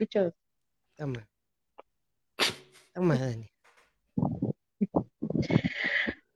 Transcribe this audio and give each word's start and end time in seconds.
Bichos. 0.00 0.32
Toma. 0.96 1.28
Toma, 2.94 3.18
Dani. 3.18 3.50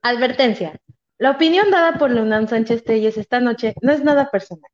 Advertencia. 0.03 0.79
La 1.17 1.31
opinión 1.31 1.71
dada 1.71 1.97
por 1.97 2.11
Leonardo 2.11 2.47
Sánchez 2.47 2.83
Telles 2.83 3.17
esta 3.17 3.39
noche 3.39 3.73
no 3.81 3.91
es 3.91 4.03
nada 4.03 4.29
personal. 4.29 4.69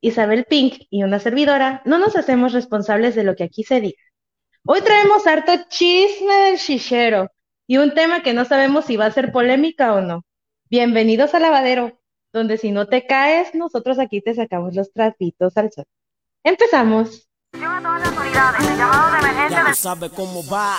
Isabel 0.00 0.46
Pink 0.46 0.84
y 0.88 1.02
una 1.02 1.18
servidora 1.18 1.82
no 1.84 1.98
nos 1.98 2.16
hacemos 2.16 2.54
responsables 2.54 3.14
de 3.14 3.24
lo 3.24 3.36
que 3.36 3.44
aquí 3.44 3.64
se 3.64 3.82
diga. 3.82 4.02
Hoy 4.64 4.80
traemos 4.80 5.26
harto 5.26 5.52
chisme 5.68 6.34
del 6.34 6.58
chichero 6.58 7.30
y 7.66 7.76
un 7.76 7.92
tema 7.92 8.22
que 8.22 8.32
no 8.32 8.46
sabemos 8.46 8.86
si 8.86 8.96
va 8.96 9.06
a 9.06 9.12
ser 9.12 9.30
polémica 9.30 9.92
o 9.92 10.00
no. 10.00 10.24
Bienvenidos 10.70 11.34
a 11.34 11.38
Lavadero, 11.38 12.00
donde 12.32 12.56
si 12.56 12.70
no 12.70 12.88
te 12.88 13.06
caes, 13.06 13.54
nosotros 13.54 13.98
aquí 13.98 14.22
te 14.22 14.32
sacamos 14.34 14.74
los 14.74 14.90
trapitos 14.90 15.54
al 15.58 15.70
sol. 15.70 15.84
Empezamos. 16.42 17.28
Atención 17.54 17.74
a 17.74 17.82
todas 17.82 18.00
las 18.00 18.18
unidades. 18.18 18.66
El 18.66 18.78
llamado 18.78 19.12
de 19.12 19.18
emergencia 19.18 19.64
Ya 19.66 19.74
sabe 19.74 20.08
cómo 20.08 20.42
va. 20.48 20.78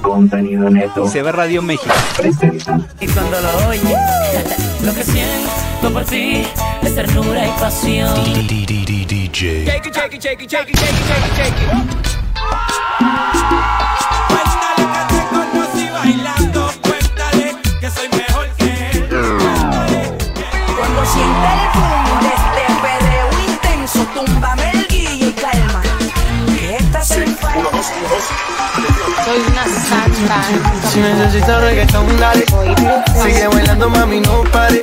Contenido 0.00 0.70
neto. 0.70 1.06
Se 1.08 1.22
ve 1.22 1.30
Radio 1.30 1.60
México. 1.60 1.94
Presenta. 2.16 2.80
Y 3.00 3.06
cuando 3.08 3.38
lo 3.38 3.68
oye, 3.68 3.96
lo 4.82 4.94
que 4.94 5.04
siento 5.04 5.92
por 5.92 6.04
ti 6.06 6.46
es 6.80 6.94
ternura 6.94 7.46
y 7.46 7.50
pasión. 7.60 8.14
DJ. 8.24 9.66
Shake 9.66 9.88
it, 9.88 9.94
shake 9.94 10.14
it, 10.14 10.22
shake 10.22 10.42
it, 10.42 10.50
shake 10.50 10.70
it, 10.70 10.78
shake 10.78 10.90
it, 10.90 11.04
shake 11.04 11.26
it, 11.26 11.34
shake 11.36 11.60
it. 11.60 11.68
Cuéntale 14.28 14.84
que 14.94 15.02
te 15.14 15.20
conocí 15.28 15.88
bailando. 15.90 16.70
Cuéntale 16.80 17.56
que 17.78 17.90
soy 17.90 18.08
mejor 18.08 18.46
que 18.56 18.90
él. 18.90 19.06
Cuando 20.78 21.04
siente 21.04 21.48
el 21.52 22.13
intenso, 23.84 24.06
túmbame 24.14 24.70
el 24.70 24.86
guille 24.88 25.26
y 25.26 25.32
calma. 25.32 25.82
Que 26.58 26.76
esta 26.76 27.02
se 27.02 27.14
Soy 27.14 27.26
una 29.48 29.64
santa. 29.64 30.42
Si 30.90 31.00
necesitas 31.00 31.60
reggaetón, 31.60 32.18
dale. 32.18 32.46
Sigue 33.22 33.46
bailando, 33.48 33.90
mami, 33.90 34.20
no 34.20 34.42
pare. 34.44 34.80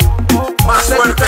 Más 0.66 0.84
fuerte. 0.84 1.24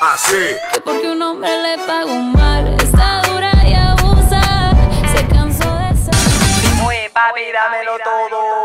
Así. 0.00 0.54
Que 0.72 0.80
porque 0.80 1.10
un 1.10 1.20
hombre 1.22 1.50
le 1.50 1.78
paga 1.86 2.06
un 2.06 2.32
mal, 2.32 2.76
está 2.80 3.22
dura 3.22 3.52
y 3.66 3.74
abusa. 3.74 4.72
Se 5.14 5.26
cansó 5.26 5.74
de 5.76 5.96
ser. 5.96 6.14
Oye, 6.84 7.10
papi, 7.12 7.40
dámelo 7.52 7.98
todo. 8.04 8.61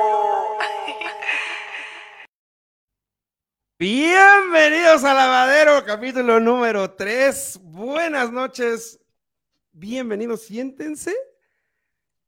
Bienvenidos 3.80 5.04
a 5.04 5.14
Lavadero, 5.14 5.86
capítulo 5.86 6.40
número 6.40 6.96
3. 6.96 7.60
Buenas 7.62 8.32
noches. 8.32 9.00
Bienvenidos, 9.72 10.42
siéntense 10.46 11.14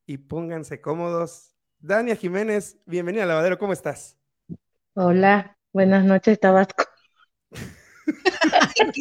y 0.06 0.18
pónganse 0.20 0.80
cómodos. 0.80 1.56
Dania 1.80 2.16
Jiménez, 2.16 2.78
bienvenida 2.86 3.24
a 3.24 3.26
Lavadero, 3.26 3.58
¿cómo 3.58 3.74
estás? 3.74 4.16
Hola, 4.94 5.58
buenas 5.74 6.04
noches, 6.06 6.40
Tabasco. 6.40 6.84
Hoy- 7.52 8.92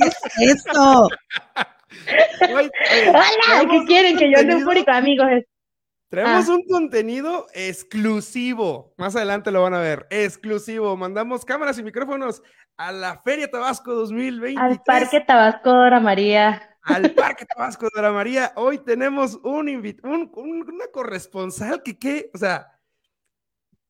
Eso. 0.41 1.09
oye, 2.55 2.71
Hola, 3.09 3.67
¿qué 3.71 3.85
quieren? 3.87 4.17
Que 4.17 4.31
yo 4.31 4.39
contenido- 4.39 4.65
público, 4.65 4.91
amigos. 4.91 5.29
Traemos 6.09 6.49
Ah. 6.49 6.55
un 6.55 6.63
contenido 6.65 7.47
exclusivo. 7.55 8.95
Más 8.97 9.15
adelante 9.17 9.51
lo 9.51 9.63
van 9.63 9.75
a 9.75 9.81
ver. 9.81 10.07
Exclusivo. 10.11 10.97
Mandamos 10.97 11.45
cámaras 11.45 11.79
y 11.79 11.83
micrófonos 11.83 12.43
a 12.77 12.93
la 12.93 13.21
Feria 13.23 13.51
Tabasco 13.51 13.93
2023. 13.95 14.59
Al 14.59 14.83
Parque 14.83 15.21
Tabasco 15.21 15.71
Dora 15.71 16.01
María. 16.01 16.63
al 16.85 17.11
Parque 17.11 17.45
Tabasco 17.45 17.89
de 17.95 18.01
la 18.01 18.13
María. 18.13 18.53
Hoy 18.57 18.79
tenemos 18.79 19.35
un, 19.43 19.69
un- 19.69 20.31
un- 20.35 20.65
una 20.73 20.87
corresponsal 20.91 21.83
que, 21.83 21.99
¿qué? 21.99 22.31
O 22.33 22.39
sea, 22.39 22.67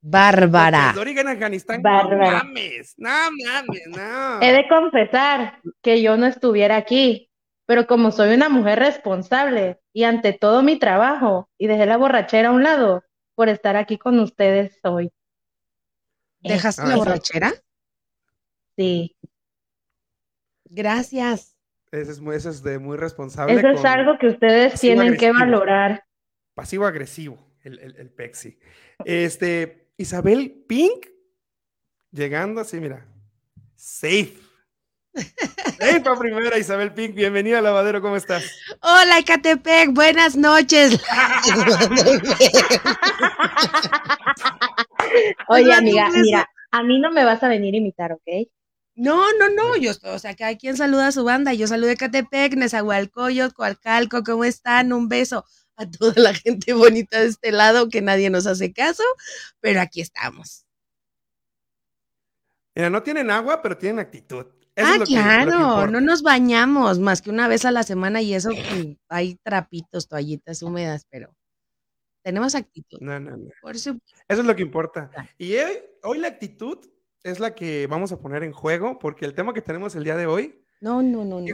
de 0.01 1.01
origen 1.01 1.29
Afganistán. 1.29 1.83
Bárbara. 1.83 2.39
No 2.39 2.45
mames, 2.45 2.95
no 2.97 3.09
mames, 3.45 3.83
no. 3.89 4.43
He 4.43 4.53
de 4.53 4.69
confesar 4.69 5.61
que 5.83 6.03
yo 6.03 6.17
no 6.17 6.27
estuviera 6.27 6.77
aquí, 6.77 7.28
pero 7.69 7.87
como 7.87 8.13
soy 8.13 8.35
una 8.35 8.49
mujer 8.49 8.79
responsable 8.79 9.79
y 9.93 10.05
ante 10.05 10.33
todo 10.33 10.63
mi 10.63 10.79
trabajo, 10.79 11.51
y 11.59 11.67
dejé 11.67 11.85
la 11.85 11.99
borrachera 11.99 12.49
a 12.49 12.53
un 12.53 12.63
lado 12.63 13.05
por 13.35 13.51
estar 13.51 13.77
aquí 13.77 13.99
con 13.99 14.19
ustedes 14.21 14.81
hoy. 14.85 15.13
¿Dejaste 16.41 16.87
la 16.87 16.97
borrachera? 16.97 17.53
Sí, 18.75 19.19
Gracias. 20.71 21.57
Eso 21.93 22.11
es, 22.11 22.21
muy, 22.21 22.37
eso 22.37 22.49
es 22.49 22.63
de 22.63 22.79
muy 22.79 22.97
responsable. 22.97 23.55
eso 23.55 23.69
es 23.69 23.77
con 23.77 23.87
algo 23.87 24.19
que 24.19 24.29
ustedes 24.29 24.73
pasivo 24.73 24.95
tienen 24.95 25.19
que 25.19 25.27
agresivo. 25.27 25.39
valorar. 25.39 26.05
Pasivo-agresivo, 26.55 27.39
el, 27.65 27.79
el, 27.81 27.97
el 27.97 28.11
Pexi. 28.11 28.59
Este, 29.05 29.91
Isabel 29.99 30.65
Pink, 30.67 31.07
llegando 32.13 32.63
así, 32.63 32.81
mira. 32.81 33.07
Safe. 33.75 34.48
Safe 35.79 36.03
a 36.09 36.19
primera, 36.19 36.59
Isabel 36.59 36.93
Pink. 36.93 37.15
Bienvenida 37.15 37.59
a 37.59 37.63
Lavadero, 37.63 38.01
¿cómo 38.01 38.17
estás? 38.17 38.45
Hola, 38.81 39.19
Ecatepec, 39.19 39.91
buenas 39.93 40.37
noches. 40.37 41.01
Oye, 45.49 45.73
amiga, 45.73 46.07
¿cómo 46.07 46.23
mira, 46.23 46.49
a 46.71 46.83
mí 46.83 47.01
no 47.01 47.11
me 47.11 47.25
vas 47.25 47.43
a 47.43 47.49
venir 47.49 47.75
a 47.75 47.79
imitar, 47.79 48.13
¿ok? 48.13 48.49
No, 48.95 49.33
no, 49.39 49.49
no, 49.49 49.77
yo, 49.77 49.93
o 50.05 50.19
sea, 50.19 50.37
cada 50.37 50.57
quien 50.57 50.77
saluda 50.77 51.09
a 51.09 51.13
su 51.13 51.25
banda. 51.25 51.53
Yo 51.55 51.67
saludo 51.67 51.91
a 51.91 51.93
Ecatepec, 51.93 52.55
Nezahualcóyotl, 52.55 53.55
Coacalco, 53.55 54.23
¿cómo 54.25 54.45
están? 54.45 54.93
Un 54.93 55.09
beso 55.09 55.45
a 55.77 55.89
toda 55.89 56.15
la 56.17 56.35
gente 56.35 56.73
bonita 56.75 57.21
de 57.21 57.27
este 57.27 57.53
lado 57.53 57.89
que 57.89 58.03
nadie 58.03 58.31
nos 58.31 58.47
hace 58.47 58.73
caso, 58.73 59.05
pero 59.61 59.81
aquí 59.81 60.01
estamos. 60.01 60.65
Mira, 62.75 62.91
no 62.91 63.03
tienen 63.03 63.31
agua, 63.31 63.63
pero 63.63 63.77
tienen 63.77 63.99
actitud. 64.01 64.47
Eso 64.79 64.87
ah, 64.87 64.93
es 64.95 64.99
lo 65.01 65.07
que- 65.07 65.13
lo 65.13 65.19
que 65.19 65.23
claro, 65.25 65.91
no 65.91 66.01
nos 66.01 66.23
bañamos 66.23 66.99
más 67.01 67.21
que 67.21 67.31
una 67.31 67.49
vez 67.49 67.65
a 67.65 67.73
la 67.73 67.83
semana 67.83 68.23
y 68.23 68.33
eso 68.35 68.51
hay 69.09 69.35
trapitos, 69.43 70.07
toallitas 70.09 70.63
húmedas, 70.63 71.05
pero 71.11 71.35
tenemos 72.23 72.55
actitud. 72.55 72.99
No, 73.01 73.19
no, 73.19 73.37
no. 73.37 73.49
Por 73.61 73.77
su- 73.79 73.99
Eso 74.29 74.41
es 74.41 74.47
lo 74.47 74.55
que 74.55 74.63
importa. 74.63 75.11
Y 75.37 75.55
hoy, 75.57 75.79
hoy 76.05 76.19
la 76.19 76.29
actitud 76.29 76.79
es 77.25 77.41
la 77.41 77.55
que 77.55 77.87
vamos 77.89 78.13
a 78.13 78.21
poner 78.21 78.45
en 78.45 78.53
juego, 78.53 78.99
porque 78.99 79.25
el 79.25 79.35
tema 79.35 79.53
que 79.53 79.63
tenemos 79.63 79.97
el 79.97 80.05
día 80.05 80.17
de 80.17 80.27
hoy, 80.27 80.63
No, 80.81 81.03
no, 81.03 81.25
no, 81.25 81.41
no. 81.41 81.47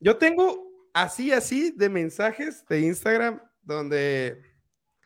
yo 0.00 0.16
tengo 0.18 0.70
así, 0.92 1.32
así 1.32 1.70
de 1.70 1.88
mensajes 1.88 2.66
de 2.68 2.80
Instagram 2.80 3.40
donde 3.62 4.42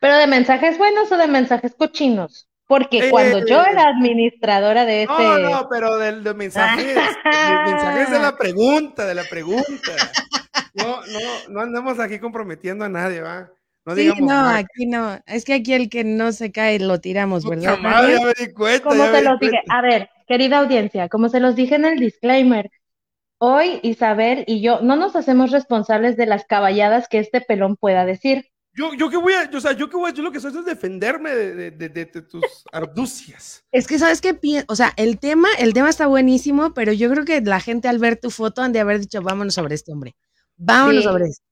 Pero 0.01 0.17
de 0.19 0.27
mensajes 0.27 0.77
buenos 0.77 1.11
o 1.13 1.17
de 1.17 1.29
mensajes 1.29 1.75
cochinos. 1.77 2.49
Porque 2.67 3.09
Eh, 3.09 3.11
cuando 3.11 3.47
yo 3.47 3.63
eh, 3.63 3.69
era 3.73 3.89
administradora 3.89 4.85
de 4.87 5.03
este. 5.03 5.13
No, 5.13 5.39
no, 5.39 5.69
pero 5.69 5.99
del 5.99 6.25
de 6.25 6.35
mensajes, 6.35 6.95
de 6.95 6.95
mensajes 7.67 8.11
de 8.11 8.19
la 8.19 8.37
pregunta, 8.39 9.05
de 9.07 9.15
la 9.15 9.25
pregunta. 9.25 9.93
No, 10.75 11.01
no, 11.07 11.21
no 11.51 11.61
andamos 11.61 11.99
aquí 12.01 12.19
comprometiendo 12.19 12.85
a 12.85 12.89
nadie, 12.89 13.21
¿va? 13.21 13.51
No 13.87 13.95
Sí, 13.95 14.01
digamos 14.03 14.21
no, 14.23 14.27
nada. 14.29 14.57
aquí 14.57 14.87
no. 14.87 15.19
Es 15.27 15.45
que 15.45 15.55
aquí 15.55 15.75
el 15.75 15.91
que 15.91 16.05
no 16.05 16.33
se 16.33 16.51
cae 16.53 16.79
lo 16.79 17.01
tiramos, 17.01 17.45
¿verdad? 17.47 17.79
Madre, 17.79 18.15
ya 18.19 18.25
me 18.25 18.33
di 18.33 18.53
cuenta, 18.53 18.89
Como 18.89 19.05
ya 19.05 19.11
me 19.11 19.17
se 19.19 19.23
di 19.23 19.29
los 19.29 19.41
dije, 19.41 19.59
a 19.69 19.83
ver, 19.83 20.09
querida 20.27 20.59
audiencia, 20.61 21.09
como 21.11 21.29
se 21.29 21.41
los 21.41 21.55
dije 21.55 21.75
en 21.75 21.85
el 21.85 21.99
disclaimer, 21.99 22.71
hoy 23.39 23.81
Isabel 23.83 24.45
y 24.47 24.63
yo 24.63 24.81
no 24.81 24.97
nos 24.97 25.17
hacemos 25.17 25.51
responsables 25.51 26.17
de 26.17 26.25
las 26.25 26.47
caballadas 26.47 27.09
que 27.09 27.19
este 27.19 27.43
pelón 27.43 27.77
pueda 27.77 28.07
decir. 28.07 28.47
Yo, 28.77 28.93
yo 28.95 29.09
qué 29.09 29.17
voy 29.17 29.33
a, 29.35 29.49
yo, 29.51 29.59
o 29.59 29.61
sea, 29.61 29.73
yo 29.73 29.89
qué 29.89 29.97
voy 29.97 30.11
a, 30.11 30.15
yo 30.15 30.23
lo 30.23 30.33
que 30.33 30.41
soy 30.41 30.51
es 30.57 30.65
defenderme 30.65 31.31
de, 31.35 31.55
de, 31.55 31.71
de- 31.71 31.89
de- 31.89 32.05
de 32.07 32.23
tus 32.23 32.43
arducias. 32.73 33.65
Es 33.71 33.87
que, 33.87 33.99
¿sabes 33.99 34.21
qué? 34.21 34.37
O 34.69 34.75
sea, 34.77 34.93
el 34.97 35.19
tema, 35.21 35.49
el 35.59 35.73
tema 35.75 35.89
está 35.91 36.07
buenísimo, 36.07 36.75
pero 36.75 36.93
yo 36.93 37.09
creo 37.11 37.25
que 37.25 37.41
la 37.41 37.61
gente 37.61 37.89
al 37.89 37.99
ver 37.99 38.17
tu 38.17 38.31
foto 38.31 38.63
han 38.63 38.73
de 38.73 38.81
haber 38.81 38.99
dicho, 39.01 39.23
vámonos 39.23 39.55
sobre 39.55 39.75
este 39.77 39.93
hombre. 39.93 40.17
Vámonos 40.57 41.03
Sí. 41.03 41.09
sobre 41.09 41.25
este. 41.27 41.43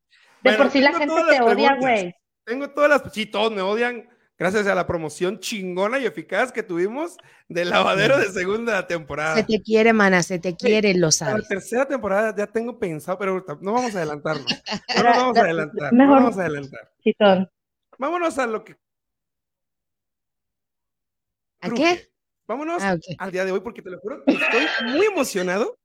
De 0.42 0.50
Bueno, 0.50 0.58
por 0.64 0.72
sí 0.72 0.80
la 0.80 0.92
gente 0.94 1.14
te 1.30 1.40
odia, 1.42 1.76
güey. 1.76 2.14
Tengo 2.44 2.68
todas 2.70 2.90
las, 2.90 3.12
sí, 3.12 3.26
todos 3.26 3.52
me 3.52 3.62
odian 3.62 4.08
gracias 4.38 4.66
a 4.66 4.74
la 4.74 4.86
promoción 4.86 5.38
chingona 5.38 5.98
y 5.98 6.06
eficaz 6.06 6.50
que 6.52 6.62
tuvimos 6.62 7.16
del 7.48 7.70
lavadero 7.70 8.18
de 8.18 8.26
segunda 8.30 8.86
temporada. 8.86 9.36
Se 9.36 9.44
te 9.44 9.62
quiere, 9.62 9.92
mana, 9.92 10.22
se 10.22 10.38
te 10.38 10.56
quiere, 10.56 10.94
lo 10.94 11.06
La 11.08 11.12
sabes. 11.12 11.48
tercera 11.48 11.86
temporada 11.86 12.34
ya 12.36 12.46
tengo 12.46 12.78
pensado, 12.78 13.18
pero 13.18 13.44
no 13.60 13.72
vamos 13.72 13.94
a 13.94 13.98
adelantarnos. 13.98 14.46
No 14.96 15.02
nos 15.04 15.16
vamos 15.16 15.36
a 15.38 15.40
adelantar. 15.42 15.92
Mejor. 15.92 16.08
No 16.08 16.10
vamos 16.14 16.38
a 16.38 16.40
adelantar. 16.42 16.90
Chitón. 17.02 17.50
Vámonos 17.98 18.38
a 18.38 18.46
lo 18.46 18.64
que. 18.64 18.76
¿A 21.60 21.70
qué? 21.70 22.08
Vámonos 22.46 22.82
Ah, 22.82 22.96
al 23.18 23.30
día 23.30 23.44
de 23.44 23.52
hoy 23.52 23.60
porque 23.60 23.82
te 23.82 23.90
lo 23.90 23.98
juro 24.00 24.22
que 24.24 24.32
estoy 24.32 24.66
muy 24.92 25.06
emocionado 25.06 25.78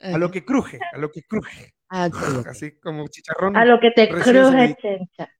a 0.00 0.18
lo 0.18 0.30
que 0.30 0.44
cruje, 0.44 0.78
a 0.92 0.98
lo 0.98 1.10
que 1.10 1.22
cruje. 1.22 1.74
Ah. 1.90 2.08
Así 2.48 2.78
como 2.78 3.06
chicharrón. 3.08 3.56
A 3.56 3.64
lo 3.64 3.78
que 3.78 3.90
te 3.90 4.08
cruje, 4.08 4.76
chencha. 4.80 5.30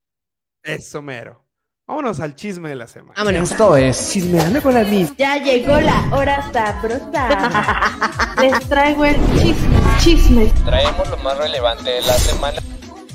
Eso 0.63 1.03
mero. 1.03 1.48
Vámonos 1.89 2.21
al 2.21 2.37
chisme 2.37 2.69
de 2.69 2.75
la 2.75 2.87
semana. 2.87 3.15
Vámonos. 3.17 3.51
Esto 3.51 3.75
es 3.75 4.11
Chismeando 4.11 4.61
con 4.61 4.75
la 4.75 4.85
Miss. 4.85 5.11
Ya 5.17 5.39
llegó 5.39 5.81
la 5.81 6.07
hora 6.13 6.53
sabrosa. 6.53 8.37
Les 8.43 8.69
traigo 8.69 9.07
el 9.07 9.17
chisme, 9.39 9.79
chisme. 9.99 10.53
Traemos 10.67 11.09
lo 11.09 11.17
más 11.17 11.39
relevante 11.39 11.89
de 11.89 12.03
la 12.03 12.13
semana. 12.13 12.61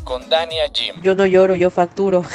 con 0.04 0.28
Dania 0.28 0.64
Jim. 0.74 0.96
Yo 1.04 1.14
no 1.14 1.28
lloro, 1.28 1.56
yo 1.56 1.70
facturo. 1.70 2.25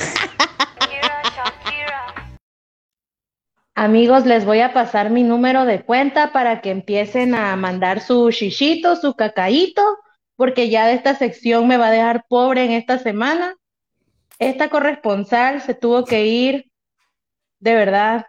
Amigos, 3.75 4.25
les 4.25 4.45
voy 4.45 4.61
a 4.61 4.73
pasar 4.73 5.11
mi 5.11 5.25
número 5.25 5.65
de 5.65 5.83
cuenta 5.83 6.31
para 6.33 6.61
que 6.61 6.71
empiecen 6.71 7.35
a 7.35 7.57
mandar 7.57 8.01
su 8.01 8.31
shishito, 8.31 8.95
su 8.95 9.15
cacaíto, 9.15 9.83
porque 10.37 10.71
ya 10.71 10.87
de 10.87 10.95
esta 10.95 11.17
sección 11.17 11.67
me 11.67 11.79
va 11.79 11.89
a 11.89 11.91
dejar 11.91 12.27
pobre 12.29 12.65
en 12.65 12.71
esta 12.71 12.99
semana. 12.99 13.57
Esta 14.39 14.71
corresponsal 14.71 15.61
se 15.61 15.75
tuvo 15.75 16.05
que 16.05 16.27
ir, 16.27 16.71
de 17.59 17.75
verdad, 17.75 18.27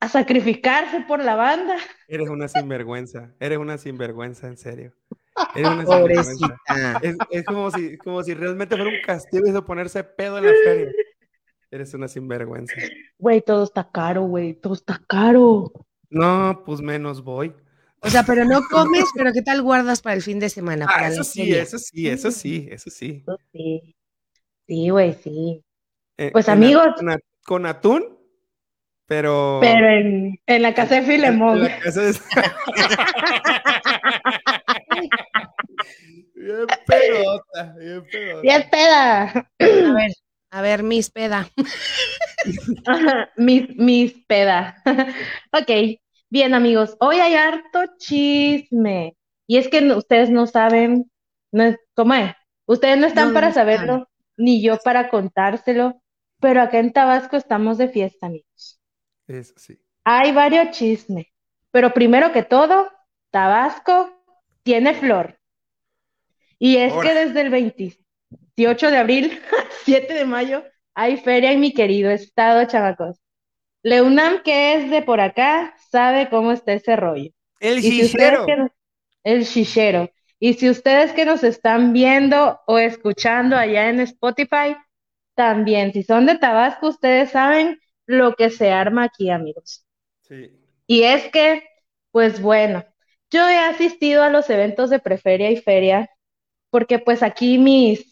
a 0.00 0.08
sacrificarse 0.08 1.02
por 1.02 1.22
la 1.22 1.36
banda. 1.36 1.76
Eres 2.08 2.28
una 2.28 2.48
sinvergüenza, 2.48 3.32
eres 3.38 3.58
una 3.58 3.78
sinvergüenza, 3.78 4.48
en 4.48 4.56
serio. 4.56 4.92
Eres 5.54 5.70
una 5.70 5.86
sinvergüenza. 5.86 6.32
Pobrecita. 6.32 7.00
Es, 7.02 7.16
es 7.30 7.44
como, 7.44 7.70
si, 7.70 7.96
como 7.98 8.22
si 8.24 8.34
realmente 8.34 8.76
fuera 8.76 8.90
un 8.90 9.00
castigo 9.04 9.46
eso 9.46 9.64
ponerse 9.64 10.02
pedo 10.02 10.38
en 10.38 10.46
la 10.46 10.52
feria. 10.64 10.92
Eres 11.70 11.94
una 11.94 12.08
sinvergüenza. 12.08 12.74
Güey, 13.18 13.40
todo 13.42 13.62
está 13.64 13.88
caro, 13.88 14.22
güey, 14.22 14.54
todo 14.54 14.74
está 14.74 15.00
caro. 15.06 15.72
No, 16.10 16.62
pues 16.66 16.80
menos 16.80 17.22
voy. 17.22 17.54
O 18.00 18.10
sea, 18.10 18.24
pero 18.24 18.44
no 18.44 18.60
comes, 18.70 19.04
pero 19.14 19.32
¿qué 19.32 19.42
tal 19.42 19.62
guardas 19.62 20.02
para 20.02 20.16
el 20.16 20.22
fin 20.22 20.40
de 20.40 20.50
semana? 20.50 20.86
Ah, 20.88 20.94
para 20.94 21.08
eso 21.08 21.22
sí, 21.22 21.54
eso 21.54 21.78
sí, 21.78 22.08
eso 22.08 22.30
sí, 22.30 22.68
eso 22.70 22.90
sí. 22.90 23.22
Eso 23.24 23.38
sí. 23.52 23.96
Sí, 24.72 24.88
güey, 24.88 25.12
sí. 25.12 25.62
Eh, 26.16 26.30
Pues, 26.32 26.48
en 26.48 26.54
amigos. 26.54 26.86
en 27.02 27.20
con 27.44 27.66
atún, 27.66 28.18
pero. 29.06 29.58
Pero 29.60 29.86
en, 29.86 30.40
en 30.46 30.62
la 30.62 30.72
casa 30.72 30.94
de 30.94 31.00
en 31.02 31.06
Filemón. 31.06 31.62
la 31.62 31.78
casa 31.78 32.00
de- 32.00 32.12
bien 36.34 36.66
pedota, 36.86 37.74
bien 37.78 38.02
pedota. 38.10 38.40
Bien 38.40 38.64
peda. 38.70 39.22
A 39.60 39.92
ver, 39.92 40.12
a 40.52 40.62
ver, 40.62 40.82
mis 40.82 41.10
peda. 41.10 41.46
mis, 43.36 43.76
mis 43.76 44.14
peda. 44.26 44.82
ok, 45.52 45.70
bien 46.30 46.54
amigos, 46.54 46.96
hoy 47.00 47.16
hay 47.16 47.34
harto 47.34 47.80
chisme. 47.98 49.18
Y 49.46 49.58
es 49.58 49.68
que 49.68 49.84
ustedes 49.92 50.30
no 50.30 50.46
saben, 50.46 51.10
no 51.52 51.64
es- 51.64 51.76
¿cómo 51.94 52.14
es? 52.14 52.32
Ustedes 52.66 52.96
no 52.96 53.06
están 53.06 53.28
No, 53.28 53.34
para 53.34 53.48
no 53.48 53.54
saben. 53.54 54.04
Ni 54.36 54.62
yo 54.62 54.78
para 54.78 55.08
contárselo, 55.08 56.02
pero 56.40 56.62
acá 56.62 56.78
en 56.78 56.92
Tabasco 56.92 57.36
estamos 57.36 57.78
de 57.78 57.88
fiesta, 57.88 58.26
amigos. 58.26 58.80
Eso 59.26 59.54
sí. 59.56 59.78
Hay 60.04 60.32
varios 60.32 60.70
chismes, 60.70 61.26
pero 61.72 61.92
primero 61.92 62.32
que 62.32 62.42
todo, 62.44 62.88
Tabasco 63.30 64.10
tiene 64.62 64.94
flor. 64.94 65.38
Y 66.58 66.76
es 66.76 66.92
que 66.94 67.14
desde 67.14 67.40
el 67.40 67.50
28 67.50 68.90
de 68.90 68.96
abril 68.96 69.40
al 69.58 69.66
7 69.84 70.14
de 70.14 70.24
mayo 70.24 70.64
hay 70.94 71.16
feria 71.16 71.52
en 71.52 71.60
mi 71.60 71.72
querido 71.72 72.10
estado, 72.10 72.66
chamacos. 72.66 73.20
Leunam, 73.82 74.42
que 74.42 74.74
es 74.76 74.90
de 74.90 75.02
por 75.02 75.20
acá, 75.20 75.74
sabe 75.90 76.28
cómo 76.30 76.52
está 76.52 76.72
ese 76.74 76.96
rollo. 76.96 77.30
El 77.60 77.80
Y 77.80 77.90
chichero. 78.02 78.46
el 79.24 79.46
chichero. 79.46 80.10
Y 80.44 80.54
si 80.54 80.68
ustedes 80.68 81.12
que 81.12 81.24
nos 81.24 81.44
están 81.44 81.92
viendo 81.92 82.58
o 82.66 82.76
escuchando 82.76 83.56
allá 83.56 83.88
en 83.88 84.00
Spotify, 84.00 84.74
también, 85.36 85.92
si 85.92 86.02
son 86.02 86.26
de 86.26 86.36
Tabasco, 86.36 86.88
ustedes 86.88 87.30
saben 87.30 87.78
lo 88.06 88.34
que 88.34 88.50
se 88.50 88.72
arma 88.72 89.04
aquí, 89.04 89.30
amigos. 89.30 89.86
Sí. 90.22 90.50
Y 90.88 91.04
es 91.04 91.30
que, 91.30 91.62
pues 92.10 92.42
bueno, 92.42 92.84
yo 93.30 93.48
he 93.48 93.56
asistido 93.56 94.24
a 94.24 94.30
los 94.30 94.50
eventos 94.50 94.90
de 94.90 94.98
Preferia 94.98 95.48
y 95.52 95.58
Feria, 95.58 96.10
porque 96.70 96.98
pues 96.98 97.22
aquí 97.22 97.58
mis 97.58 98.11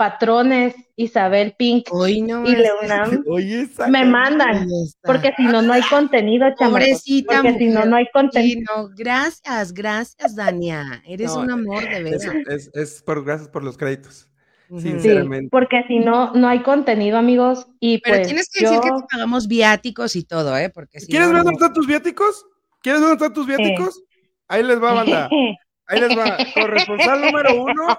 patrones, 0.00 0.74
Isabel 0.96 1.54
Pink 1.58 1.88
Hoy 1.90 2.22
no 2.22 2.42
y. 2.46 2.56
Leonam, 2.56 3.22
me 3.90 4.04
mandan, 4.06 4.66
porque 5.02 5.34
si 5.36 5.42
no, 5.44 5.60
no 5.60 5.74
hay 5.74 5.82
contenido, 5.82 6.46
chamacos, 6.58 6.70
Pobrecita 6.70 7.42
porque 7.42 7.58
si 7.58 7.66
no, 7.66 7.84
no 7.84 7.96
hay 7.96 8.06
Sí, 8.06 8.10
contenido. 8.14 8.62
no, 8.74 8.88
gracias, 8.96 9.74
gracias, 9.74 10.34
Dania. 10.34 11.02
Eres 11.06 11.34
No, 11.34 11.40
un 11.40 11.50
amor 11.50 11.82
de 11.86 12.02
verdad. 12.02 12.34
es, 12.48 12.70
es 12.72 13.02
por 13.02 13.22
gracias 13.26 13.50
por 13.50 13.62
los 13.62 13.76
créditos. 13.76 14.26
Sinceramente. 14.70 15.48
porque 15.50 15.84
si 15.86 15.98
no, 15.98 16.32
no 16.32 16.48
hay 16.48 16.62
contenido, 16.62 17.18
amigos, 17.18 17.66
y 17.78 17.98
Pero 17.98 18.16
pues 18.16 18.26
tienes 18.28 18.48
que 18.48 18.60
decir 18.64 18.80
que 18.80 18.88
te 18.88 19.06
pagamos 19.10 19.48
viáticos 19.48 20.16
y 20.16 20.24
todo, 20.24 20.56
¿eh? 20.56 20.70
Porque 20.70 21.00
si 21.00 21.08
¿Quieres 21.08 21.28
no, 21.28 21.34
ver 21.34 21.42
dónde 21.42 21.56
están 21.56 21.74
tus 21.74 21.86
viáticos? 21.86 22.46
¿Quieres 22.80 23.02
ver 23.02 23.10
dónde 23.10 23.24
están 23.26 23.34
tus 23.34 23.46
viáticos? 23.46 24.02
Ahí 24.48 24.62
les 24.62 24.82
va, 24.82 24.94
banda. 24.94 25.28
Ahí 25.90 26.00
les 26.00 26.16
va. 26.16 26.36
Corresponsal 26.54 27.20
número 27.26 27.62
uno, 27.62 27.98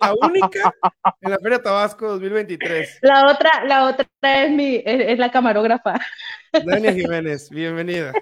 la 0.00 0.14
única 0.26 0.74
en 1.20 1.30
la 1.30 1.38
Feria 1.38 1.62
Tabasco 1.62 2.08
2023. 2.08 2.98
la 3.02 3.30
otra, 3.30 3.64
la 3.64 3.84
otra 3.84 4.06
es 4.22 4.50
mi, 4.50 4.76
es, 4.76 4.84
es 4.84 5.18
la 5.18 5.30
camarógrafa. 5.30 5.94
Dania 6.64 6.92
Jiménez, 6.92 7.48
bienvenida. 7.50 8.12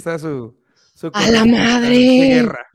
Está 0.00 0.18
su, 0.18 0.56
su 0.94 1.10
¡A 1.12 1.30
la 1.30 1.44
madre! 1.44 1.88
de 1.90 2.26
guerra. 2.28 2.66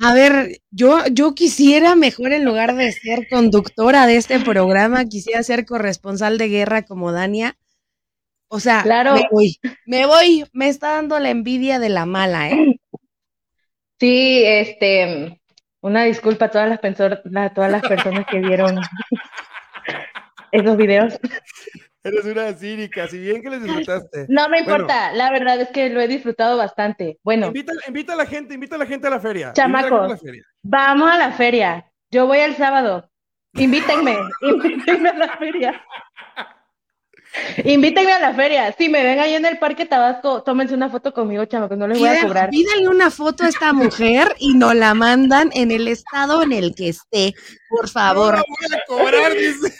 A 0.00 0.14
ver, 0.14 0.60
yo, 0.70 1.06
yo 1.12 1.34
quisiera 1.34 1.94
mejor 1.94 2.32
en 2.32 2.44
lugar 2.44 2.74
de 2.74 2.90
ser 2.92 3.28
conductora 3.30 4.06
de 4.06 4.16
este 4.16 4.40
programa, 4.40 5.04
quisiera 5.06 5.42
ser 5.42 5.64
corresponsal 5.64 6.38
de 6.38 6.48
guerra 6.48 6.82
como 6.82 7.12
Dania. 7.12 7.56
O 8.48 8.60
sea, 8.60 8.82
Claro. 8.82 9.14
me 9.14 9.22
voy, 9.30 9.58
me 9.86 10.06
voy, 10.06 10.44
me 10.52 10.68
está 10.68 10.90
dando 10.96 11.18
la 11.18 11.30
envidia 11.30 11.78
de 11.78 11.88
la 11.88 12.04
mala, 12.04 12.50
¿eh? 12.50 12.80
Sí, 13.98 14.42
este, 14.44 15.40
una 15.80 16.02
disculpa 16.04 16.46
a 16.46 16.50
todas 16.50 16.68
las, 16.68 16.80
a 16.82 17.54
todas 17.54 17.70
las 17.70 17.82
personas 17.82 18.26
que 18.30 18.40
vieron 18.40 18.76
esos 20.52 20.76
videos. 20.76 21.18
Eres 22.04 22.24
una 22.24 22.52
cínica, 22.54 23.06
si 23.06 23.18
bien 23.18 23.40
que 23.42 23.50
les 23.50 23.62
disfrutaste. 23.62 24.26
No 24.28 24.48
me 24.48 24.62
Bueno, 24.62 24.72
importa, 24.74 25.12
la 25.12 25.30
verdad 25.30 25.60
es 25.60 25.68
que 25.70 25.88
lo 25.88 26.00
he 26.00 26.08
disfrutado 26.08 26.56
bastante. 26.56 27.18
Bueno, 27.22 27.46
invita, 27.46 27.72
invita 27.86 28.14
a 28.14 28.16
la 28.16 28.26
gente, 28.26 28.54
invita 28.54 28.74
a 28.74 28.78
la 28.78 28.86
gente 28.86 29.06
a 29.06 29.10
la 29.10 29.20
feria. 29.20 29.46
a 29.46 29.48
la 29.50 29.50
la 29.50 29.54
chamacos, 29.54 30.20
feria. 30.20 30.42
vamos 30.62 31.10
a 31.10 31.16
la 31.18 31.32
feria. 31.32 31.86
Yo 32.10 32.26
voy 32.26 32.38
el 32.38 32.56
sábado. 32.56 33.08
Invítenme, 33.54 34.16
invítenme 34.42 35.10
a 35.10 35.14
la 35.14 35.36
feria. 35.36 35.80
Invítenme 37.64 38.12
a 38.12 38.18
la 38.20 38.34
feria. 38.34 38.72
Si 38.76 38.88
me 38.88 39.02
ven 39.04 39.18
ahí 39.18 39.34
en 39.34 39.46
el 39.46 39.58
Parque 39.58 39.86
Tabasco, 39.86 40.42
tómense 40.42 40.74
una 40.74 40.90
foto 40.90 41.14
conmigo, 41.14 41.44
chamacos, 41.46 41.78
no 41.78 41.86
les 41.86 41.98
voy 41.98 42.08
a 42.08 42.20
cobrar. 42.22 42.50
Pídale 42.50 42.88
una 42.88 43.10
foto 43.10 43.44
a 43.44 43.48
esta 43.48 43.72
mujer 43.72 44.34
y 44.38 44.54
nos 44.54 44.74
la 44.74 44.92
mandan 44.94 45.50
en 45.54 45.70
el 45.70 45.88
estado 45.88 46.42
en 46.42 46.52
el 46.52 46.74
que 46.74 46.88
esté, 46.90 47.32
por 47.70 47.88
favor. 47.88 48.36
No 48.36 48.42
voy 48.48 48.76
a 48.78 48.84
cobrar, 48.86 49.32
dice. 49.34 49.72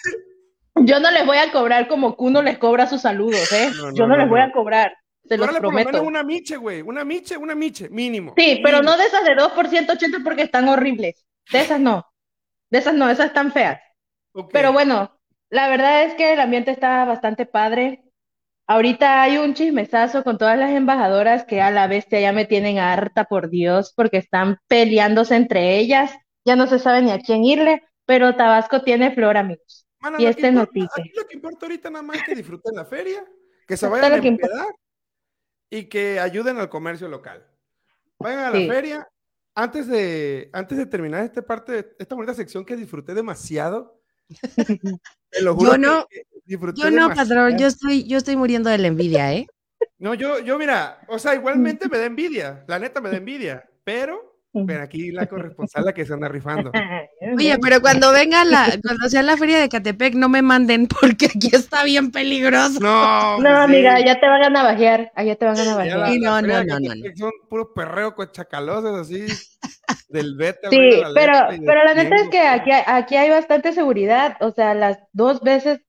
Yo 0.75 1.01
no 1.01 1.11
les 1.11 1.27
voy 1.27 1.39
a 1.39 1.53
cobrar 1.53 1.89
como 1.89 2.17
Kuno 2.17 2.43
les 2.43 2.59
cobra 2.59 2.87
sus 2.87 3.03
saludos, 3.03 3.53
¿eh? 3.53 3.71
No, 3.77 3.93
no, 3.93 3.95
Yo 3.95 4.07
no, 4.07 4.17
no, 4.17 4.17
les 4.17 4.29
voy 4.29 4.41
a 4.41 4.53
cobrar, 4.53 4.95
se 5.25 5.37
los 5.39 5.49
Cóbrale 5.49 5.61
por 5.61 5.63
lo 5.63 5.71
menos 5.73 5.93
prometo. 5.93 6.03
una 6.03 6.23
miche, 6.23 6.57
güey. 6.57 6.83
Una 6.83 7.05
miche, 7.05 7.37
una 7.37 7.55
miche, 7.55 7.89
mínimo. 7.91 8.35
Sí, 8.37 8.61
pero 8.63 8.83
no 8.83 8.97
de 8.97 9.05
esas 9.05 9.25
de 9.25 9.35
2% 9.37 9.93
80 9.93 10.19
porque 10.25 10.43
están 10.43 10.69
horribles. 10.69 11.25
De 11.51 11.61
esas 11.61 11.81
no. 11.81 12.07
De 12.71 12.79
esas 12.79 12.95
no, 12.95 13.11
esas 13.11 13.27
están 13.27 13.53
feas. 13.53 13.81
Ok. 14.33 14.51
Pero 14.53 14.73
bueno, 14.73 15.19
la 15.51 15.69
verdad 15.69 16.05
es 16.05 16.15
que 16.15 16.33
el 16.33 16.41
ambiente 16.41 16.71
está 16.71 17.05
bastante 17.05 17.47
padre. 17.47 18.05
Ahorita 18.67 19.23
hay 19.23 19.39
un 19.39 19.55
chismesazo 19.55 20.25
con 20.25 20.39
todas 20.39 20.59
las 20.59 20.71
embajadoras 20.71 21.45
que 21.45 21.61
a 21.61 21.71
la 21.71 21.87
bestia 21.89 22.21
ya 22.21 22.33
me 22.33 22.47
tienen 22.47 22.79
harta, 22.79 23.25
por 23.25 23.51
Dios, 23.51 23.93
porque 23.95 24.17
están 24.19 24.59
peleándose 24.69 25.37
entre 25.37 25.79
ellas. 25.79 26.13
Ya 26.45 26.57
no 26.57 26.67
se 26.67 26.79
sabe 26.79 27.03
ni 27.03 27.11
a 27.11 27.19
quién 27.19 27.45
irle, 27.45 27.83
pero 28.07 28.37
Tabasco 28.37 28.83
tiene 28.83 29.13
flor, 29.15 29.37
amigos. 29.37 29.87
Mano, 30.03 30.19
y 30.21 30.27
este 30.27 30.43
que 30.43 30.49
importa-. 30.49 31.01
Aquí 31.01 31.13
lo 31.17 31.27
que 31.27 31.35
importa 31.35 31.67
ahorita 31.67 31.91
nada 31.91 32.03
más 32.03 32.17
es 32.19 32.23
que 32.25 32.35
disfruten 32.35 32.75
la 32.75 32.85
feria, 32.85 33.25
que 33.67 33.77
se 33.77 33.87
vayan 33.89 34.13
a 34.13 34.17
empedar 34.17 34.67
y 35.71 35.85
que 35.89 36.21
ayuden 36.21 36.59
al 36.59 36.69
comercio 36.69 37.09
local. 37.09 37.47
Vayan 38.19 38.41
a 38.41 38.51
la 38.51 38.59
Sí. 38.59 38.69
feria. 38.69 39.09
Antes 39.55 39.87
de, 39.87 40.49
antes 40.53 40.79
de 40.79 40.87
terminar 40.87 41.23
esta 41.25 41.43
parte, 41.43 41.95
esta 41.99 42.15
bonita 42.15 42.35
sección 42.35 42.65
que 42.65 42.75
disfruté 42.75 43.15
demasiado. 43.15 44.01
te 45.31 45.43
lo 45.43 45.55
juro 45.55 45.73
Yo 45.73 45.79
no, 45.79 46.07
que 46.09 46.23
disfruté 46.45 46.81
yo 46.81 46.91
no, 46.91 47.03
demasiado. 47.09 47.29
patrón, 47.29 47.59
yo 47.59 47.67
estoy, 47.67 48.05
yo 48.09 48.17
estoy 48.19 48.37
muriendo 48.37 48.71
de 48.71 48.79
la 48.79 48.87
envidia, 48.89 49.33
¿eh? 49.35 49.47
No, 49.99 50.15
yo, 50.15 50.39
yo, 50.41 50.59
mira, 50.59 51.01
o 51.09 51.19
sea, 51.19 51.35
igualmente 51.35 51.89
me 51.93 51.99
da 51.99 52.07
envidia, 52.07 52.65
la 52.67 52.79
neta 52.79 53.01
me 53.01 53.11
da 53.11 53.17
envidia, 53.19 53.69
pero, 53.85 54.32
pero 54.67 54.83
aquí 54.83 55.11
la 55.13 55.27
corresponsal 55.27 55.85
la 55.85 55.93
que 55.95 56.05
se 56.05 56.13
anda 56.13 56.29
rifando. 56.29 56.71
Oye, 57.39 57.57
pero 57.61 57.81
cuando 57.81 58.13
venga 58.13 58.45
la, 58.45 58.67
cuando 58.83 59.09
sea 59.09 59.23
la 59.23 59.37
feria 59.37 59.59
de 59.61 59.69
Catepec, 59.69 60.15
no 60.15 60.29
me 60.29 60.43
manden 60.43 60.87
porque 61.01 61.27
aquí 61.27 61.49
está 61.53 61.85
bien 61.85 62.11
peligroso. 62.11 62.79
No, 62.81 63.39
No, 63.41 63.49
sí. 63.57 63.63
amiga, 63.63 63.99
ya 64.05 64.21
te 64.21 64.27
van 64.27 64.43
a 64.45 64.51
navajear. 64.51 65.11
Allá 65.15 65.37
te 65.37 65.45
van 65.47 65.59
a 65.59 65.65
navajear. 65.65 65.99
la- 65.99 66.11
Sí, 66.11 66.19
la 66.21 66.31
no, 66.31 66.43
no, 66.47 66.65
no, 66.65 66.81
no, 66.81 66.89
Catepec 66.89 67.17
Son 67.17 67.31
puros 67.49 67.69
perreos 67.75 68.15
con 68.15 68.31
chacalosos 68.31 69.01
así, 69.01 69.27
del 70.09 70.37
vete. 70.37 70.69
Sí, 70.71 70.91
pero, 71.15 71.33
pero 71.67 71.85
la 71.85 71.95
neta 71.95 72.17
es 72.17 72.29
que 72.29 72.41
aquí, 72.41 72.71
hay- 72.71 72.85
aquí 72.87 73.17
hay 73.17 73.31
bastante 73.31 73.73
seguridad. 73.73 74.37
O 74.41 74.51
sea, 74.51 74.75
las 74.75 74.99
dos 75.13 75.41
veces 75.41 75.81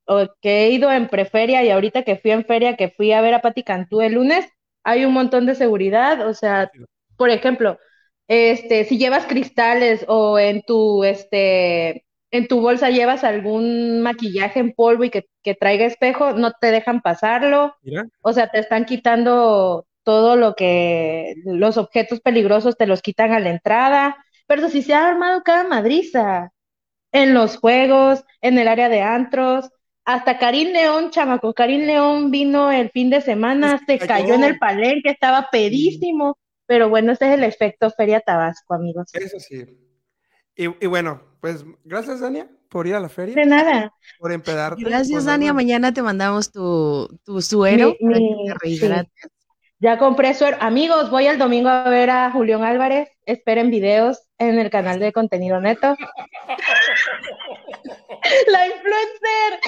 que 0.41 0.63
he 0.65 0.69
ido 0.71 0.91
en 0.91 1.07
preferia 1.09 1.63
y 1.63 1.69
ahorita 1.69 2.03
que 2.03 2.17
fui 2.17 2.31
en 2.31 2.45
feria, 2.45 2.75
que 2.77 2.89
fui 2.89 3.11
a 3.11 3.21
ver 3.21 3.33
a 3.33 3.41
Pati 3.41 3.63
Cantú 3.63 4.01
el 4.01 4.13
lunes, 4.13 4.47
hay 4.85 5.05
un 5.05 5.13
montón 5.13 5.45
de 5.45 5.55
seguridad. 5.55 6.27
O 6.27 6.33
sea, 6.33 6.71
por 7.17 7.29
ejemplo, 7.29 7.77
este, 8.33 8.85
si 8.85 8.97
llevas 8.97 9.25
cristales 9.25 10.05
o 10.07 10.39
en 10.39 10.61
tu, 10.63 11.03
este, 11.03 12.05
en 12.31 12.47
tu 12.47 12.61
bolsa 12.61 12.89
llevas 12.89 13.23
algún 13.23 14.01
maquillaje 14.01 14.59
en 14.59 14.73
polvo 14.73 15.03
y 15.03 15.09
que, 15.09 15.25
que 15.43 15.53
traiga 15.53 15.85
espejo, 15.85 16.33
no 16.33 16.51
te 16.59 16.71
dejan 16.71 17.01
pasarlo. 17.01 17.75
Mira, 17.83 18.05
O 18.21 18.33
sea, 18.33 18.47
te 18.47 18.59
están 18.59 18.85
quitando 18.85 19.85
todo 20.03 20.35
lo 20.35 20.55
que, 20.55 21.35
los 21.45 21.77
objetos 21.77 22.21
peligrosos 22.21 22.75
te 22.75 22.87
los 22.87 23.01
quitan 23.01 23.33
a 23.33 23.39
la 23.39 23.51
entrada. 23.51 24.17
Pero 24.47 24.67
si 24.69 24.81
se 24.81 24.93
ha 24.93 25.07
armado 25.07 25.43
cada 25.43 25.63
madriza 25.63 26.51
en 27.11 27.33
los 27.33 27.57
juegos, 27.57 28.23
en 28.41 28.57
el 28.57 28.67
área 28.67 28.89
de 28.89 29.01
antros, 29.01 29.69
hasta 30.05 30.37
Karim 30.37 30.73
León, 30.73 31.11
chamaco, 31.11 31.53
Karim 31.53 31.85
León 31.85 32.31
vino 32.31 32.71
el 32.71 32.89
fin 32.89 33.09
de 33.09 33.21
semana, 33.21 33.79
se 33.85 33.99
cayó. 33.99 34.07
cayó 34.07 34.33
en 34.33 34.43
el 34.43 34.57
palenque, 34.57 35.11
estaba 35.11 35.49
pedísimo. 35.51 36.37
Pero 36.65 36.89
bueno, 36.89 37.11
ese 37.11 37.27
es 37.27 37.33
el 37.33 37.43
efecto 37.43 37.89
Feria 37.91 38.19
Tabasco, 38.21 38.73
amigos. 38.73 39.09
eso 39.13 39.39
sí. 39.39 39.65
Y, 40.55 40.65
y 40.83 40.87
bueno, 40.87 41.21
pues 41.41 41.65
gracias, 41.83 42.19
Dania, 42.19 42.47
por 42.69 42.87
ir 42.87 42.95
a 42.95 42.99
la 42.99 43.07
De 43.07 43.13
feria, 43.13 43.45
nada. 43.45 43.91
por 44.19 44.31
empedarte. 44.31 44.83
Gracias, 44.83 45.23
por 45.23 45.31
Dania. 45.31 45.51
Mañana 45.53 45.93
te 45.93 46.01
mandamos 46.01 46.51
tu, 46.51 47.07
tu 47.23 47.41
suero 47.41 47.95
Mi- 47.99 48.05
para 48.07 48.13
que 48.19 48.21
mi- 48.21 48.45
te 48.47 48.53
rehidrates. 48.61 49.29
Ya 49.79 49.97
compré 49.97 50.33
suero. 50.33 50.55
Amigos, 50.61 51.09
voy 51.09 51.25
el 51.27 51.37
domingo 51.37 51.67
a 51.67 51.89
ver 51.89 52.09
a 52.09 52.31
Julián 52.31 52.63
Álvarez. 52.63 53.09
Esperen 53.25 53.69
videos 53.69 54.21
en 54.37 54.57
el 54.59 54.69
canal 54.69 54.99
de 54.99 55.11
contenido 55.11 55.59
neto. 55.59 55.95
La 58.47 58.67
influencer. 58.67 59.59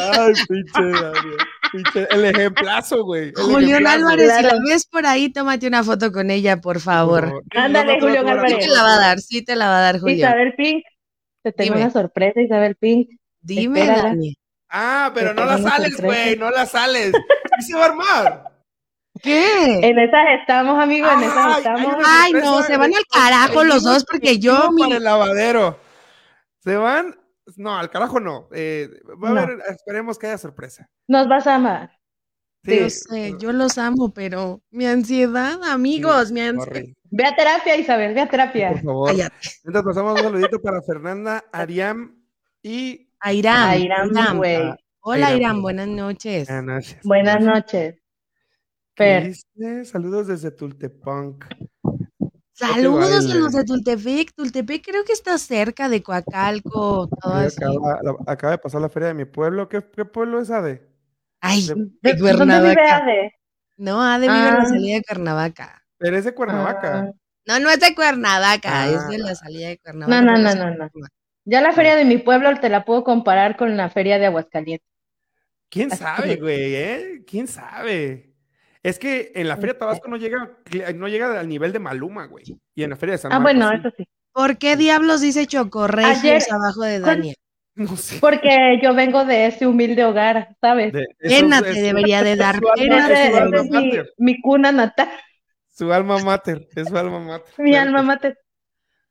Ay, 0.00 0.32
pinche 0.48 0.82
Dania. 1.02 1.36
Pinche- 1.72 2.06
el 2.10 2.24
ejemplazo, 2.26 3.04
güey. 3.04 3.32
Julián. 3.34 3.86
Álvarez, 3.86 4.32
si 4.36 4.42
la 4.42 4.54
ves 4.68 4.86
por 4.86 5.06
ahí, 5.06 5.32
tómate 5.32 5.66
una 5.66 5.82
foto 5.82 6.12
con 6.12 6.30
ella, 6.30 6.60
por 6.60 6.80
favor. 6.80 7.42
No, 7.54 7.60
Ándale, 7.60 7.96
no, 7.98 8.06
Julián 8.06 8.24
no, 8.24 8.30
Sí 8.32 8.38
Álvarez. 8.38 8.58
te 8.58 8.68
la 8.68 8.82
va 8.82 8.94
a 8.94 8.98
dar, 8.98 9.18
sí 9.20 9.42
te 9.44 9.56
la 9.56 9.66
va 9.68 9.78
a 9.78 9.82
dar, 9.82 10.00
Julián. 10.00 10.30
Isabel 10.30 10.54
Pink. 10.56 10.84
Te 11.42 11.52
tengo 11.52 11.74
Dime. 11.74 11.84
una 11.86 11.92
sorpresa, 11.92 12.40
Isabel 12.40 12.76
Pink. 12.76 13.08
Dime. 13.40 13.86
Dani. 13.86 14.36
Ah, 14.68 15.10
pero 15.14 15.34
Te 15.34 15.40
no 15.40 15.44
la 15.46 15.58
sales, 15.58 16.00
güey, 16.00 16.36
no 16.36 16.50
la 16.50 16.66
sales. 16.66 17.12
¿Sí 17.58 17.66
se 17.72 17.74
va 17.76 17.82
a 17.82 17.88
armar? 17.88 18.44
¿Qué? 19.20 19.80
En 19.86 19.98
esas 19.98 20.24
estamos, 20.40 20.82
amigos, 20.82 21.12
en 21.12 21.22
esas 21.24 21.58
estamos. 21.58 21.96
Ay, 22.06 22.32
no, 22.32 22.62
se 22.62 22.76
van 22.76 22.94
al 22.94 23.04
carajo 23.12 23.62
los 23.64 23.82
dos 23.82 24.04
porque 24.04 24.38
yo, 24.38 24.70
para 24.78 24.96
el 24.96 25.04
lavadero. 25.04 25.78
Se 26.64 26.76
van, 26.76 27.14
no, 27.56 27.76
al 27.76 27.90
carajo 27.90 28.20
no. 28.20 28.48
Eh, 28.52 28.88
va 29.22 29.28
a 29.28 29.42
haber, 29.42 29.58
esperemos 29.68 30.18
que 30.18 30.26
haya 30.28 30.38
sorpresa. 30.38 30.88
Nos 31.08 31.28
vas 31.28 31.46
a 31.46 31.56
amar. 31.56 31.98
Sí, 32.64 32.78
yo 32.78 32.90
sé, 32.90 33.34
yo 33.40 33.52
los 33.52 33.76
amo, 33.76 34.12
pero 34.14 34.62
mi 34.70 34.86
ansiedad, 34.86 35.58
amigos, 35.64 36.30
mi 36.30 36.40
ansiedad. 36.42 36.82
Ve 37.10 37.24
a 37.26 37.34
terapia, 37.34 37.76
Isabel, 37.76 38.14
ve 38.14 38.20
a 38.20 38.28
terapia. 38.28 38.70
por 38.70 38.82
favor. 38.82 39.14
Mientras 39.14 39.84
pasamos 39.84 40.12
un 40.12 40.18
saludito 40.18 40.62
para 40.62 40.80
Fernanda, 40.82 41.44
Ariam 41.52 42.24
y 42.62 43.10
A 43.18 43.32
Irán. 43.32 43.68
A 43.68 43.76
Irán, 43.76 44.10
Irán. 44.10 44.36
güey. 44.38 44.74
Hola, 45.00 45.30
Irán, 45.30 45.36
Irán, 45.40 45.52
pues. 45.54 45.62
buenas 45.62 45.88
noches. 45.88 46.48
Buenas 46.48 46.64
noches. 46.64 46.98
Buenas 47.02 47.42
noches. 47.42 47.98
Saludos 49.90 50.28
desde 50.28 50.52
Tultepunk. 50.52 51.44
Saludos 52.68 53.30
a 53.30 53.34
los 53.34 53.52
de 53.52 53.64
Tultepec. 53.64 54.32
Tultepec 54.34 54.84
creo 54.84 55.04
que 55.04 55.12
está 55.12 55.36
cerca 55.38 55.88
de 55.88 56.02
Coacalco, 56.02 57.08
todo. 57.20 57.34
Acaba, 57.34 57.98
la- 58.02 58.16
acaba 58.32 58.50
de 58.52 58.58
pasar 58.58 58.80
la 58.80 58.88
feria 58.88 59.08
de 59.08 59.14
mi 59.14 59.24
pueblo. 59.24 59.68
¿Qué, 59.68 59.82
qué 59.94 60.04
pueblo 60.04 60.40
es 60.40 60.50
Ade? 60.50 60.88
Ay, 61.40 61.66
de- 61.66 61.74
de 61.74 61.90
¿De- 62.02 62.14
¿Dónde 62.14 62.24
vive 62.34 62.36
Cuernavaca. 62.74 62.96
Ade? 62.98 63.34
No, 63.76 64.02
ha 64.02 64.18
de 64.18 64.28
vivir 64.28 64.42
en 64.46 64.54
la 64.54 64.60
Ah. 64.62 64.66
salida 64.66 64.94
de 64.96 65.02
Cuernavaca. 65.02 65.82
Pero 65.98 66.16
es 66.16 66.24
de 66.24 66.34
Cuernavaca. 66.34 66.98
Ah. 66.98 67.12
No, 67.46 67.58
no 67.58 67.70
es 67.70 67.80
de 67.80 67.94
Cuernavaca, 67.94 68.82
Ah. 68.82 68.88
es 68.88 69.08
de 69.08 69.18
la 69.18 69.34
salida 69.34 69.68
de 69.68 69.78
Cuernavaca. 69.78 70.20
No, 70.22 70.32
no, 70.32 70.38
no, 70.38 70.54
no, 70.54 70.70
no. 70.70 70.90
Cuernavaca. 70.90 71.08
Ya 71.44 71.60
la 71.60 71.72
feria 71.72 71.96
de 71.96 72.04
mi 72.04 72.18
pueblo 72.18 72.48
te 72.60 72.68
la 72.68 72.84
puedo 72.84 73.02
comparar 73.02 73.56
con 73.56 73.76
la 73.76 73.90
feria 73.90 74.18
de 74.20 74.26
Aguascalientes. 74.26 74.86
¿Quién 75.68 75.90
Así 75.92 76.02
sabe, 76.02 76.36
güey? 76.36 76.74
¿Eh? 76.76 77.24
¿Quién 77.26 77.48
sabe? 77.48 78.31
Es 78.82 78.98
que 78.98 79.32
en 79.34 79.46
la 79.48 79.56
Feria 79.56 79.78
Tabasco 79.78 80.08
no 80.08 80.16
llega, 80.16 80.56
no 80.94 81.06
llega 81.08 81.38
al 81.38 81.48
nivel 81.48 81.72
de 81.72 81.78
Maluma, 81.78 82.26
güey. 82.26 82.44
Y 82.74 82.82
en 82.82 82.90
la 82.90 82.96
Feria 82.96 83.12
de 83.14 83.18
San 83.18 83.32
Ah, 83.32 83.38
Marcos, 83.38 83.58
bueno, 83.60 83.70
sí. 83.70 83.76
eso 83.86 83.94
sí. 83.96 84.08
¿Por 84.32 84.58
qué 84.58 84.76
diablos 84.76 85.20
dice 85.20 85.46
Chocorregios 85.46 86.50
abajo 86.50 86.82
de 86.82 87.00
¿cuál- 87.00 87.16
Dania? 87.16 87.34
No 87.74 87.96
sé. 87.96 88.18
Porque 88.20 88.78
yo 88.82 88.94
vengo 88.94 89.24
de 89.24 89.46
ese 89.46 89.66
humilde 89.66 90.04
hogar, 90.04 90.56
¿sabes? 90.60 90.92
De- 90.92 91.06
eso- 91.20 91.40
Pena 91.42 91.62
te 91.62 91.70
es- 91.70 91.82
debería 91.82 92.22
de 92.22 92.36
dar, 92.36 92.60
pena 92.76 92.98
es 92.98 93.06
su 93.06 93.12
ese 93.12 93.38
alma 93.38 93.56
es 93.56 93.62
mi, 93.70 93.70
mater. 93.86 94.12
mi 94.18 94.40
cuna 94.42 94.72
natal, 94.72 95.08
Su 95.68 95.90
alma 95.92 96.18
mater. 96.18 96.68
Es 96.76 96.88
su 96.88 96.96
alma 96.98 97.18
mater. 97.20 97.52
mi 97.58 97.70
Claro 97.70 97.86
alma 97.88 98.02
mater. 98.02 98.38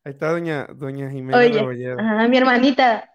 Ahí 0.03 0.11
está 0.11 0.29
doña, 0.31 0.67
doña 0.75 1.09
Jimena 1.09 1.37
Oye, 1.37 1.91
ajá, 1.97 2.27
mi 2.27 2.37
hermanita. 2.37 3.07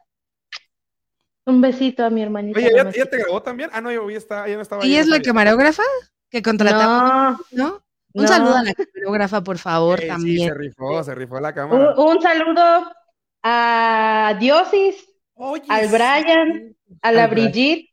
Un 1.45 1.61
besito 1.61 2.05
a 2.05 2.11
mi 2.11 2.23
hermanita. 2.23 2.59
Oye, 2.59 2.69
¿ella, 2.69 2.79
mamacita. 2.79 3.03
ella 3.03 3.11
te 3.11 3.19
grabó 3.19 3.41
también? 3.43 3.71
Ah, 3.73 3.81
no, 3.81 3.93
yo 3.93 4.09
ya, 4.11 4.19
está, 4.19 4.47
ella 4.47 4.57
no 4.57 4.63
estaba 4.63 4.83
¿Ella 4.83 4.97
ahí, 4.97 5.01
es 5.01 5.07
la 5.07 5.21
camarógrafa 5.21 5.83
que 6.31 6.43
contratamos? 6.43 7.41
No, 7.53 7.65
¿No? 7.69 7.83
Un 8.15 8.23
No. 8.23 8.29
saludo 8.29 8.57
a 8.57 8.63
la 8.63 8.75
coreógrafa, 8.75 9.43
por 9.43 9.59
favor, 9.59 10.01
sí, 10.01 10.07
también. 10.07 10.49
se 10.49 10.55
rifó, 10.55 11.05
se 11.05 11.15
rifó 11.15 11.39
la 11.39 11.53
cámara. 11.55 11.95
Un, 11.97 12.17
un 12.17 12.23
saludo 12.23 12.93
a 13.43 14.37
Diosis, 14.41 15.07
Oye, 15.35 15.63
al 15.69 15.87
sí. 15.87 15.93
Brian, 15.93 16.77
a 17.03 17.13
la 17.13 17.25
Al 17.25 17.31
Brian. 17.31 17.51
Brigitte, 17.53 17.91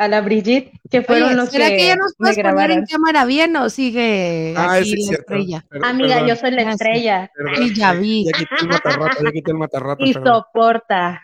a 0.00 0.08
la 0.08 0.22
Brigitte, 0.22 0.72
que 0.90 1.02
fueron 1.02 1.28
Oye, 1.28 1.36
los 1.36 1.50
¿será 1.50 1.68
que, 1.68 1.76
que 1.76 1.86
ya 1.88 1.96
nos 1.96 2.12
me 2.18 2.32
puedes 2.32 2.38
poner 2.38 2.70
en 2.70 2.86
cámara 2.86 3.24
bien 3.26 3.54
o 3.56 3.68
sigue 3.68 4.54
Ah, 4.56 4.74
aquí 4.74 4.84
sí, 4.84 4.92
es 4.94 4.98
la 5.00 5.06
cierto. 5.08 5.34
estrella? 5.34 5.64
Per- 5.68 5.84
Amiga, 5.84 6.08
perdón, 6.14 6.28
yo 6.28 6.36
soy 6.36 6.50
la 6.52 6.62
Gracias. 6.62 6.80
estrella. 6.80 7.30
perdón. 7.34 7.54
Sí, 7.68 7.74
ya 7.74 7.92
vi. 7.92 8.24
Ya 8.24 8.32
quité 8.38 8.54
el 8.62 8.68
matarrato, 8.68 9.24
ya 9.24 9.30
quité 9.32 9.50
el 9.50 9.56
matarrato. 9.58 10.04
Y 10.04 10.12
perdón. 10.14 10.34
soporta. 10.34 11.22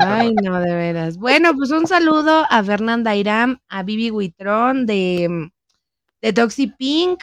Ay, 0.00 0.34
no, 0.42 0.60
de 0.60 0.74
veras. 0.74 1.16
Bueno, 1.18 1.54
pues 1.54 1.70
un 1.70 1.86
saludo 1.86 2.46
a 2.48 2.62
Fernanda 2.64 3.14
Iram, 3.14 3.58
a 3.68 3.82
Vivi 3.82 4.10
Huitrón 4.10 4.86
de, 4.86 5.50
de 6.22 6.32
Toxi 6.32 6.68
Pink, 6.68 7.22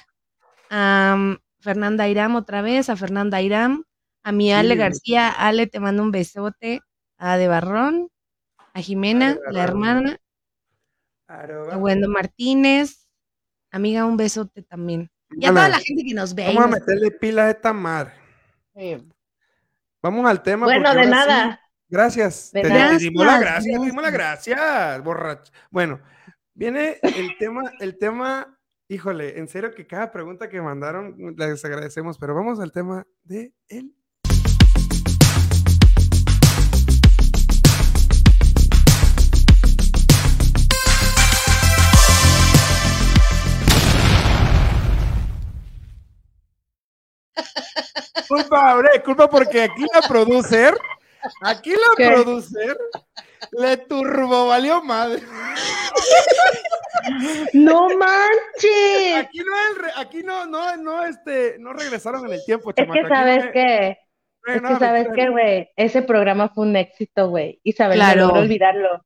a 0.69 1.13
um, 1.17 1.37
Fernanda 1.61 2.07
Iram 2.07 2.35
otra 2.35 2.61
vez, 2.61 2.89
a 2.89 2.95
Fernanda 2.95 3.41
Iram, 3.41 3.83
a 4.23 4.31
mi 4.31 4.53
Ale 4.53 4.73
Sí. 4.73 4.79
García, 4.79 5.29
Ale, 5.29 5.65
te 5.67 5.79
mando 5.79 6.03
un 6.03 6.11
besote, 6.11 6.81
a 7.17 7.37
De 7.37 7.47
Barrón, 7.47 8.09
a 8.73 8.81
Jimena, 8.81 9.37
la 9.51 9.63
hermana, 9.63 10.17
Aroba. 11.27 11.73
a 11.73 11.77
Wendo 11.77 12.07
Martínez, 12.09 13.07
amiga, 13.71 14.05
un 14.05 14.17
besote 14.17 14.61
también. 14.63 15.09
Y 15.31 15.45
a 15.45 15.49
toda 15.49 15.69
la 15.69 15.79
gente 15.79 16.03
que 16.03 16.13
nos 16.13 16.33
ve. 16.35 16.45
Vamos 16.47 16.63
a 16.65 16.67
meterle 16.67 17.11
pila 17.11 17.45
a 17.45 17.49
esta 17.51 17.73
madre. 17.73 18.13
Vamos 20.01 20.25
al 20.29 20.43
tema. 20.43 20.65
Bueno, 20.65 20.93
de 20.93 21.03
sí- 21.03 21.09
nada. 21.09 21.61
Gracias. 21.87 22.51
De 22.51 22.61
Te, 22.61 22.69
nada. 22.69 22.97
te 22.97 23.03
dimos 23.03 23.25
la 23.25 23.39
Gracias, 23.39 23.65
gracia, 23.65 23.79
te 23.79 23.85
dimos 23.85 24.03
la 24.03 24.11
gracia, 24.11 25.01
borracho. 25.03 25.51
Bueno, 25.69 25.99
viene 26.53 26.97
el 27.01 27.37
tema, 27.37 27.63
el 27.79 27.97
tema, 27.97 28.57
híjole, 28.87 29.39
en 29.39 29.47
serio 29.47 29.73
que 29.73 29.85
cada 29.87 30.11
pregunta 30.11 30.49
que 30.49 30.61
mandaron 30.61 31.15
les 31.37 31.63
agradecemos, 31.65 32.17
pero 32.17 32.33
vamos 32.35 32.59
al 32.59 32.71
tema 32.71 33.05
de 33.23 33.53
él. 33.67 33.95
Culpa, 48.27 48.73
hombre, 48.75 49.01
culpa 49.03 49.29
porque 49.29 49.61
aquí 49.63 49.85
la 49.93 50.01
producer, 50.07 50.73
aquí 51.41 51.71
la 51.71 51.95
¿Qué? 51.97 52.07
producer 52.09 52.77
le 53.51 53.77
turbo 53.77 54.47
valió 54.47 54.81
madre. 54.83 55.21
¡No 57.53 57.87
manches! 57.89 59.15
Aquí 59.17 59.39
no, 59.39 59.53
el 59.69 59.75
re- 59.83 59.91
aquí 59.97 60.23
no, 60.23 60.45
no, 60.45 60.75
no, 60.77 61.05
este, 61.05 61.57
no 61.59 61.73
regresaron 61.73 62.25
en 62.25 62.33
el 62.33 62.45
tiempo, 62.45 62.71
Es 62.75 62.87
que 62.91 63.07
sabes 63.07 63.45
no- 63.45 63.51
qué, 63.51 63.97
no 64.47 64.53
es 64.55 64.61
que 64.61 64.75
sabes 64.85 65.07
qué, 65.15 65.29
güey, 65.29 65.69
ese 65.75 66.01
programa 66.01 66.49
fue 66.49 66.65
un 66.65 66.75
éxito, 66.75 67.29
güey. 67.29 67.59
Isabel 67.63 67.99
no 67.99 68.05
Claro. 68.05 68.21
logró 68.27 68.39
olvidarlo. 68.41 69.01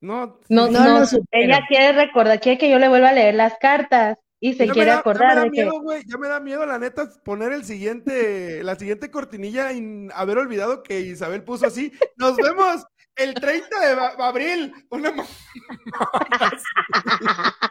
No, 0.00 0.38
No, 0.48 0.68
No 0.68 1.00
no, 1.00 1.04
ella 1.32 1.60
quiere 1.68 1.92
recordar, 1.92 2.40
quiere 2.40 2.58
que 2.58 2.70
yo 2.70 2.78
le 2.78 2.88
vuelva 2.88 3.10
a 3.10 3.12
leer 3.14 3.34
las 3.34 3.54
cartas 3.58 4.16
y 4.40 4.54
se 4.54 4.66
ya 4.66 4.72
quiere 4.72 4.90
da- 4.90 4.94
ya 4.96 5.00
acordar 5.00 5.28
me 5.28 5.34
da 5.34 5.42
de 5.42 5.50
que 5.50 5.62
miedo, 5.64 5.80
güey, 5.80 6.02
ya 6.06 6.16
me 6.18 6.28
da 6.28 6.40
miedo, 6.40 6.66
la 6.66 6.78
neta, 6.78 7.10
poner 7.24 7.52
el 7.52 7.64
siguiente, 7.64 8.10
la 8.64 8.76
siguiente 8.76 9.10
cortinilla 9.10 9.72
y 9.72 10.08
haber 10.14 10.38
olvidado 10.38 10.82
que 10.82 11.00
Isabel 11.00 11.42
puso 11.44 11.66
así. 11.66 11.92
Nos 12.16 12.36
vemos 12.36 12.84
el 13.16 13.34
30 13.34 13.80
de 13.80 14.22
abril. 14.22 14.72
Una 14.90 15.12
ma- 15.12 15.26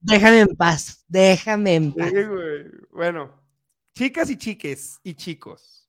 Déjame 0.00 0.40
en 0.40 0.56
paz, 0.56 1.04
déjame 1.08 1.74
en 1.76 1.92
paz. 1.92 2.10
Sí. 2.10 2.16
Bueno, 2.90 3.40
chicas 3.94 4.30
y 4.30 4.36
chiques 4.36 4.98
y 5.02 5.14
chicos. 5.14 5.88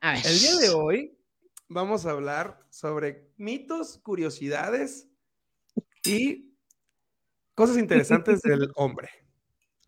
A 0.00 0.12
ver. 0.12 0.26
El 0.26 0.38
día 0.38 0.56
de 0.56 0.70
hoy 0.70 1.18
vamos 1.68 2.06
a 2.06 2.10
hablar 2.12 2.60
sobre 2.70 3.28
mitos, 3.36 3.98
curiosidades 3.98 5.08
y 6.04 6.54
cosas 7.56 7.78
interesantes 7.78 8.40
del 8.42 8.70
hombre. 8.76 9.08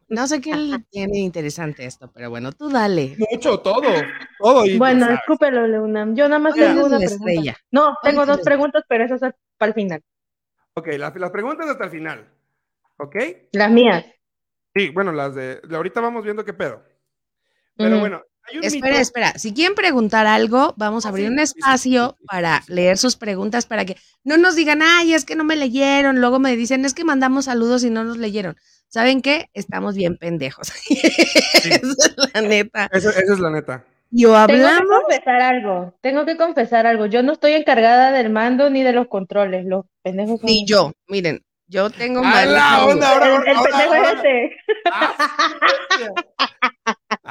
No 0.09 0.27
sé 0.27 0.41
qué 0.41 0.53
tiene 0.91 1.19
interesante 1.19 1.85
esto, 1.85 2.11
pero 2.11 2.31
bueno, 2.31 2.51
tú 2.53 2.71
dale. 2.71 3.15
Mucho, 3.31 3.61
todo, 3.61 3.83
todo. 4.39 4.65
y- 4.65 4.79
Bueno, 4.79 5.01
¿sabes? 5.05 5.21
escúpelo, 5.21 5.67
Leonam. 5.67 6.17
Yo 6.17 6.27
nada 6.29 6.39
más 6.39 6.55
tengo 6.55 6.87
una 6.87 6.97
pregunta. 6.97 7.05
estrella. 7.31 7.57
No, 7.71 7.95
tengo 8.03 8.25
dos 8.25 8.41
preguntas, 8.41 8.85
pero 8.89 9.05
esas 9.05 9.21
son 9.21 9.35
para 9.59 9.69
el 9.69 9.75
final. 9.75 10.03
Ok, 10.75 10.89
las, 10.97 11.15
las 11.15 11.31
preguntas 11.31 11.69
hasta 11.69 11.85
el 11.85 11.91
final. 11.91 12.27
¿Ok? 12.97 13.17
Las 13.53 13.71
mías. 13.71 14.07
Sí, 14.75 14.89
bueno, 14.89 15.13
las 15.13 15.35
de, 15.35 15.61
ahorita 15.71 16.01
vamos 16.01 16.25
viendo 16.25 16.45
qué 16.45 16.55
pedo. 16.55 16.83
Pero 17.77 18.01
bueno, 18.01 18.23
Espera, 18.63 18.95
mito- 18.97 19.01
espera. 19.01 19.33
Si 19.39 19.53
quieren 19.53 19.75
preguntar 19.75 20.27
algo, 20.27 20.75
vamos 20.77 21.05
a 21.05 21.09
Ah, 21.09 21.11
abrir 21.11 21.27
sí, 21.27 21.33
un 21.33 21.39
espacio 21.39 22.09
sí, 22.11 22.17
sí, 22.21 22.27
para 22.27 22.63
leer 22.69 22.99
sus 22.99 23.17
preguntas 23.17 23.67
para 23.67 23.85
que 23.85 23.97
no 24.25 24.37
nos 24.37 24.57
digan, 24.57 24.81
ay, 24.83 25.15
es 25.15 25.25
que 25.25 25.37
no 25.37 25.45
me 25.45 25.57
leyeron. 25.57 26.21
Luego 26.21 26.39
me 26.39 26.57
dicen, 26.57 26.85
es 26.85 26.95
que 26.95 27.05
mandamos 27.05 27.47
saludos 27.47 27.85
y 27.85 27.91
no 27.91 28.05
nos 28.05 28.17
leyeron. 28.19 28.57
¿Saben 28.89 29.21
qué? 29.23 29.51
Estamos 29.53 29.95
bien 29.97 30.17
pendejos. 30.17 30.73
Esa 30.91 31.77
es 31.77 32.17
la 32.35 32.41
neta. 32.41 32.89
Esa, 32.93 33.11
esa 33.11 33.33
es 33.35 33.39
la 33.41 33.51
neta. 33.51 33.85
Yo 34.11 34.29
Tengo 34.33 34.47
que 34.47 34.53
hablamos. 34.67 35.01
confesar 35.03 35.43
algo. 35.43 35.95
Tengo 36.01 36.25
que 36.25 36.37
confesar 36.39 36.87
algo. 36.87 37.05
Yo 37.07 37.23
no 37.23 37.33
estoy 37.35 37.53
encargada 37.53 38.11
del 38.13 38.31
mando 38.31 38.71
ni 38.71 38.83
de 38.83 38.95
los 38.95 39.07
controles. 39.09 39.67
Los 39.67 39.85
pendejos 40.03 40.41
son. 40.41 40.47
Ni 40.47 40.65
yo. 40.65 40.93
Miren, 41.09 41.45
yo 41.67 41.91
tengo 41.91 42.21
¡A 42.21 42.23
mal- 42.23 42.53
la 42.55 42.87
onda! 42.87 43.13
Ahora, 43.13 43.27
El, 43.27 43.33
ahora, 43.33 43.51
el 43.51 43.57
ahora, 43.59 43.71
pendejo 43.71 43.95
es 43.95 44.13
este. 44.15 44.57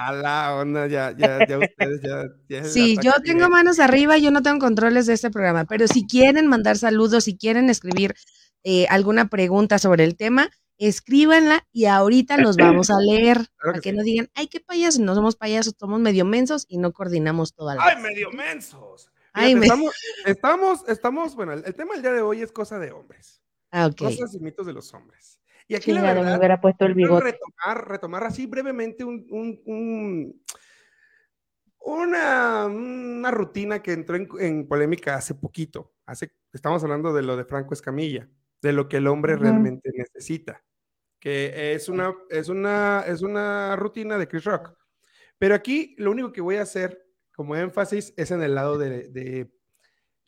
A 0.08 0.14
la 0.14 0.56
onda, 0.56 0.88
ya, 0.88 1.12
ya, 1.18 1.46
ya 1.46 1.60
ustedes 1.60 2.02
ya. 2.02 2.24
ya 2.48 2.60
es 2.60 2.66
el 2.68 2.72
Sí, 2.72 2.98
yo 3.04 3.12
tengo 3.26 3.50
manos 3.50 3.80
arriba, 3.80 4.18
yo 4.18 4.32
no 4.32 4.42
tengo 4.42 4.60
controles 4.60 5.06
de 5.06 5.14
este 5.14 5.30
programa, 5.30 5.66
pero 5.66 5.86
si 5.88 6.08
quieren 6.08 6.48
mandar 6.48 6.78
saludos, 6.78 7.26
si 7.26 7.38
quieren 7.38 7.70
escribir 7.70 8.16
eh, 8.64 8.88
alguna 8.88 9.28
pregunta 9.28 9.80
sobre 9.80 10.06
el 10.06 10.16
tema, 10.16 10.50
escríbanla 10.78 11.68
y 11.74 11.86
ahorita 11.86 12.38
los 12.38 12.56
vamos 12.86 12.90
a 12.90 13.00
leer 13.02 13.48
para 13.62 13.74
que 13.74 13.82
que 13.82 13.90
sí. 13.92 13.98
no 13.98 14.04
digan, 14.04 14.30
ay, 14.34 14.48
qué 14.48 14.62
payasos, 14.62 15.02
no 15.02 15.14
somos 15.14 15.36
payasos, 15.36 15.76
somos 15.78 16.00
medio 16.00 16.24
mensos 16.24 16.66
y 16.70 16.78
no 16.78 16.94
coordinamos 16.94 17.54
toda 17.54 17.76
la... 17.76 17.84
¡Ay, 17.84 18.02
medio 18.02 18.32
mensos! 18.32 19.12
Ay, 19.34 19.56
Fíjate, 19.56 19.60
me- 19.60 19.66
estamos, 19.66 19.94
estamos, 20.26 20.80
estamos, 20.88 21.36
bueno, 21.36 21.52
el, 21.52 21.64
el 21.66 21.76
tema 21.76 21.94
del 21.96 22.02
día 22.02 22.14
de 22.14 22.22
hoy 22.22 22.42
es 22.42 22.54
cosa 22.54 22.80
de 22.80 22.94
hombres. 22.94 23.42
Ah. 23.72 23.90
Cosas 23.96 24.34
y 24.34 24.40
mitos 24.40 24.66
de 24.66 24.72
los 24.74 24.94
hombres. 24.94 25.37
Y 25.68 25.76
aquí 25.76 25.92
la 25.92 25.98
Chingado, 26.00 26.16
me 26.20 26.22
verdad, 26.24 26.40
hubiera 26.40 26.62
puesto 26.62 26.86
el 26.86 26.94
bigote. 26.94 27.32
retomar, 27.32 27.88
retomar 27.90 28.24
así 28.24 28.46
brevemente 28.46 29.04
un, 29.04 29.26
un- 29.30 29.62
un- 29.66 30.42
una, 31.80 32.66
una 32.66 33.32
rutina 33.32 33.82
que 33.82 33.94
entró 33.94 34.16
en, 34.16 34.28
en 34.40 34.68
polémica 34.68 35.16
hace 35.16 35.34
poquito. 35.36 35.94
Hace, 36.06 36.32
estamos 36.54 36.84
hablando 36.84 37.14
de 37.14 37.22
lo 37.24 37.38
de 37.38 37.46
Franco 37.46 37.74
Escamilla, 37.74 38.30
de 38.62 38.74
lo 38.74 38.88
que 38.90 38.98
el 38.98 39.08
hombre 39.08 39.34
Ujú. 39.36 39.44
realmente 39.44 39.92
necesita, 39.96 40.64
que 41.20 41.74
es 41.74 41.88
una, 41.90 42.14
es, 42.30 42.50
una, 42.50 43.04
es 43.08 43.22
una 43.22 43.76
rutina 43.76 44.18
de 44.18 44.28
Chris 44.28 44.44
Rock. 44.46 44.74
Pero 45.38 45.54
aquí 45.56 45.96
lo 45.98 46.12
único 46.12 46.32
que 46.32 46.42
voy 46.42 46.56
a 46.58 46.64
hacer 46.64 47.06
como 47.36 47.56
énfasis 47.56 48.14
es 48.18 48.32
en 48.32 48.42
el 48.42 48.56
lado 48.56 48.78
de, 48.78 49.10
de, 49.10 49.52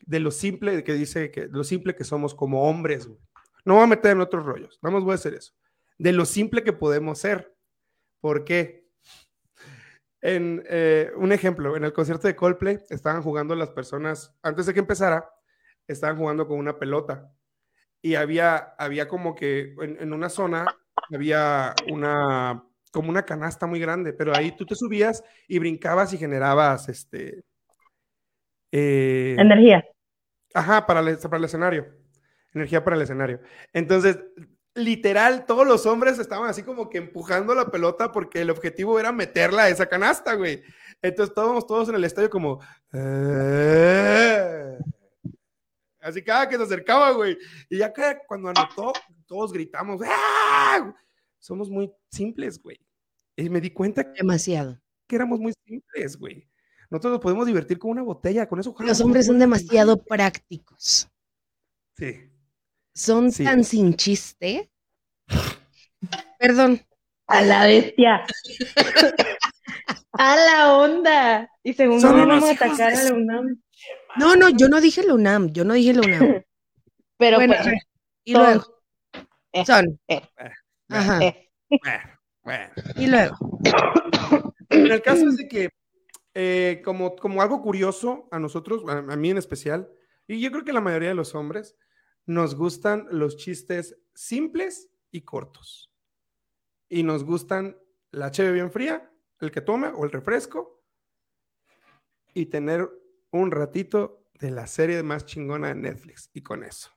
de 0.06 0.20
lo 0.20 0.30
simple 0.30 0.84
que 0.84 0.92
dice 0.94 1.30
que 1.30 1.46
lo 1.48 1.64
simple 1.64 1.94
que 1.94 2.04
somos 2.04 2.34
como 2.34 2.68
hombres. 2.68 3.06
güey. 3.06 3.18
No 3.64 3.74
voy 3.74 3.84
a 3.84 3.88
meter 3.88 4.12
en 4.12 4.20
otros 4.20 4.44
rollos, 4.44 4.78
nada 4.82 4.94
más 4.94 5.04
voy 5.04 5.12
a 5.12 5.16
hacer 5.16 5.34
eso. 5.34 5.52
De 5.98 6.12
lo 6.12 6.24
simple 6.24 6.62
que 6.64 6.72
podemos 6.72 7.18
ser. 7.18 7.54
¿Por 8.20 8.44
qué? 8.44 8.88
En 10.22 10.62
eh, 10.68 11.10
un 11.16 11.32
ejemplo, 11.32 11.76
en 11.76 11.84
el 11.84 11.92
concierto 11.92 12.28
de 12.28 12.36
Coldplay 12.36 12.78
estaban 12.90 13.22
jugando 13.22 13.54
las 13.54 13.70
personas, 13.70 14.36
antes 14.42 14.66
de 14.66 14.74
que 14.74 14.80
empezara, 14.80 15.30
estaban 15.88 16.16
jugando 16.16 16.46
con 16.46 16.58
una 16.58 16.78
pelota. 16.78 17.32
Y 18.02 18.14
había, 18.14 18.56
había 18.78 19.08
como 19.08 19.34
que 19.34 19.74
en, 19.80 19.96
en 20.00 20.12
una 20.12 20.28
zona 20.28 20.66
había 21.12 21.74
una, 21.90 22.64
como 22.92 23.10
una 23.10 23.24
canasta 23.24 23.66
muy 23.66 23.80
grande, 23.80 24.12
pero 24.12 24.34
ahí 24.34 24.54
tú 24.56 24.64
te 24.66 24.74
subías 24.74 25.22
y 25.48 25.58
brincabas 25.58 26.12
y 26.12 26.18
generabas 26.18 26.88
este. 26.88 27.42
eh, 28.72 29.36
Energía. 29.38 29.84
Ajá, 30.54 30.86
para 30.86 31.00
el, 31.00 31.18
para 31.18 31.36
el 31.38 31.44
escenario. 31.44 31.99
Energía 32.54 32.82
para 32.84 32.96
el 32.96 33.02
escenario. 33.02 33.40
Entonces, 33.72 34.18
literal, 34.74 35.46
todos 35.46 35.66
los 35.66 35.86
hombres 35.86 36.18
estaban 36.18 36.48
así 36.48 36.62
como 36.62 36.88
que 36.90 36.98
empujando 36.98 37.54
la 37.54 37.70
pelota 37.70 38.12
porque 38.12 38.40
el 38.42 38.50
objetivo 38.50 38.98
era 38.98 39.12
meterla 39.12 39.64
a 39.64 39.68
esa 39.68 39.86
canasta, 39.86 40.34
güey. 40.34 40.62
Entonces, 41.02 41.30
estábamos 41.30 41.66
todos 41.66 41.88
en 41.88 41.94
el 41.94 42.04
estadio 42.04 42.28
como... 42.30 42.60
"Eh". 42.92 44.78
Así 46.00 46.22
cada 46.24 46.48
que 46.48 46.56
se 46.56 46.62
acercaba, 46.62 47.10
güey. 47.12 47.36
Y 47.68 47.78
ya 47.78 47.92
que 47.92 48.18
cuando 48.26 48.48
anotó, 48.48 48.92
todos 49.26 49.52
gritamos. 49.52 50.00
"¡Ah!". 50.04 50.94
Somos 51.38 51.68
muy 51.70 51.92
simples, 52.10 52.60
güey. 52.62 52.78
Y 53.36 53.48
me 53.48 53.60
di 53.60 53.70
cuenta 53.70 54.02
Demasiado. 54.02 54.78
que 55.06 55.16
éramos 55.16 55.40
muy 55.40 55.52
simples, 55.66 56.16
güey. 56.18 56.46
Nosotros 56.90 57.12
nos 57.12 57.20
podemos 57.20 57.46
divertir 57.46 57.78
con 57.78 57.92
una 57.92 58.02
botella, 58.02 58.48
con 58.48 58.58
eso. 58.60 58.74
Los 58.80 59.00
hombres 59.00 59.26
son 59.26 59.38
demasiado 59.38 60.02
prácticos. 60.02 61.08
Sí. 61.96 62.29
Son 62.94 63.30
Sí. 63.32 63.44
tan 63.44 63.64
sin 63.64 63.94
chiste 63.94 64.70
Perdón. 66.38 66.80
A 67.26 67.42
la 67.42 67.64
bestia. 67.66 68.24
a 70.12 70.36
la 70.36 70.76
onda. 70.78 71.50
Y 71.62 71.74
según 71.74 72.00
Son 72.00 72.16
no 72.16 72.24
unos 72.24 72.40
vamos 72.40 72.48
a 72.60 72.64
atacar 72.66 72.92
a 72.94 73.04
la 73.04 73.12
UNAM. 73.14 73.62
No, 74.16 74.34
no, 74.36 74.48
yo 74.48 74.68
no 74.68 74.80
dije 74.80 75.02
la 75.04 75.14
UNAM, 75.14 75.52
yo 75.52 75.64
no 75.64 75.74
dije 75.74 75.92
la 75.94 76.00
UNAM. 76.00 76.42
Pero 77.18 77.36
Bueno, 77.36 77.54
pues, 77.62 77.74
y 78.24 78.32
son- 78.32 78.42
luego, 78.42 78.64
eh, 79.52 79.64
son, 79.66 80.00
eh, 80.08 80.22
ajá, 80.88 81.22
eh. 81.22 81.50
Y 82.96 83.06
luego, 83.06 83.36
En 84.70 84.90
el 84.90 85.02
caso 85.02 85.28
es 85.28 85.36
de 85.36 85.46
que, 85.48 85.68
eh, 86.34 86.80
como, 86.84 87.14
como 87.16 87.42
algo 87.42 87.60
curioso 87.60 88.26
a 88.30 88.38
nosotros, 88.38 88.82
a, 88.88 88.98
a 89.12 89.16
mí 89.16 89.30
en 89.30 89.36
especial, 89.36 89.90
y 90.26 90.40
yo 90.40 90.50
creo 90.50 90.64
que 90.64 90.72
la 90.72 90.80
mayoría 90.80 91.10
de 91.10 91.14
los 91.14 91.34
hombres, 91.34 91.76
nos 92.30 92.54
gustan 92.54 93.06
los 93.10 93.36
chistes 93.36 93.96
simples 94.14 94.88
y 95.10 95.22
cortos. 95.22 95.90
Y 96.88 97.02
nos 97.02 97.24
gustan 97.24 97.76
la 98.12 98.30
cheve 98.30 98.52
bien 98.52 98.70
fría, 98.70 99.10
el 99.40 99.50
que 99.50 99.60
toma 99.60 99.92
o 99.96 100.04
el 100.04 100.12
refresco, 100.12 100.80
y 102.32 102.46
tener 102.46 102.88
un 103.32 103.50
ratito 103.50 104.24
de 104.38 104.50
la 104.52 104.66
serie 104.66 105.02
más 105.02 105.26
chingona 105.26 105.68
de 105.68 105.74
Netflix. 105.74 106.30
Y 106.32 106.42
con 106.42 106.62
eso. 106.62 106.90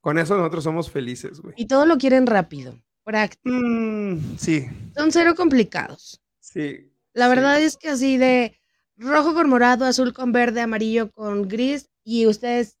Con 0.00 0.18
eso 0.18 0.36
nosotros 0.36 0.64
somos 0.64 0.90
felices, 0.90 1.40
güey. 1.40 1.54
y 1.56 1.66
todo 1.66 1.86
lo 1.86 1.96
quieren 1.98 2.26
rápido, 2.26 2.78
práctico. 3.04 3.48
Mm, 3.48 4.36
sí, 4.38 4.66
Son 4.94 5.10
cero 5.10 5.34
complicados. 5.36 6.22
sí. 6.40 6.92
La 7.14 7.24
Sí. 7.24 7.30
verdad 7.34 7.60
es 7.60 7.76
que 7.78 7.88
así 7.88 8.16
de 8.18 8.54
rojo 8.96 9.32
con 9.34 9.48
morado, 9.48 9.86
azul 9.86 10.12
con 10.12 10.30
verde, 10.32 10.60
amarillo 10.60 11.10
con 11.10 11.48
gris 11.48 11.90
y 12.04 12.26
ustedes 12.26 12.78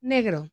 negro. 0.00 0.50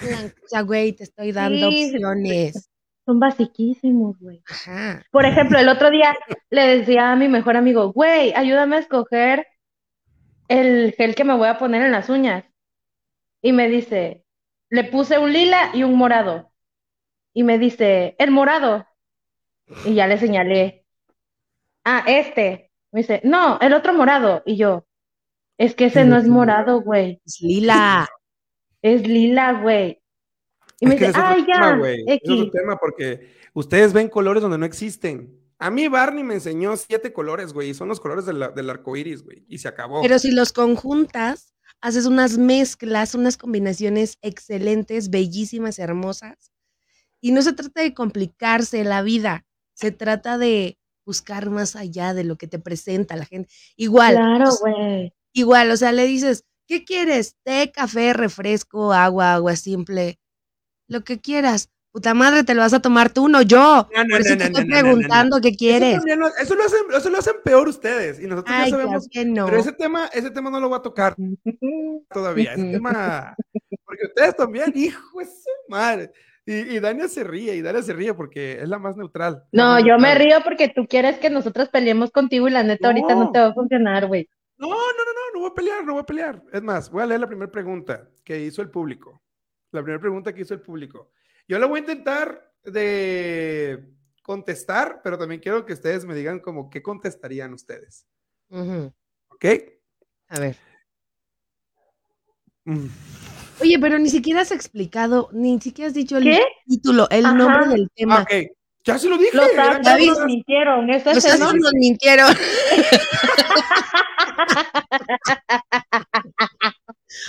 O 0.00 0.48
sea, 0.48 0.62
güey, 0.62 0.92
te 0.92 1.04
estoy 1.04 1.32
dando 1.32 1.70
sí, 1.70 1.92
opciones. 1.94 2.70
Son 3.04 3.20
basiquísimos, 3.20 4.18
güey. 4.18 4.42
Ajá. 4.48 5.04
Por 5.10 5.24
ejemplo, 5.24 5.58
el 5.58 5.68
otro 5.68 5.90
día 5.90 6.16
le 6.50 6.78
decía 6.78 7.12
a 7.12 7.16
mi 7.16 7.28
mejor 7.28 7.56
amigo, 7.56 7.92
güey, 7.92 8.32
ayúdame 8.34 8.76
a 8.76 8.80
escoger 8.80 9.46
el 10.48 10.92
gel 10.92 11.14
que 11.14 11.24
me 11.24 11.36
voy 11.36 11.48
a 11.48 11.58
poner 11.58 11.82
en 11.82 11.92
las 11.92 12.08
uñas. 12.08 12.44
Y 13.42 13.52
me 13.52 13.68
dice, 13.68 14.24
le 14.70 14.84
puse 14.84 15.18
un 15.18 15.32
lila 15.32 15.70
y 15.72 15.82
un 15.84 15.94
morado. 15.94 16.50
Y 17.32 17.44
me 17.44 17.58
dice, 17.58 18.16
el 18.18 18.30
morado. 18.30 18.86
Y 19.84 19.94
ya 19.94 20.06
le 20.06 20.18
señalé, 20.18 20.84
ah, 21.84 22.04
este. 22.06 22.70
Me 22.92 23.00
dice, 23.00 23.20
no, 23.24 23.58
el 23.60 23.72
otro 23.74 23.92
morado. 23.92 24.42
Y 24.46 24.56
yo, 24.56 24.86
es 25.58 25.74
que 25.74 25.86
ese 25.86 26.04
no 26.04 26.16
es 26.16 26.26
morado, 26.26 26.80
güey. 26.80 27.20
Es 27.24 27.40
lila. 27.40 28.08
Es 28.86 29.06
lila, 29.06 29.60
güey. 29.60 30.00
Y 30.78 30.86
me 30.86 30.94
Es 30.94 31.00
que 31.00 31.06
dice, 31.08 31.20
ay, 31.22 31.44
tema, 31.44 31.80
ya. 31.82 32.12
Es 32.14 32.20
otro 32.30 32.50
tema 32.50 32.76
porque 32.76 33.32
ustedes 33.52 33.92
ven 33.92 34.08
colores 34.08 34.42
donde 34.42 34.58
no 34.58 34.66
existen. 34.66 35.40
A 35.58 35.70
mí 35.70 35.88
Barney 35.88 36.22
me 36.22 36.34
enseñó 36.34 36.76
siete 36.76 37.12
colores, 37.12 37.52
güey, 37.52 37.70
y 37.70 37.74
son 37.74 37.88
los 37.88 37.98
colores 37.98 38.26
del, 38.26 38.54
del 38.54 38.70
arco 38.70 38.96
iris, 38.96 39.24
güey, 39.24 39.44
y 39.48 39.58
se 39.58 39.68
acabó. 39.68 40.02
Pero 40.02 40.18
si 40.18 40.30
los 40.30 40.52
conjuntas, 40.52 41.54
haces 41.80 42.06
unas 42.06 42.38
mezclas, 42.38 43.14
unas 43.14 43.36
combinaciones 43.36 44.18
excelentes, 44.22 45.10
bellísimas, 45.10 45.78
hermosas. 45.78 46.52
Y 47.20 47.32
no 47.32 47.42
se 47.42 47.54
trata 47.54 47.80
de 47.82 47.94
complicarse 47.94 48.84
la 48.84 49.02
vida, 49.02 49.46
se 49.74 49.90
trata 49.90 50.38
de 50.38 50.78
buscar 51.04 51.50
más 51.50 51.74
allá 51.74 52.14
de 52.14 52.24
lo 52.24 52.36
que 52.36 52.46
te 52.46 52.58
presenta 52.58 53.16
la 53.16 53.24
gente. 53.24 53.48
Igual, 53.76 54.14
Claro, 54.14 54.48
o 54.48 54.52
sea, 54.52 54.72
güey. 54.72 55.12
igual, 55.32 55.70
o 55.70 55.76
sea, 55.76 55.92
le 55.92 56.04
dices, 56.06 56.44
¿qué 56.66 56.84
quieres? 56.84 57.36
Té, 57.44 57.70
café, 57.72 58.12
refresco, 58.12 58.92
agua, 58.92 59.34
agua 59.34 59.56
simple, 59.56 60.18
lo 60.88 61.02
que 61.04 61.20
quieras. 61.20 61.70
Puta 61.92 62.12
madre, 62.12 62.44
te 62.44 62.54
lo 62.54 62.60
vas 62.60 62.74
a 62.74 62.80
tomar 62.82 63.08
tú, 63.10 63.26
no 63.26 63.40
yo. 63.40 63.88
No, 63.94 64.04
no, 64.04 64.10
Por 64.10 64.20
eso 64.20 64.34
no, 64.34 64.36
te 64.36 64.50
no, 64.50 64.58
estoy 64.58 64.64
no, 64.66 64.68
no, 64.70 64.76
no, 64.76 64.82
preguntando 64.82 65.40
qué 65.40 65.56
quieres. 65.56 65.98
eso, 66.38 66.54
lo 66.54 66.62
hacen, 66.64 66.78
eso 66.94 67.08
lo 67.08 67.18
hacen 67.18 67.34
peor 67.42 67.68
ustedes, 67.68 68.20
y 68.20 68.26
nosotros 68.26 68.54
Ay, 68.54 68.70
ya 68.70 68.76
claro 68.76 68.82
sabemos. 68.88 69.08
que 69.10 69.24
no. 69.24 69.46
Pero 69.46 69.58
ese 69.58 69.72
tema, 69.72 70.06
ese 70.12 70.30
tema 70.30 70.50
no 70.50 70.60
lo 70.60 70.68
voy 70.68 70.78
a 70.78 70.82
tocar 70.82 71.16
todavía. 72.10 72.52
Ese 72.52 72.64
tema, 72.72 73.34
porque 73.84 74.06
ustedes 74.08 74.36
también, 74.36 74.72
hijo 74.74 75.18
de 75.18 75.24
su 75.24 75.50
madre. 75.68 76.12
Y, 76.44 76.52
y 76.76 76.80
Dania 76.80 77.08
se 77.08 77.24
ríe, 77.24 77.56
y 77.56 77.62
Dania 77.62 77.82
se 77.82 77.92
ríe 77.92 78.14
porque 78.14 78.60
es 78.62 78.68
la 78.68 78.78
más 78.78 78.96
neutral. 78.96 79.42
No, 79.50 79.64
más 79.72 79.84
yo 79.84 79.98
me 79.98 80.14
río 80.14 80.36
porque 80.44 80.68
tú 80.68 80.86
quieres 80.86 81.18
que 81.18 81.30
nosotros 81.30 81.70
peleemos 81.70 82.10
contigo 82.12 82.46
y 82.46 82.52
la 82.52 82.62
neta 82.62 82.88
ahorita 82.88 83.14
No. 83.14 83.32
te 83.32 83.40
va 83.40 83.46
a 83.46 83.54
funcionar, 83.54 84.06
güey. 84.06 84.28
No, 84.58 84.68
no, 84.68 84.74
no, 84.74 85.12
no, 85.12 85.34
no 85.34 85.40
voy 85.40 85.50
a 85.50 85.54
pelear, 85.54 85.84
no 85.84 85.92
voy 85.92 86.02
a 86.02 86.06
pelear. 86.06 86.42
Es 86.52 86.62
más, 86.62 86.90
voy 86.90 87.02
a 87.02 87.06
leer 87.06 87.20
la 87.20 87.26
primera 87.26 87.50
pregunta 87.50 88.08
que 88.24 88.40
hizo 88.40 88.62
el 88.62 88.70
público. 88.70 89.22
La 89.70 89.82
primera 89.82 90.00
pregunta 90.00 90.32
que 90.32 90.42
hizo 90.42 90.54
el 90.54 90.60
público. 90.60 91.10
Yo 91.46 91.58
la 91.58 91.66
voy 91.66 91.78
a 91.78 91.80
intentar 91.80 92.52
de 92.64 93.86
contestar, 94.22 95.00
pero 95.04 95.18
también 95.18 95.40
quiero 95.40 95.64
que 95.64 95.74
ustedes 95.74 96.04
me 96.04 96.14
digan 96.14 96.40
como 96.40 96.70
qué 96.70 96.82
contestarían 96.82 97.52
ustedes. 97.52 98.06
Ujú. 98.48 98.92
¿Ok? 99.28 99.44
A 100.28 100.40
ver. 100.40 100.56
Mm. 102.64 102.86
Oye, 103.60 103.78
pero 103.78 103.98
ni 103.98 104.10
siquiera 104.10 104.40
has 104.40 104.50
explicado, 104.50 105.28
ni 105.32 105.60
siquiera 105.60 105.88
has 105.88 105.94
dicho 105.94 106.16
el 106.18 106.24
¿Qué? 106.24 106.40
título, 106.66 107.08
el 107.10 107.24
Ajá. 107.26 107.34
nombre 107.34 107.68
del 107.68 107.90
tema. 107.94 108.22
Ok, 108.22 108.55
ya 108.86 108.98
se 108.98 109.08
lo 109.08 109.18
dije. 109.18 109.36
Los 109.36 109.48
que- 109.48 110.06
nos 110.06 110.24
mintieron. 110.24 110.88
Eso 110.90 111.10
Los 111.12 111.24
es 111.24 111.40
nos 111.40 111.72
mintieron. 111.74 112.32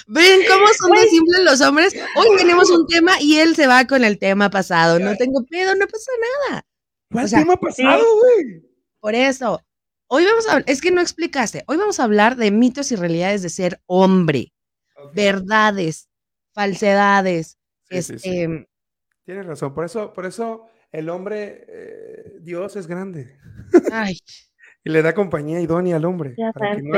¿Ven 0.08 0.42
cómo 0.48 0.68
son 0.78 0.92
de 0.92 1.08
simples 1.08 1.40
los 1.44 1.62
hombres? 1.62 1.96
Hoy 2.16 2.38
tenemos 2.38 2.70
un 2.70 2.86
tema 2.88 3.20
y 3.20 3.38
él 3.38 3.56
se 3.56 3.66
va 3.68 3.88
con 3.88 4.04
el 4.04 4.20
tema 4.20 4.50
pasado. 4.52 5.00
No 5.00 5.16
tengo 5.16 5.44
pedo, 5.50 5.74
no 5.76 5.88
pasa 5.88 6.12
nada. 6.50 6.64
¿Cuál 7.12 7.26
o 7.26 7.28
sea, 7.28 7.40
tema 7.40 7.56
pasado, 7.58 8.04
güey? 8.22 8.62
Por 9.00 9.16
eso, 9.16 9.64
hoy 10.08 10.26
vamos 10.26 10.48
a 10.48 10.60
es 10.68 10.80
que 10.82 10.92
no 10.92 11.02
explicaste. 11.02 11.64
Hoy 11.68 11.78
vamos 11.78 12.00
a 12.00 12.04
hablar 12.04 12.36
de 12.36 12.52
mitos 12.52 12.92
y 12.92 12.96
realidades 12.96 13.42
de 13.42 13.50
ser 13.50 13.82
hombre, 13.88 14.54
verdades, 15.14 16.08
falsedades. 16.54 17.58
Sí, 17.90 18.02
sí, 18.02 18.20
sí. 18.20 18.42
este, 18.42 18.68
Tienes 19.26 19.46
razón. 19.46 19.74
Por 19.74 19.86
eso, 19.86 20.14
por 20.14 20.26
eso 20.26 20.68
el 20.92 21.10
hombre, 21.10 21.66
eh, 21.68 22.34
Dios 22.42 22.76
es 22.76 22.88
grande. 22.88 23.38
ay, 23.92 24.18
Y 24.84 24.90
le 24.90 25.02
da 25.02 25.14
compañía 25.14 25.60
idónea 25.60 25.98
al 25.98 26.06
hombre. 26.06 26.34
Ya 26.38 26.52
para 26.54 26.76
que 26.78 26.82
no 26.82 26.98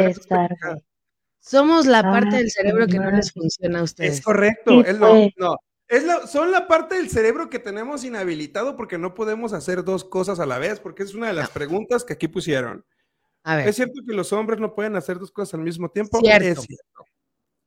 somos 1.40 1.86
la 1.86 2.00
Ah, 2.00 2.12
parte 2.12 2.36
del 2.38 2.52
cerebro 2.52 2.86
que 2.88 3.00
no 3.00 3.10
les 3.12 3.32
funciona 3.32 3.80
a 3.80 3.84
ustedes. 3.84 4.16
Es 4.18 4.22
correcto. 4.22 4.72
Sí, 4.72 4.84
es 4.90 5.00
lo- 5.00 5.30
no, 5.38 5.58
es 5.88 6.04
la- 6.04 6.28
son 6.28 6.52
la 6.52 6.68
parte 6.68 6.96
del 6.96 7.10
cerebro 7.10 7.50
que 7.50 7.58
tenemos 7.60 8.04
inhabilitado 8.04 8.76
porque 8.76 8.98
no 8.98 9.14
podemos 9.16 9.54
hacer 9.54 9.84
dos 9.84 10.04
cosas 10.04 10.40
a 10.40 10.46
la 10.46 10.60
vez, 10.60 10.80
porque 10.80 11.04
es 11.04 11.16
una 11.16 11.28
de 11.28 11.34
las 11.34 11.50
preguntas 11.50 12.04
que 12.04 12.14
aquí 12.14 12.28
pusieron. 12.28 12.86
A 13.44 13.56
ver, 13.56 13.68
¿Es 13.70 13.78
cierto 13.78 14.02
que 14.06 14.14
los 14.14 14.32
hombres 14.34 14.60
no 14.60 14.76
pueden 14.76 14.96
hacer 14.96 15.18
dos 15.18 15.32
cosas 15.32 15.54
al 15.56 15.62
mismo 15.62 15.90
tiempo? 15.90 16.20
Cierto. 16.20 16.46
Es 16.62 16.68
cierto. 16.68 17.06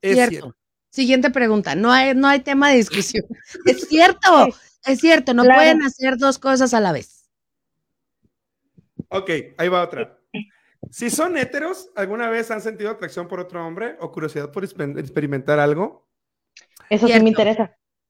Es 0.02 0.14
cierto. 0.14 0.30
cierto. 0.30 0.56
Siguiente 0.90 1.30
pregunta. 1.30 1.74
No 1.74 1.90
hay, 1.90 2.14
no 2.14 2.28
hay 2.28 2.40
tema 2.40 2.70
de 2.70 2.76
discusión. 2.76 3.24
es 3.64 3.88
cierto, 3.88 4.48
es 4.84 5.00
cierto, 5.00 5.34
no 5.34 5.42
Claro. 5.44 5.58
pueden 5.60 5.82
hacer 5.82 6.16
dos 6.18 6.38
cosas 6.38 6.74
a 6.74 6.80
la 6.80 6.92
vez. 6.92 7.28
Ok, 9.08 9.30
ahí 9.58 9.68
va 9.68 9.82
otra. 9.82 10.18
Si 10.90 11.10
son 11.10 11.36
héteros, 11.36 11.90
¿alguna 11.94 12.28
vez 12.28 12.50
han 12.50 12.60
sentido 12.60 12.90
atracción 12.90 13.28
por 13.28 13.40
otro 13.40 13.64
hombre 13.64 13.96
o 14.00 14.10
curiosidad 14.10 14.50
por 14.50 14.64
exper- 14.64 14.98
experimentar 14.98 15.58
algo? 15.60 16.08
Eso 16.90 17.06
sí 17.06 17.20
me 17.20 17.28
interesa. 17.28 17.62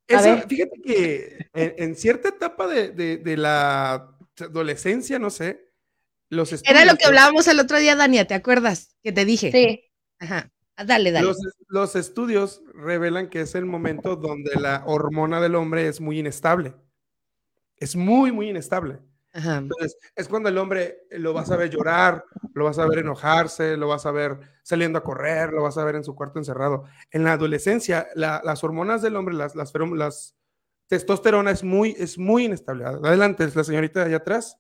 A 0.08 0.14
Eso, 0.14 0.22
ver. 0.36 0.48
fíjate 0.48 0.80
que 0.82 1.48
en, 1.54 1.74
en 1.78 1.96
cierta 1.96 2.28
etapa 2.30 2.66
de, 2.66 2.90
de- 2.90 3.16
de 3.18 3.36
la 3.36 4.16
adolescencia, 4.40 5.18
no 5.18 5.30
sé, 5.30 5.70
los 6.28 6.52
Era 6.64 6.84
lo 6.86 6.96
que 6.96 7.04
hablábamos 7.04 7.46
el 7.46 7.60
otro 7.60 7.78
día, 7.78 7.94
Dania, 7.94 8.26
¿te 8.26 8.34
acuerdas? 8.34 8.96
Que 9.02 9.12
te 9.12 9.24
dije. 9.24 9.52
Sí. 9.52 9.84
Ajá. 10.18 10.50
Dale, 10.84 11.12
dale. 11.12 11.26
Los, 11.26 11.38
los 11.68 11.96
estudios 11.96 12.62
revelan 12.74 13.28
que 13.28 13.40
es 13.42 13.54
el 13.54 13.64
momento 13.64 14.16
donde 14.16 14.54
la 14.60 14.82
hormona 14.86 15.40
del 15.40 15.54
hombre 15.54 15.88
es 15.88 16.00
muy 16.00 16.18
inestable. 16.18 16.74
Es 17.76 17.96
muy, 17.96 18.32
muy 18.32 18.48
inestable. 18.50 18.98
Ajá. 19.34 19.56
Entonces, 19.58 19.96
es 20.14 20.28
cuando 20.28 20.50
el 20.50 20.58
hombre 20.58 21.06
lo 21.10 21.32
vas 21.32 21.50
a 21.50 21.56
ver 21.56 21.70
llorar, 21.70 22.24
lo 22.52 22.64
vas 22.66 22.78
a 22.78 22.86
ver 22.86 22.98
enojarse, 22.98 23.76
lo 23.78 23.88
vas 23.88 24.04
a 24.04 24.10
ver 24.10 24.38
saliendo 24.62 24.98
a 24.98 25.02
correr, 25.02 25.52
lo 25.52 25.62
vas 25.62 25.78
a 25.78 25.84
ver 25.84 25.94
en 25.96 26.04
su 26.04 26.14
cuarto 26.14 26.38
encerrado. 26.38 26.84
En 27.10 27.24
la 27.24 27.32
adolescencia, 27.32 28.08
la- 28.14 28.42
las 28.44 28.62
hormonas 28.62 29.00
del 29.00 29.16
hombre, 29.16 29.34
las, 29.34 29.54
las, 29.56 29.72
las 29.96 30.34
testosterona 30.86 31.50
es 31.50 31.64
muy, 31.64 31.96
es 31.98 32.18
muy 32.18 32.44
inestable. 32.44 32.84
Adelante, 32.84 33.44
es 33.44 33.56
la 33.56 33.64
señorita 33.64 34.00
de 34.00 34.06
allá 34.06 34.16
atrás. 34.18 34.58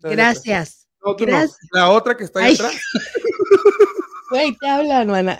Gracias. 0.00 0.88
No, 1.04 1.14
tú 1.14 1.26
no. 1.26 1.32
Gracias. 1.32 1.58
La 1.72 1.90
otra 1.90 2.16
que 2.16 2.24
está 2.24 2.40
ahí 2.40 2.54
atrás. 2.54 2.72
Güey, 4.30 4.56
te 4.56 4.68
hablan, 4.68 5.08
mana. 5.08 5.38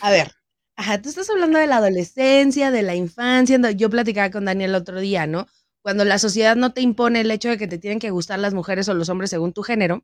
A 0.00 0.10
ver. 0.10 0.32
Ajá, 0.76 1.00
tú 1.00 1.08
estás 1.08 1.30
hablando 1.30 1.58
de 1.58 1.68
la 1.68 1.76
adolescencia, 1.76 2.70
de 2.70 2.82
la 2.82 2.96
infancia. 2.96 3.58
Yo 3.70 3.90
platicaba 3.90 4.30
con 4.30 4.44
Daniel 4.44 4.70
el 4.70 4.76
otro 4.76 4.98
día, 5.00 5.26
¿no? 5.26 5.46
Cuando 5.82 6.04
la 6.04 6.18
sociedad 6.18 6.56
no 6.56 6.72
te 6.72 6.80
impone 6.80 7.20
el 7.20 7.30
hecho 7.30 7.48
de 7.48 7.58
que 7.58 7.68
te 7.68 7.78
tienen 7.78 8.00
que 8.00 8.10
gustar 8.10 8.38
las 8.38 8.54
mujeres 8.54 8.88
o 8.88 8.94
los 8.94 9.08
hombres 9.08 9.30
según 9.30 9.52
tu 9.52 9.62
género, 9.62 10.02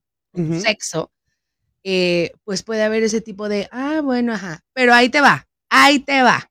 sexo, 0.60 1.10
eh, 1.82 2.32
pues 2.44 2.62
puede 2.62 2.82
haber 2.82 3.02
ese 3.02 3.20
tipo 3.20 3.48
de, 3.48 3.68
ah, 3.72 4.00
bueno, 4.04 4.34
ajá, 4.34 4.60
pero 4.74 4.94
ahí 4.94 5.08
te 5.08 5.20
va, 5.20 5.48
ahí 5.70 5.98
te 5.98 6.22
va. 6.22 6.50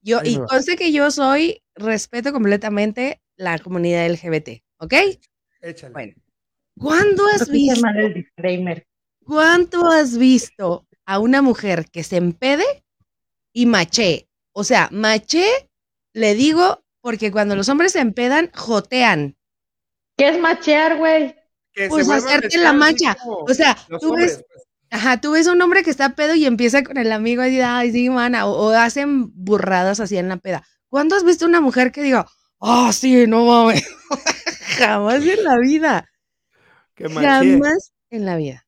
Yo, 0.00 0.20
Ahí 0.20 0.34
y 0.34 0.38
va. 0.38 0.46
conste 0.46 0.76
que 0.76 0.92
yo 0.92 1.10
soy, 1.10 1.62
respeto 1.74 2.32
completamente 2.32 3.20
la 3.36 3.58
comunidad 3.58 4.06
LGBT, 4.06 4.62
¿ok? 4.78 4.94
Échale. 5.60 5.92
Bueno, 5.92 6.14
¿cuándo 6.78 7.26
has 7.26 7.48
visto, 7.50 7.86
el 7.88 8.14
disclaimer. 8.14 8.86
Cuánto 9.24 9.88
has 9.88 10.16
visto 10.16 10.86
a 11.06 11.18
una 11.18 11.42
mujer 11.42 11.86
que 11.90 12.02
se 12.02 12.16
empede 12.16 12.64
y 13.52 13.66
maché? 13.66 14.28
O 14.52 14.64
sea, 14.64 14.88
maché, 14.92 15.44
le 16.12 16.34
digo, 16.34 16.84
porque 17.00 17.30
cuando 17.30 17.56
los 17.56 17.68
hombres 17.68 17.92
se 17.92 18.00
empedan, 18.00 18.50
jotean. 18.54 19.36
¿Qué 20.16 20.28
es 20.28 20.40
machear, 20.40 20.96
güey? 20.96 21.34
Pues 21.88 22.08
hacerte 22.08 22.56
la 22.58 22.72
como 23.20 23.38
O 23.38 23.54
sea, 23.54 23.76
tú 24.00 24.10
hombres, 24.10 24.38
ves, 24.38 24.44
pues. 24.46 24.64
ajá, 24.90 25.20
tú 25.20 25.32
ves 25.32 25.48
a 25.48 25.52
un 25.52 25.60
hombre 25.60 25.82
que 25.82 25.90
está 25.90 26.14
pedo 26.14 26.34
y 26.36 26.46
empieza 26.46 26.84
con 26.84 26.98
el 26.98 27.10
amigo 27.10 27.44
y 27.44 27.50
dice, 27.50 27.64
ay, 27.64 27.90
sí, 27.90 28.10
mana, 28.10 28.46
o, 28.46 28.52
o 28.52 28.70
hacen 28.70 29.32
burradas 29.34 29.98
así 29.98 30.16
en 30.16 30.28
la 30.28 30.36
peda. 30.36 30.64
¿Cuándo 30.88 31.16
has 31.16 31.24
visto 31.24 31.46
una 31.46 31.60
mujer 31.60 31.90
que 31.90 32.02
diga, 32.02 32.26
ah, 32.60 32.92
sí, 32.92 33.26
no 33.26 33.44
mames? 33.44 33.84
Jamás 34.78 35.24
en 35.26 35.42
la 35.42 35.58
vida. 35.58 36.08
Que 36.94 37.08
machee. 37.08 37.60
Jamás 37.60 37.93
en 38.16 38.24
la 38.24 38.36
vida. 38.36 38.64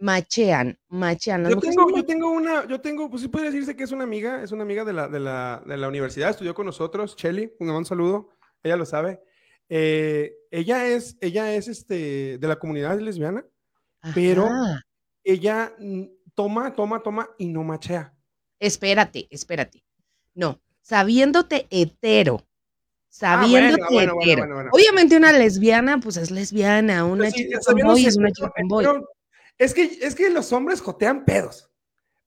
Machean, 0.00 0.78
machean. 0.88 1.42
Las 1.42 1.54
Yo 1.54 1.60
tengo, 1.60 1.96
yo 1.96 2.06
tengo 2.06 2.30
una, 2.30 2.66
yo 2.68 2.80
tengo, 2.80 3.10
pues 3.10 3.22
sí 3.22 3.28
puede 3.28 3.46
decirse 3.46 3.74
que 3.74 3.82
es 3.82 3.90
una 3.90 4.04
amiga, 4.04 4.42
es 4.42 4.52
una 4.52 4.62
amiga 4.62 4.84
de 4.84 4.92
la, 4.92 5.08
de 5.08 5.18
la, 5.18 5.62
de 5.66 5.76
la 5.76 5.88
universidad, 5.88 6.30
estudió 6.30 6.54
con 6.54 6.66
nosotros, 6.66 7.16
mando 7.58 7.78
un 7.78 7.84
saludo, 7.84 8.30
ella 8.62 8.76
lo 8.76 8.86
sabe. 8.86 9.20
Eh, 9.68 10.34
ella 10.50 10.86
es, 10.86 11.18
ella 11.20 11.52
es 11.54 11.68
este, 11.68 12.38
de 12.38 12.48
la 12.48 12.56
comunidad 12.56 12.98
lesbiana, 13.00 13.44
pero 14.14 14.48
ella 15.24 15.74
toma, 16.34 16.74
toma, 16.74 17.02
toma 17.02 17.28
y 17.36 17.48
no 17.48 17.64
machea. 17.64 18.14
Espérate, 18.60 19.26
espérate. 19.30 19.84
No, 20.34 20.60
sabiéndote 20.80 21.66
hetero. 21.70 22.47
Ah, 23.22 23.46
bueno, 23.48 23.76
bueno, 23.90 24.12
hetero. 24.20 24.40
bueno, 24.42 24.54
bueno. 24.54 24.70
Obviamente 24.72 25.16
una 25.16 25.32
lesbiana, 25.32 25.98
pues 25.98 26.16
es 26.18 26.30
lesbiana, 26.30 27.04
una 27.04 27.24
Pues 27.24 27.34
sí, 27.34 27.44
chica 27.44 27.60
sabiendo 27.62 27.92
boy 27.92 28.06
es 28.06 28.16
una 28.16 28.30
chica 28.30 28.52
boy. 28.68 28.86
Es 29.56 29.74
que, 29.74 29.98
es 30.02 30.14
que 30.14 30.30
los 30.30 30.52
hombres 30.52 30.80
jotean 30.80 31.24
pedos, 31.24 31.68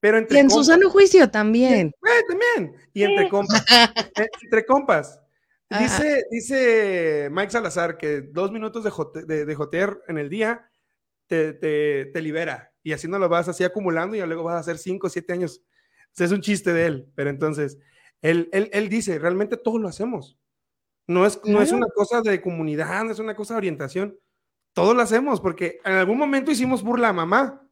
pero 0.01 0.17
Y 0.17 0.21
entre 0.21 0.39
en 0.39 0.49
su 0.49 0.57
compas- 0.57 0.65
sano 0.65 0.89
juicio 0.89 1.29
también. 1.29 1.91
Güey, 2.01 2.13
también. 2.27 2.75
Y 2.93 3.03
entre 3.03 3.29
compas. 3.29 3.63
eh, 4.17 4.27
entre 4.43 4.65
compas. 4.65 5.17
Dice, 5.79 6.25
dice 6.29 7.29
Mike 7.31 7.51
Salazar 7.51 7.97
que 7.97 8.19
dos 8.21 8.51
minutos 8.51 8.83
de, 8.83 8.89
jote- 8.91 9.25
de, 9.25 9.45
de 9.45 9.55
jotear 9.55 10.01
en 10.09 10.17
el 10.17 10.29
día 10.29 10.69
te, 11.27 11.53
te, 11.53 12.07
te 12.07 12.21
libera. 12.21 12.73
Y 12.83 12.91
así 12.91 13.07
no 13.07 13.17
lo 13.19 13.29
vas 13.29 13.47
así 13.47 13.63
acumulando 13.63 14.17
y 14.17 14.19
luego 14.25 14.43
vas 14.43 14.55
a 14.55 14.59
hacer 14.59 14.77
cinco 14.77 15.07
o 15.07 15.09
siete 15.09 15.31
años. 15.31 15.61
Es 16.17 16.31
un 16.33 16.41
chiste 16.41 16.73
de 16.73 16.85
él. 16.87 17.07
Pero 17.15 17.29
entonces, 17.29 17.77
él, 18.21 18.49
él, 18.51 18.69
él 18.73 18.89
dice, 18.89 19.17
realmente 19.17 19.55
todos 19.55 19.79
lo 19.79 19.87
hacemos. 19.87 20.37
No 21.07 21.25
es, 21.25 21.41
no 21.45 21.61
es 21.61 21.71
una 21.71 21.87
cosa 21.93 22.21
de 22.21 22.41
comunidad, 22.41 23.03
no 23.03 23.11
es 23.11 23.19
una 23.19 23.35
cosa 23.35 23.53
de 23.55 23.59
orientación. 23.59 24.17
Todos 24.73 24.95
lo 24.95 25.01
hacemos 25.01 25.41
porque 25.41 25.79
en 25.83 25.93
algún 25.93 26.17
momento 26.17 26.51
hicimos 26.51 26.83
burla 26.83 27.09
a 27.09 27.13
mamá. 27.13 27.67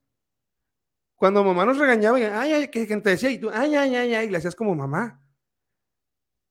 Cuando 1.16 1.44
mamá 1.44 1.66
nos 1.66 1.78
regañaba, 1.78 2.20
y, 2.20 2.24
ay, 2.24 2.54
ay, 2.54 2.68
que, 2.70 2.88
que 2.88 2.98
te 2.98 3.10
decía, 3.12 3.30
y 3.30 3.38
tú, 3.40 3.50
ay, 3.54 3.76
ay, 3.76 3.96
ay, 3.96 4.14
ay, 4.16 4.28
y 4.28 4.30
le 4.30 4.38
hacías 4.38 4.56
como 4.56 4.74
mamá. 4.76 5.22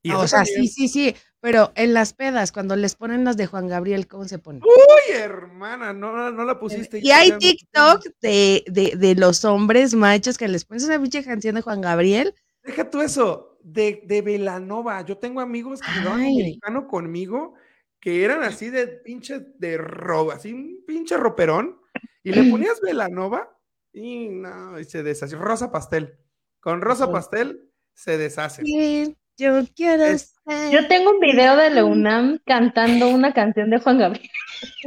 Y 0.03 0.11
Ah, 0.11 0.19
o 0.19 0.29
sea, 0.29 0.45
también- 0.45 0.62
sí, 0.62 0.69
sí, 0.69 0.88
sí. 0.88 1.17
Pero 1.41 1.73
en 1.75 1.95
las 1.95 2.12
pedas, 2.12 2.53
cuando 2.53 2.77
les 2.77 2.95
ponen 2.95 3.25
las 3.25 3.37
de 3.37 3.47
Juan 3.47 3.69
Gabriel, 3.69 4.07
¿cómo 4.09 4.25
se 4.27 4.38
ponen? 4.38 4.62
Uy, 4.64 5.14
hermana, 5.14 5.93
no, 5.93 6.12
no, 6.12 6.31
no 6.31 6.45
la 6.45 6.59
pusiste. 6.59 7.01
Y 7.03 7.11
hay 7.11 7.33
TikTok 7.38 8.05
de, 8.21 8.64
de, 8.67 8.95
de 8.97 9.14
los 9.14 9.45
hombres 9.45 9.95
machos 9.95 10.37
que 10.38 10.49
les 10.49 10.64
pones 10.64 10.85
una 10.85 11.01
pinche 11.01 11.25
canción 11.25 11.55
de 11.55 11.62
Juan 11.62 11.81
Gabriel. 11.81 12.35
Deja 12.62 12.88
tú 12.91 13.01
eso, 13.01 13.58
de, 13.72 14.02
de 14.04 14.22
Velanova. 14.22 15.02
Yo 15.04 15.18
tengo 15.18 15.40
amigos 15.40 15.81
que 15.81 15.90
jugaban 15.90 16.20
americano 16.20 16.87
conmigo 16.88 17.54
que 18.00 18.24
eran 18.24 18.42
así 18.44 18.70
de 18.70 18.87
pinche 18.87 19.40
de 19.59 19.76
robo, 19.76 20.31
así 20.33 20.52
un 20.52 20.85
pinche 20.87 21.16
roperón. 21.16 21.81
Y 22.22 22.33
le 22.33 22.42
ponías 22.50 22.81
Velanova 22.81 23.50
y 23.92 24.28
no, 24.28 24.78
y 24.78 24.85
se 24.85 25.02
deshace. 25.02 25.37
Rosa 25.37 25.70
pastel. 25.72 26.18
Con 26.61 26.81
rosa 26.81 27.11
pastel 27.11 27.70
se 27.94 28.18
deshace. 28.18 28.62
Sí, 28.64 29.16
yo 29.37 29.62
quiero 29.74 30.04
Es- 30.04 30.35
ser. 30.46 30.70
Yo 30.72 30.88
tengo 30.88 31.11
un 31.11 31.20
video 31.20 31.57
de 31.57 31.70
Leunam 31.70 32.38
cantando 32.46 33.09
una 33.09 33.33
canción 33.33 33.70
de 33.70 33.78
Juan 33.78 33.98
Gabriel. 33.98 34.31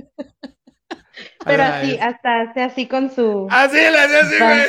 Pero 1.45 1.63
así, 1.63 1.91
es- 1.93 2.01
hasta 2.01 2.41
hace 2.41 2.61
así 2.61 2.87
con 2.87 3.09
su. 3.11 3.47
Así 3.49 3.77
así, 3.79 4.35
Va. 4.39 4.53
güey. 4.53 4.61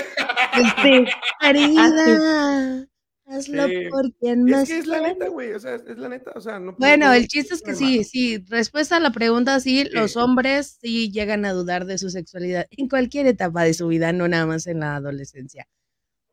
Sí. 0.83 1.05
Querida, 1.41 2.87
hazlo 3.27 3.65
por 3.91 4.13
quien 4.15 4.49
Es 4.49 4.55
más 4.57 4.69
que 4.69 4.79
es 4.79 4.87
la 4.87 4.99
quiere. 4.99 5.15
neta, 5.15 5.29
güey. 5.29 5.53
O 5.53 5.61
sea, 5.61 5.75
es 5.77 5.99
la 5.99 6.09
neta. 6.09 6.33
O 6.35 6.41
sea, 6.41 6.59
no 6.61 6.75
Bueno, 6.79 7.07
no- 7.07 7.13
el 7.15 7.29
chiste 7.29 7.55
es 7.55 7.63
que 7.63 7.75
sí, 7.75 8.05
sí. 8.05 8.45
Respuesta 8.49 8.97
a 8.97 9.01
la 9.01 9.13
pregunta, 9.13 9.59
sí, 9.61 9.85
los 9.93 10.17
hombres 10.17 10.79
sí 10.81 11.11
llegan 11.11 11.45
a 11.45 11.53
dudar 11.53 11.87
de 11.87 11.99
su 11.99 12.11
sexualidad 12.11 12.67
en 12.71 12.89
cualquier 12.89 13.27
etapa 13.27 13.65
de 13.65 13.75
su 13.75 13.89
vida, 13.89 14.13
no 14.13 14.29
nada 14.29 14.47
más 14.47 14.67
en 14.67 14.81
la 14.81 14.97
adolescencia. 14.97 15.67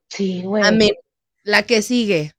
Sí, 0.09 0.41
güey. 0.43 0.63
Amén. 0.63 0.91
La 1.43 1.63
que 1.63 1.81
sigue. 1.81 2.33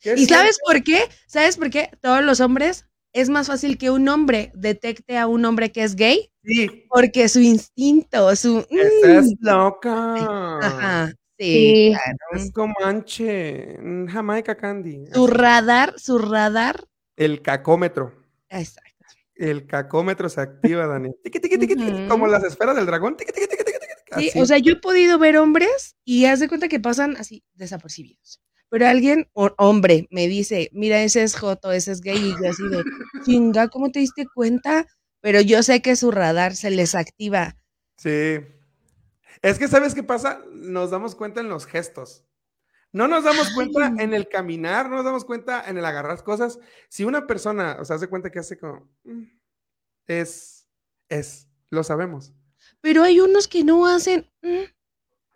¿Qué 0.00 0.14
¿Y 0.16 0.22
es 0.24 0.28
sabes 0.28 0.58
por 0.64 0.82
qué? 0.84 1.00
¿Sabes 1.26 1.56
por 1.56 1.70
qué? 1.70 1.90
Todos 2.02 2.22
los 2.22 2.40
hombres 2.40 2.86
es 3.14 3.30
más 3.30 3.46
fácil 3.46 3.78
que 3.78 3.90
un 3.90 4.06
hombre 4.08 4.52
detecte 4.54 5.16
a 5.18 5.26
un 5.26 5.44
hombre 5.44 5.72
que 5.72 5.82
es 5.82 5.96
gay 5.96 6.30
Sí. 6.42 6.84
porque 6.90 7.28
su 7.30 7.40
instinto, 7.40 8.34
su 8.36 8.58
mm, 8.70 9.36
loca. 9.40 10.58
ajá, 10.60 11.12
sí, 11.38 11.44
Sí. 11.44 11.92
claro. 11.92 12.18
Es 12.44 12.52
Comanche. 12.52 13.78
mm, 13.80 14.06
Jamaica 14.06 14.56
Candy. 14.56 15.04
Su 15.12 15.26
radar, 15.26 15.94
su 15.98 16.18
radar, 16.18 16.84
El 17.16 17.42
cacómetro. 17.42 18.12
exacto. 18.48 18.90
El 19.36 19.66
cacómetro 19.66 20.28
se 20.28 20.40
activa, 20.40 20.86
Dani. 20.86 21.10
Tiqui, 21.24 21.40
tiqui, 21.40 21.58
tiqui, 21.58 21.74
Ujú. 21.74 22.08
Como 22.08 22.28
las 22.28 22.44
esferas 22.44 22.76
del 22.76 22.86
dragón. 22.86 23.16
Tiqui, 23.16 23.32
tiqui, 23.32 23.48
tiqui, 23.48 23.72
Sí, 24.16 24.28
así. 24.28 24.38
o 24.40 24.46
sea, 24.46 24.58
yo 24.58 24.74
he 24.74 24.76
podido 24.76 25.18
ver 25.18 25.36
hombres 25.38 25.96
y 26.04 26.26
haz 26.26 26.38
de 26.38 26.46
cuenta 26.46 26.68
que 26.68 26.78
pasan 26.78 27.16
así 27.16 27.42
desapercibidos. 27.54 28.40
Pero 28.70 28.86
alguien, 28.86 29.28
o- 29.32 29.52
hombre, 29.58 30.06
me 30.10 30.28
dice, 30.28 30.68
mira, 30.72 31.02
ese 31.02 31.24
es 31.24 31.34
Joto, 31.36 31.72
ese 31.72 31.90
es 31.90 32.00
gay, 32.00 32.16
y 32.16 32.30
yo 32.42 32.48
así 32.48 32.62
de, 32.68 32.84
chinga, 33.24 33.66
¿cómo 33.68 33.90
te 33.90 33.98
diste 33.98 34.24
cuenta? 34.32 34.86
Pero 35.20 35.40
yo 35.40 35.64
sé 35.64 35.82
que 35.82 35.96
su 35.96 36.12
radar 36.12 36.54
se 36.54 36.70
les 36.70 36.94
activa. 36.94 37.56
Sí. 37.96 38.38
Es 39.44 39.58
que, 39.58 39.68
¿sabes 39.68 39.94
qué 39.94 40.02
pasa? 40.02 40.42
Nos 40.50 40.90
damos 40.90 41.14
cuenta 41.14 41.40
en 41.40 41.48
los 41.50 41.66
gestos. 41.66 42.24
No 42.92 43.08
nos 43.08 43.24
damos 43.24 43.50
cuenta 43.50 43.86
Ay. 43.86 44.04
en 44.04 44.14
el 44.14 44.28
caminar, 44.28 44.88
no 44.88 44.96
nos 44.96 45.04
damos 45.04 45.24
cuenta 45.24 45.68
en 45.68 45.76
el 45.76 45.84
agarrar 45.84 46.22
cosas. 46.24 46.58
Si 46.88 47.04
una 47.04 47.26
persona, 47.26 47.76
o 47.80 47.84
sea, 47.84 47.96
hace 47.96 48.08
cuenta 48.08 48.30
que 48.30 48.38
hace 48.38 48.56
como. 48.56 48.88
mm, 49.04 49.22
Es. 50.06 50.66
Es. 51.08 51.48
Lo 51.70 51.82
sabemos. 51.84 52.32
Pero 52.80 53.02
hay 53.02 53.20
unos 53.20 53.48
que 53.48 53.64
no 53.64 53.86
hacen. 53.86 54.30
mm, 54.42 54.62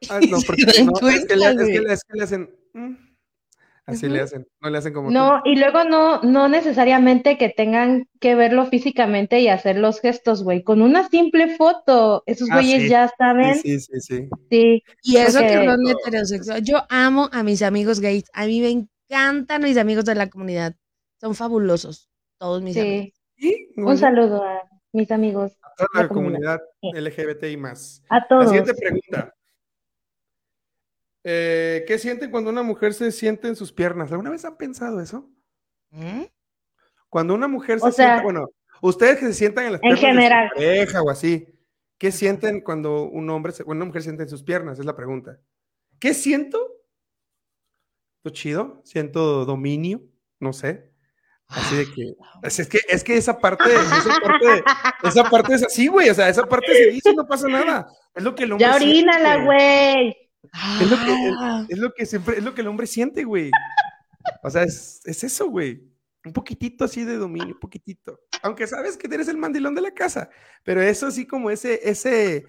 Ah, 0.08 0.20
no, 0.28 0.38
porque 0.46 0.62
no, 0.84 1.08
es, 1.08 1.26
que 1.26 1.36
le, 1.36 1.46
es, 1.50 1.56
que, 1.56 1.80
le- 1.80 1.92
es 1.92 2.04
que 2.04 2.16
le 2.16 2.22
hacen. 2.24 2.56
Así 3.88 4.08
le 4.08 4.20
hacen. 4.20 4.46
No 4.60 4.68
le 4.70 4.78
hacen 4.78 4.92
como. 4.92 5.08
tú. 5.08 5.14
No, 5.14 5.40
y 5.44 5.56
luego 5.56 5.82
no, 5.84 6.20
no 6.22 6.48
necesariamente 6.48 7.38
que 7.38 7.48
tengan 7.48 8.06
que 8.20 8.34
verlo 8.34 8.66
físicamente 8.66 9.40
y 9.40 9.48
hacer 9.48 9.78
los 9.78 10.00
gestos, 10.00 10.42
güey. 10.44 10.62
Con 10.62 10.82
una 10.82 11.08
simple 11.08 11.56
foto, 11.56 12.22
esos 12.26 12.48
Ah, 12.50 12.54
güeyes 12.56 12.82
sí. 12.82 12.88
ya 12.90 13.10
saben. 13.16 13.54
Sí, 13.56 13.80
sí, 13.80 14.00
sí, 14.00 14.00
sí. 14.00 14.28
Sí. 14.50 14.82
Y 15.02 15.16
eso 15.16 15.40
que 15.40 15.46
Porque- 15.46 15.64
son 15.66 15.88
heterosexuales. 15.88 16.64
Yo 16.68 16.82
amo 16.90 17.30
a 17.32 17.42
mis 17.42 17.62
amigos 17.62 18.00
gays. 18.00 18.24
A 18.34 18.46
mí 18.46 18.60
me 18.60 18.70
encantan 19.10 19.62
mis 19.62 19.78
amigos 19.78 20.04
de 20.04 20.14
la 20.14 20.28
comunidad. 20.28 20.74
Son 21.20 21.34
fabulosos. 21.34 22.10
Todos 22.38 22.62
mis 22.62 22.76
amigos. 22.76 23.08
Sí. 23.38 23.68
Un 23.76 23.96
saludo 23.96 24.42
a 24.44 24.60
mis 24.92 25.10
amigos. 25.10 25.52
a 25.62 25.74
toda 25.76 25.88
la 25.94 26.02
la 26.02 26.08
comunidad. 26.08 26.60
comunidad 26.80 27.00
LGBT 27.00 27.44
y 27.52 27.56
más. 27.56 28.02
A 28.10 28.16
La 28.18 28.26
todos. 28.28 28.44
siguiente 28.46 28.74
pregunta. 28.74 29.34
Eh, 31.24 31.84
¿Qué 31.86 31.98
sienten 31.98 32.30
cuando 32.30 32.50
una 32.50 32.62
mujer 32.62 32.94
se 32.94 33.10
siente 33.12 33.48
en 33.48 33.56
sus 33.56 33.72
piernas? 33.72 34.10
¿Alguna 34.12 34.30
vez 34.30 34.44
han 34.44 34.56
pensado 34.56 35.00
eso? 35.00 35.30
¿Mm? 35.90 36.22
Cuando 37.08 37.34
una 37.34 37.48
mujer 37.48 37.80
se 37.80 37.86
O 37.86 37.92
sea, 37.92 38.06
sienta, 38.06 38.22
bueno, 38.22 38.48
ustedes 38.82 39.18
que 39.18 39.26
se 39.26 39.34
sientan 39.34 39.66
en 39.66 39.72
las 39.72 39.82
en 39.82 39.94
piernas 39.94 40.00
de 40.00 40.06
su 40.06 40.16
general. 40.18 40.50
pareja 40.54 41.02
o 41.02 41.10
así, 41.10 41.48
¿qué 41.98 42.12
sienten 42.12 42.60
cuando 42.60 43.04
un 43.04 43.28
hombre, 43.30 43.52
se, 43.52 43.62
bueno, 43.62 43.78
una 43.80 43.86
mujer 43.86 44.02
se 44.02 44.06
siente 44.08 44.22
en 44.24 44.28
sus 44.28 44.42
piernas? 44.42 44.78
Es 44.78 44.84
la 44.84 44.96
pregunta. 44.96 45.38
¿Qué 45.98 46.14
siento? 46.14 46.58
¿Siento 48.22 48.30
chido? 48.36 48.82
¿Siento 48.84 49.44
dominio? 49.44 50.02
No 50.38 50.52
sé. 50.52 50.92
Así 51.48 51.76
de 51.76 51.86
que, 51.86 52.14
es, 52.42 52.58
es 52.58 52.68
que, 52.68 52.78
es 52.88 53.02
que 53.02 53.16
esa 53.16 53.38
parte, 53.38 53.64
esa 53.72 54.20
parte, 54.22 54.64
esa 55.02 55.24
parte 55.24 55.54
es 55.54 55.62
así, 55.62 55.86
güey, 55.86 56.10
o 56.10 56.14
sea, 56.14 56.28
esa 56.28 56.46
parte 56.46 56.74
se 56.74 56.90
dice 56.90 57.10
y 57.10 57.16
no 57.16 57.26
pasa 57.26 57.48
nada. 57.48 57.88
Es 58.14 58.22
lo 58.22 58.34
que 58.34 58.44
el 58.44 58.52
hombre 58.52 58.66
Ya 58.66 58.76
orínala, 58.76 59.36
siente. 59.36 60.27
Es 60.80 60.90
lo 60.90 60.96
que, 60.96 61.32
Ah. 61.38 61.66
es 61.68 61.78
lo 61.78 61.92
que 61.94 62.06
siempre, 62.06 62.38
es 62.38 62.44
lo 62.44 62.54
que 62.54 62.60
el 62.62 62.68
hombre 62.68 62.86
siente, 62.86 63.24
güey. 63.24 63.50
O 64.42 64.50
sea, 64.50 64.62
es, 64.62 65.00
es 65.04 65.24
eso, 65.24 65.48
güey. 65.48 65.82
Un 66.24 66.32
poquitito 66.32 66.84
así 66.84 67.04
de 67.04 67.16
dominio, 67.16 67.54
un 67.54 67.60
poquitito. 67.60 68.20
Aunque 68.42 68.66
sabes 68.66 68.96
que 68.96 69.06
eres 69.12 69.28
el 69.28 69.36
mandilón 69.38 69.74
de 69.74 69.80
la 69.80 69.92
casa, 69.94 70.28
pero 70.64 70.82
eso 70.82 71.06
así 71.06 71.26
como 71.26 71.50
ese, 71.50 71.80
ese, 71.88 72.44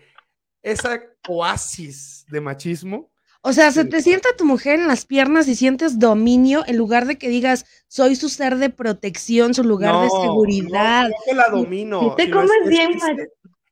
esa 0.61 1.01
oasis 1.27 2.25
de 2.29 2.41
machismo. 2.41 3.11
O 3.41 3.53
sea, 3.53 3.71
se 3.71 3.85
te 3.85 4.01
sienta 4.01 4.27
tu 4.37 4.43
mujer 4.43 4.81
en 4.81 4.87
las 4.89 5.05
piernas 5.05 5.47
y 5.47 5.55
sientes 5.55 5.97
dominio 5.97 6.63
en 6.67 6.75
lugar 6.75 7.05
de 7.05 7.17
que 7.17 7.29
digas, 7.29 7.65
soy 7.87 8.17
su 8.17 8.27
ser 8.27 8.57
de 8.57 8.69
protección, 8.69 9.53
su 9.53 9.63
lugar 9.63 10.03
de 10.03 10.09
seguridad. 10.09 11.03
No, 11.03 11.09
no 11.09 11.15
que 11.25 11.33
la 11.35 11.47
domino. 11.49 12.01
Y 12.11 12.15
te 12.17 12.29
comes 12.31 12.51
es- 12.63 12.69
bien, 12.69 12.91
es-. 12.91 13.29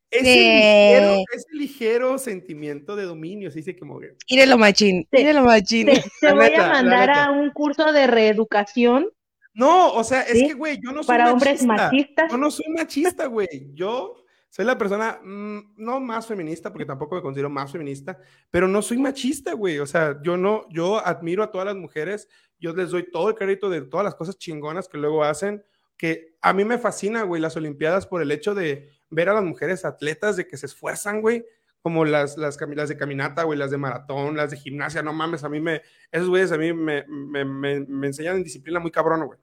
Ese 0.09 0.23
Sí. 0.23 0.39
ligero, 0.39 1.15
ese 1.33 1.47
ligero 1.53 2.17
sentimiento 2.17 2.95
de 2.95 3.03
dominio, 3.03 3.51
se 3.51 3.59
dice 3.59 3.77
como 3.77 3.99
que. 3.99 4.15
Mírelo, 4.29 4.57
machín. 4.57 5.07
Mírelo, 5.11 5.43
machín. 5.43 5.87
Te, 5.87 6.03
te 6.21 6.33
voy 6.33 6.49
neta, 6.49 6.65
a 6.69 6.73
mandar 6.73 7.09
a 7.09 7.31
un 7.31 7.49
curso 7.51 7.91
de 7.91 8.07
reeducación 8.07 9.09
No, 9.53 9.91
o 9.93 10.03
sea, 10.03 10.21
es 10.21 10.37
¿Sí? 10.39 10.47
que, 10.47 10.53
güey, 10.53 10.79
yo 10.83 10.91
no 10.91 11.01
soy 11.03 11.07
para 11.07 11.33
hombres 11.33 11.63
machista. 11.65 11.85
machistas. 11.91 12.31
Yo 12.31 12.37
no 12.37 12.51
soy 12.51 12.65
machista, 12.69 13.25
güey. 13.25 13.47
Yo 13.73 14.23
soy 14.49 14.65
la 14.65 14.77
persona 14.77 15.19
mm, 15.23 15.73
no 15.77 15.99
más 15.99 16.25
feminista, 16.27 16.71
porque 16.71 16.85
tampoco 16.85 17.15
me 17.15 17.21
considero 17.21 17.49
más 17.49 17.71
feminista, 17.71 18.17
pero 18.51 18.67
no 18.67 18.81
soy 18.83 18.97
machista, 18.99 19.53
güey. 19.53 19.79
O 19.79 19.85
sea, 19.87 20.19
yo 20.23 20.37
no, 20.37 20.67
yo 20.69 21.05
admiro 21.05 21.41
a 21.43 21.51
todas 21.51 21.65
las 21.67 21.75
mujeres, 21.75 22.29
yo 22.59 22.71
les 22.73 22.91
doy 22.91 23.09
todo 23.11 23.29
el 23.29 23.35
crédito 23.35 23.69
de 23.69 23.81
todas 23.81 24.03
las 24.05 24.15
cosas 24.15 24.37
chingonas 24.37 24.87
que 24.87 24.97
luego 24.99 25.23
hacen, 25.23 25.63
que 25.97 26.35
a 26.41 26.53
mí 26.53 26.63
me 26.63 26.77
fascina, 26.77 27.23
güey, 27.23 27.41
las 27.41 27.57
Olimpiadas 27.57 28.05
por 28.05 28.21
el 28.21 28.31
hecho 28.31 28.53
de 28.53 28.89
ver 29.09 29.29
a 29.29 29.33
las 29.33 29.43
mujeres 29.43 29.85
atletas, 29.85 30.35
de 30.35 30.47
que 30.47 30.57
se 30.57 30.65
esfuerzan, 30.65 31.21
güey. 31.21 31.45
Como 31.81 32.03
las, 32.03 32.37
las, 32.37 32.57
las 32.59 32.89
de 32.89 32.97
caminata, 32.97 33.43
güey, 33.43 33.57
las 33.57 33.71
de 33.71 33.77
maratón, 33.77 34.35
las 34.35 34.51
de 34.51 34.57
gimnasia, 34.57 35.01
no 35.01 35.13
mames, 35.13 35.43
a 35.43 35.49
mí 35.49 35.61
me, 35.61 35.81
esos 36.11 36.27
güeyes 36.27 36.51
a 36.51 36.57
mí 36.57 36.73
me, 36.73 37.05
me, 37.07 38.07
enseñan 38.07 38.43
disciplina 38.43 38.79
muy 38.79 38.91
cabrona, 38.91 39.25
güey. 39.25 39.39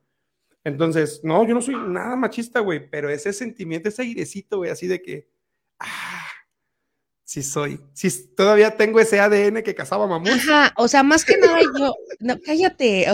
Entonces, 0.64 1.20
no, 1.22 1.46
yo 1.46 1.54
no 1.54 1.62
soy 1.62 1.76
nada 1.76 2.16
machista, 2.16 2.60
güey, 2.60 2.90
pero 2.90 3.08
ese 3.08 3.32
sentimiento, 3.32 3.88
ese 3.88 4.02
airecito, 4.02 4.58
güey, 4.58 4.70
así 4.70 4.86
de 4.86 5.00
que, 5.00 5.28
ah, 5.78 6.26
sí 7.22 7.42
soy, 7.42 7.80
sí, 7.92 8.34
todavía 8.34 8.76
tengo 8.76 9.00
ese 9.00 9.20
ADN 9.20 9.62
que 9.62 9.74
cazaba 9.74 10.06
mamut. 10.06 10.28
Ajá, 10.28 10.74
o 10.76 10.88
sea, 10.88 11.02
más 11.02 11.24
que 11.24 11.36
nada 11.38 11.60
yo, 11.62 11.94
no, 12.20 12.38
cállate. 12.44 13.06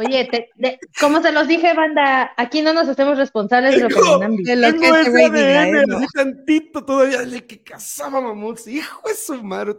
Oye, 0.00 0.28
te- 0.30 0.48
de- 0.56 0.78
como 1.00 1.20
se 1.22 1.30
los 1.32 1.46
dije, 1.46 1.74
banda, 1.74 2.32
aquí 2.36 2.62
no 2.62 2.72
nos 2.72 2.88
hacemos 2.88 3.18
responsables 3.18 3.74
de 3.76 3.82
lo 3.82 3.88
que 3.88 3.94
Tengo-. 3.94 4.36
De 4.44 4.56
lo 4.56 4.66
que 4.72 4.78
Tengo 4.80 4.96
ese 4.96 5.00
ese 5.02 5.10
güey 5.10 5.30
diga, 5.30 5.68
¿eh? 5.68 5.84
No. 5.86 5.98
tantito 6.14 6.84
todavía, 6.84 7.18
de 7.20 7.46
que 7.46 7.62
cazaba 7.62 8.20
mamuts, 8.20 8.66
hijo 8.66 9.06
de 9.08 9.14
su 9.14 9.42
madre, 9.44 9.74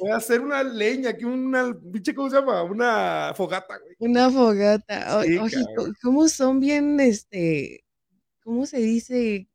voy 0.00 0.10
a 0.10 0.16
hacer 0.16 0.40
una 0.40 0.62
leña, 0.62 1.10
aquí 1.10 1.24
una, 1.24 1.74
pinche, 1.92 2.14
¿cómo 2.14 2.30
se 2.30 2.36
llama? 2.36 2.62
Una 2.62 3.32
fogata, 3.36 3.78
güey. 3.78 3.94
Una 3.98 4.30
fogata. 4.30 5.18
O- 5.18 5.22
Sí, 5.24 5.38
oye, 5.38 5.64
¿cómo 6.02 6.28
son 6.28 6.60
bien, 6.60 7.00
este, 7.00 7.84
cómo 8.44 8.64
se 8.66 8.78
dice? 8.78 9.48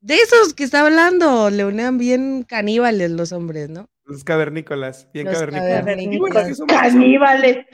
De 0.00 0.14
esos 0.14 0.54
que 0.54 0.64
está 0.64 0.80
hablando, 0.86 1.50
Leonam, 1.50 1.98
bien 1.98 2.42
caníbales 2.44 3.10
los 3.10 3.32
hombres, 3.32 3.68
¿no? 3.68 3.90
Los 4.10 4.24
cavernícolas, 4.24 5.08
bien 5.12 5.26
Los 5.26 5.34
cavernícolas. 5.34 5.78
cavernícolas. 5.80 6.14
Y, 6.14 6.18
güey, 6.18 6.32
¿qué 6.48 6.54
somos? 6.54 6.74
Caníbales. 6.76 7.66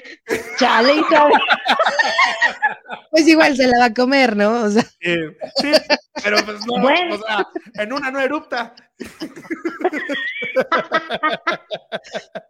Chale. 0.59 0.93
Pues 3.11 3.27
igual 3.27 3.57
se 3.57 3.67
la 3.67 3.79
va 3.81 3.85
a 3.87 3.95
comer, 3.95 4.37
¿no? 4.37 4.65
O 4.65 4.69
sea, 4.71 4.83
Sí, 4.83 5.15
sí, 5.57 5.71
pero 6.23 6.37
pues 6.45 6.59
no, 6.67 6.81
Bueno. 6.83 7.15
o 7.15 7.19
sea, 7.19 7.47
en 7.83 7.93
una 7.93 8.11
no 8.11 8.21
erupta. 8.21 8.75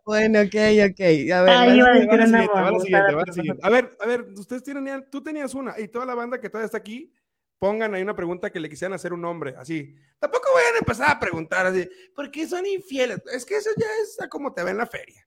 bueno, 0.05 0.41
ok, 0.41 0.55
ok. 0.91 1.01
A 1.33 1.43
ver, 1.43 1.49
Ay, 1.49 1.81
Va 1.81 1.93
la 2.17 2.79
siguiente, 2.79 3.13
la 3.13 3.33
siguiente. 3.33 3.61
A 3.63 3.71
ver, 3.71 3.97
a 4.01 4.07
ver, 4.07 4.27
ustedes 4.37 4.63
tenían, 4.65 5.07
tú 5.11 5.23
tenías 5.23 5.55
una, 5.55 5.79
y 5.79 5.89
toda 5.89 6.07
la 6.07 6.15
banda 6.15 6.41
que 6.41 6.49
todavía 6.49 6.67
está 6.67 6.79
aquí, 6.79 7.13
pongan 7.59 7.95
ahí 7.95 8.03
una 8.03 8.17
pregunta 8.17 8.51
que 8.51 8.61
le 8.61 8.69
quisieran 8.69 8.95
hacer 8.95 9.13
a 9.13 9.15
un 9.15 9.25
hombre, 9.25 9.55
así. 9.59 9.95
Tampoco 10.19 10.49
vayan 10.55 10.75
a 10.75 10.79
empezar 10.79 11.11
a 11.11 11.21
preguntar 11.21 11.67
así, 11.67 11.89
¿por 12.15 12.31
qué 12.31 12.47
son 12.47 12.67
infieles? 12.67 13.23
Es 13.33 13.45
que 13.45 13.57
eso 13.57 13.71
ya 13.77 13.87
es 14.03 14.29
como 14.29 14.53
te 14.53 14.63
va 14.63 14.71
en 14.71 14.79
la 14.79 14.87
feria. 14.87 15.27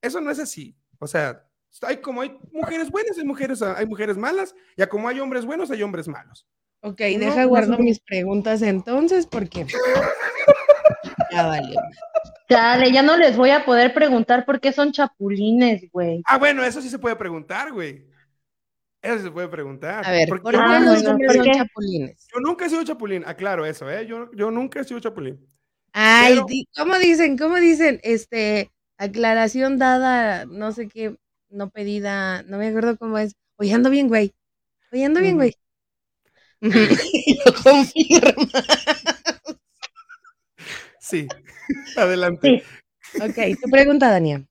Eso 0.00 0.20
no 0.20 0.30
es 0.30 0.38
así. 0.38 0.76
O 0.98 1.06
sea, 1.06 1.44
hay 1.82 1.98
como 1.98 2.20
hay 2.20 2.38
mujeres 2.52 2.90
buenas, 2.90 3.16
hay 3.18 3.24
mujeres, 3.24 3.62
hay 3.62 3.86
mujeres 3.86 4.16
malas, 4.16 4.54
y 4.76 4.82
a 4.82 4.88
como 4.88 5.08
hay 5.08 5.20
hombres 5.20 5.44
buenos, 5.44 5.70
hay 5.70 5.82
hombres 5.82 6.08
malos. 6.08 6.46
Ok, 6.80 7.00
No, 7.00 7.18
deja 7.18 7.42
no 7.42 7.48
guardo 7.48 7.78
mis 7.78 8.00
preguntas 8.00 8.60
entonces, 8.62 9.26
porque 9.26 9.66
ya 11.30 11.46
vale. 11.46 11.76
Chale, 12.48 12.92
ya 12.92 13.02
no 13.02 13.16
les 13.16 13.36
voy 13.36 13.50
a 13.50 13.64
poder 13.64 13.94
preguntar 13.94 14.44
por 14.44 14.60
qué 14.60 14.72
son 14.72 14.92
chapulines, 14.92 15.90
güey. 15.92 16.22
Ah, 16.26 16.38
bueno, 16.38 16.64
eso 16.64 16.82
sí 16.82 16.88
se 16.88 16.98
puede 16.98 17.16
preguntar, 17.16 17.72
güey. 17.72 18.11
Eso 19.02 19.18
se 19.24 19.30
puede 19.32 19.48
preguntar. 19.48 20.06
A 20.06 20.12
ver, 20.12 20.28
¿por 20.28 20.38
yo 20.44 20.50
qué 20.50 20.56
Ah, 20.60 20.78
los 20.80 20.94
bueno, 20.94 21.10
hombres 21.10 21.26
¿por 21.28 21.36
son 21.36 21.44
qué? 21.44 21.58
chapulines? 21.58 22.28
Yo 22.32 22.40
nunca 22.40 22.66
he 22.66 22.70
sido 22.70 22.84
chapulín, 22.84 23.24
aclaro 23.26 23.66
eso, 23.66 23.90
¿eh? 23.90 24.06
Yo, 24.06 24.30
yo 24.32 24.50
nunca 24.52 24.80
he 24.80 24.84
sido 24.84 25.00
chapulín. 25.00 25.44
Ay, 25.92 26.34
Pero- 26.34 26.46
di- 26.46 26.68
¿cómo 26.76 26.96
dicen? 26.98 27.36
¿Cómo 27.36 27.56
dicen? 27.56 28.00
Este, 28.04 28.70
aclaración 28.98 29.76
dada, 29.78 30.44
no 30.46 30.70
sé 30.72 30.88
qué, 30.88 31.16
no 31.50 31.68
pedida, 31.70 32.42
no 32.44 32.58
me 32.58 32.68
acuerdo 32.68 32.96
cómo 32.96 33.18
es. 33.18 33.34
Oye, 33.56 33.74
ando 33.74 33.90
bien, 33.90 34.06
güey. 34.08 34.32
Oye, 34.92 35.04
ando 35.04 35.20
bien, 35.20 35.36
güey. 35.36 35.54
Lo 36.62 37.52
confirma. 37.62 38.46
Sí, 41.00 41.26
adelante. 41.96 42.62
Sí. 43.12 43.20
Ok, 43.20 43.60
tu 43.62 43.68
pregunta, 43.70 44.10
Dania. 44.10 44.44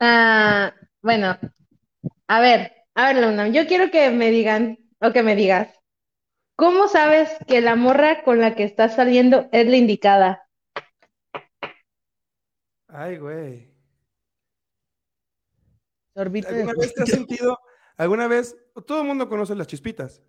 Ah, 0.00 0.74
bueno, 1.02 1.38
a 2.26 2.40
ver, 2.40 2.72
a 2.96 3.12
ver, 3.12 3.22
Luna, 3.24 3.48
yo 3.48 3.66
quiero 3.66 3.90
que 3.90 4.10
me 4.10 4.30
digan, 4.30 4.78
o 5.00 5.12
que 5.12 5.22
me 5.22 5.36
digas, 5.36 5.68
¿cómo 6.56 6.88
sabes 6.88 7.30
que 7.46 7.60
la 7.60 7.76
morra 7.76 8.22
con 8.24 8.40
la 8.40 8.54
que 8.54 8.64
estás 8.64 8.96
saliendo 8.96 9.48
es 9.52 9.66
la 9.68 9.76
indicada? 9.76 10.48
Ay, 12.88 13.18
güey. 13.18 13.70
¿Alguna 16.14 16.72
vez 16.78 16.94
te 16.94 17.02
has 17.02 17.10
sentido, 17.10 17.58
alguna 17.98 18.26
vez, 18.26 18.56
todo 18.86 19.02
el 19.02 19.06
mundo 19.06 19.28
conoce 19.28 19.54
las 19.54 19.66
chispitas, 19.66 20.22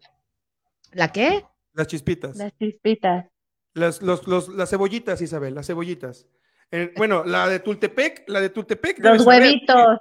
¿La 0.92 1.10
qué? 1.12 1.46
las 1.74 1.88
chispitas, 1.88 2.36
Las 2.36 2.52
chispitas. 2.58 3.26
las, 3.74 4.02
los, 4.02 4.28
los- 4.28 4.50
las 4.50 4.70
cebollitas, 4.70 5.22
Isabel, 5.22 5.56
las 5.56 5.68
cebollitas. 5.68 6.28
Eh, 6.72 6.92
bueno, 6.98 7.24
la 7.24 7.48
de 7.48 7.60
Tultepec, 7.60 8.28
la 8.28 8.42
de 8.42 8.50
Tultepec. 8.50 9.00
Los 9.00 9.26
huevitos. 9.26 10.00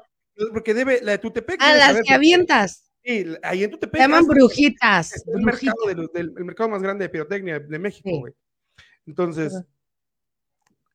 Porque, 0.52 0.74
debe, 0.74 1.00
la 1.02 1.12
de 1.12 1.18
Tultepec. 1.18 1.56
Ah, 1.60 1.66
debes 1.68 1.78
las 1.80 1.88
saber, 1.88 2.02
que 2.04 2.14
avientas. 2.14 2.92
Sí, 3.04 3.24
ahí 3.42 3.64
en 3.64 3.70
Tultepec. 3.70 4.00
Se 4.00 4.08
llaman 4.08 4.26
brujitas. 4.26 5.12
Es 5.14 5.26
el 5.26 5.42
brujitas. 5.42 5.74
mercado, 5.74 5.88
de 5.88 5.94
los- 5.94 6.12
del, 6.12 6.34
el 6.36 6.44
mercado 6.44 6.68
más 6.68 6.82
grande 6.82 7.04
de 7.04 7.08
pirotecnia 7.08 7.58
de 7.60 7.78
México, 7.78 8.08
Sí. 8.10 8.18
güey. 8.20 8.32
Entonces. 9.06 9.54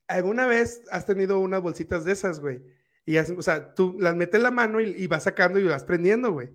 ¿alguna 0.08 0.46
vez 0.46 0.82
has 0.92 1.06
tenido 1.06 1.40
unas 1.40 1.62
bolsitas 1.62 2.04
de 2.04 2.12
esas, 2.12 2.40
güey? 2.42 2.62
Y 3.06 3.16
hacen- 3.18 3.38
o 3.40 3.42
sea, 3.42 3.74
tú 3.74 3.96
las 4.00 4.16
metes 4.16 4.36
en 4.36 4.44
la 4.44 4.52
mano 4.52 4.82
y, 4.82 4.90
y 4.90 5.08
vas 5.08 5.24
sacando 5.24 5.58
y 5.60 5.64
vas 5.64 5.86
prendiendo, 5.86 6.32
güey. 6.34 6.50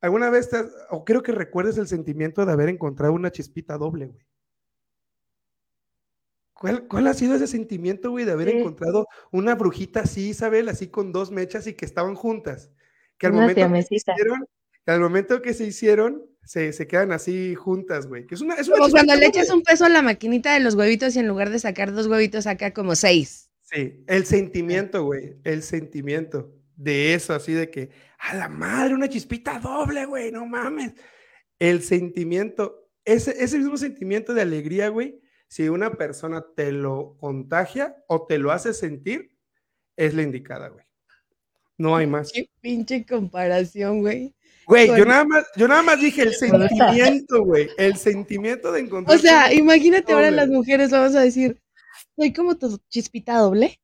¿Alguna 0.00 0.30
vez 0.30 0.48
te 0.50 0.58
has- 0.58 0.70
o 0.90 1.04
creo 1.04 1.22
que 1.22 1.32
recuerdes 1.32 1.78
el 1.78 1.88
sentimiento 1.88 2.46
de 2.46 2.52
haber 2.52 2.68
encontrado 2.68 3.12
una 3.12 3.32
chispita 3.32 3.76
doble, 3.76 4.06
güey? 4.06 4.24
¿Cuál, 6.58 6.86
cuál 6.88 7.06
ha 7.06 7.14
sido 7.14 7.34
ese 7.34 7.46
sentimiento, 7.46 8.10
güey, 8.10 8.24
de 8.24 8.32
haber 8.32 8.50
Sí. 8.50 8.56
encontrado 8.56 9.06
una 9.30 9.54
brujita 9.54 10.00
así, 10.00 10.30
Isabel, 10.30 10.68
así 10.70 10.88
con 10.88 11.12
dos 11.12 11.30
mechas 11.30 11.66
y 11.66 11.74
que 11.74 11.84
estaban 11.84 12.14
juntas? 12.14 12.70
Que 13.18 13.26
al 13.26 13.32
Una 13.34 13.42
momento 13.42 13.72
que 13.72 13.82
se 13.82 13.94
hicieron, 13.94 14.46
que 14.84 14.90
al 14.92 15.00
momento 15.00 15.42
que 15.42 15.54
se 15.54 15.64
hicieron, 15.66 16.22
se, 16.44 16.72
se 16.72 16.86
quedan 16.86 17.12
así 17.12 17.54
juntas, 17.54 18.06
güey. 18.06 18.26
Que 18.26 18.36
es 18.36 18.40
una, 18.40 18.54
es 18.54 18.68
una 18.68 18.78
Como 18.78 18.90
cuando 18.90 19.16
le 19.16 19.26
echas 19.26 19.50
un 19.50 19.62
peso 19.62 19.84
a 19.84 19.88
la 19.90 20.00
maquinita 20.00 20.54
de 20.54 20.60
los 20.60 20.74
huevitos 20.76 21.14
y 21.16 21.18
en 21.18 21.28
lugar 21.28 21.50
de 21.50 21.58
sacar 21.58 21.92
dos 21.92 22.06
huevitos 22.06 22.44
saca 22.44 22.72
como 22.72 22.94
seis. 22.94 23.50
Sí, 23.62 24.02
el 24.06 24.24
sentimiento, 24.24 25.04
güey, 25.04 25.36
el 25.44 25.62
sentimiento 25.62 26.54
de 26.76 27.14
eso, 27.14 27.34
así 27.34 27.52
de 27.52 27.70
que, 27.70 27.90
a 28.18 28.34
la 28.36 28.48
madre, 28.48 28.94
una 28.94 29.08
chispita 29.08 29.58
doble, 29.58 30.06
güey, 30.06 30.30
no 30.30 30.46
mames. 30.46 30.92
El 31.58 31.82
sentimiento, 31.82 32.88
ese, 33.04 33.42
ese 33.42 33.58
mismo 33.58 33.76
sentimiento 33.76 34.34
de 34.34 34.42
alegría, 34.42 34.88
güey, 34.88 35.20
si 35.48 35.68
una 35.68 35.92
persona 35.94 36.44
te 36.56 36.72
lo 36.72 37.16
contagia 37.18 37.96
o 38.08 38.26
te 38.26 38.38
lo 38.38 38.52
hace 38.52 38.74
sentir, 38.74 39.30
es 39.96 40.14
la 40.14 40.22
indicada, 40.22 40.68
güey. 40.68 40.84
No 41.78 41.96
hay 41.96 42.06
más. 42.06 42.32
Qué 42.32 42.48
pinche 42.60 43.04
comparación, 43.04 44.00
güey. 44.00 44.34
Güey, 44.66 44.88
yo 44.88 45.04
nada 45.04 45.24
más, 45.24 45.46
yo 45.56 45.68
nada 45.68 45.82
más 45.82 46.00
dije 46.00 46.22
el 46.22 46.34
sentimiento, 46.34 47.42
güey, 47.44 47.68
el 47.78 47.96
sentimiento 47.96 48.72
de 48.72 48.80
encontrar. 48.80 49.16
O 49.16 49.20
sea, 49.20 49.52
imagínate 49.52 50.12
ahora 50.12 50.26
doble. 50.26 50.36
las 50.36 50.48
mujeres 50.48 50.90
vamos 50.90 51.14
a 51.14 51.20
decir, 51.20 51.60
soy 52.16 52.32
como 52.32 52.56
tu 52.56 52.78
chispita 52.88 53.36
doble. 53.38 53.78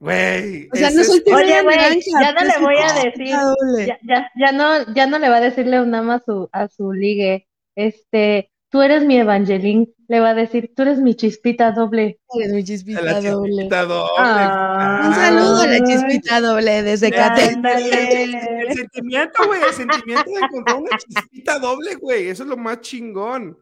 güey. 0.00 0.68
O 0.72 0.76
sea, 0.76 0.90
no 0.90 1.02
soy 1.04 1.18
es- 1.18 1.24
tu 1.24 1.34
Oye, 1.34 1.62
güey, 1.62 1.76
ya 2.20 2.32
no 2.32 2.40
le 2.44 2.58
voy 2.60 2.76
a 2.76 2.92
decir. 2.92 3.86
Ya, 3.86 3.98
ya, 4.02 4.30
ya 4.38 4.52
no, 4.52 4.94
ya 4.94 5.06
no 5.06 5.18
le 5.18 5.28
va 5.28 5.36
a 5.36 5.40
decirle 5.40 5.80
un 5.80 5.94
ama 5.94 6.16
a 6.16 6.22
su, 6.22 6.48
a 6.52 6.68
su 6.68 6.92
ligue, 6.92 7.48
este, 7.74 8.50
tú 8.70 8.82
eres 8.82 9.04
mi 9.04 9.16
evangelín, 9.18 9.94
le 10.08 10.20
va 10.20 10.30
a 10.30 10.34
decir, 10.34 10.72
tú 10.74 10.82
eres 10.82 10.98
mi 11.00 11.14
chispita 11.14 11.72
doble. 11.72 12.20
Eres 12.34 12.52
mi 12.52 12.64
chispita 12.64 13.00
la 13.02 13.20
doble. 13.20 13.50
chispita 13.52 13.84
doble. 13.84 14.10
Ah. 14.18 15.02
Un 15.08 15.14
saludo 15.14 15.60
a 15.62 15.66
la 15.66 15.78
chispita 15.84 16.40
doble 16.40 16.82
desde 16.82 17.10
Cate. 17.10 17.44
Ándale. 17.54 18.24
El 18.68 18.74
sentimiento, 18.76 19.46
güey, 19.46 19.60
el 19.66 19.72
sentimiento 19.74 20.30
de 20.30 20.36
encontrar 20.40 20.76
una 20.76 20.98
chispita 20.98 21.58
doble, 21.58 21.94
güey, 21.94 22.28
eso 22.28 22.42
es 22.42 22.48
lo 22.48 22.56
más 22.56 22.80
chingón. 22.82 23.56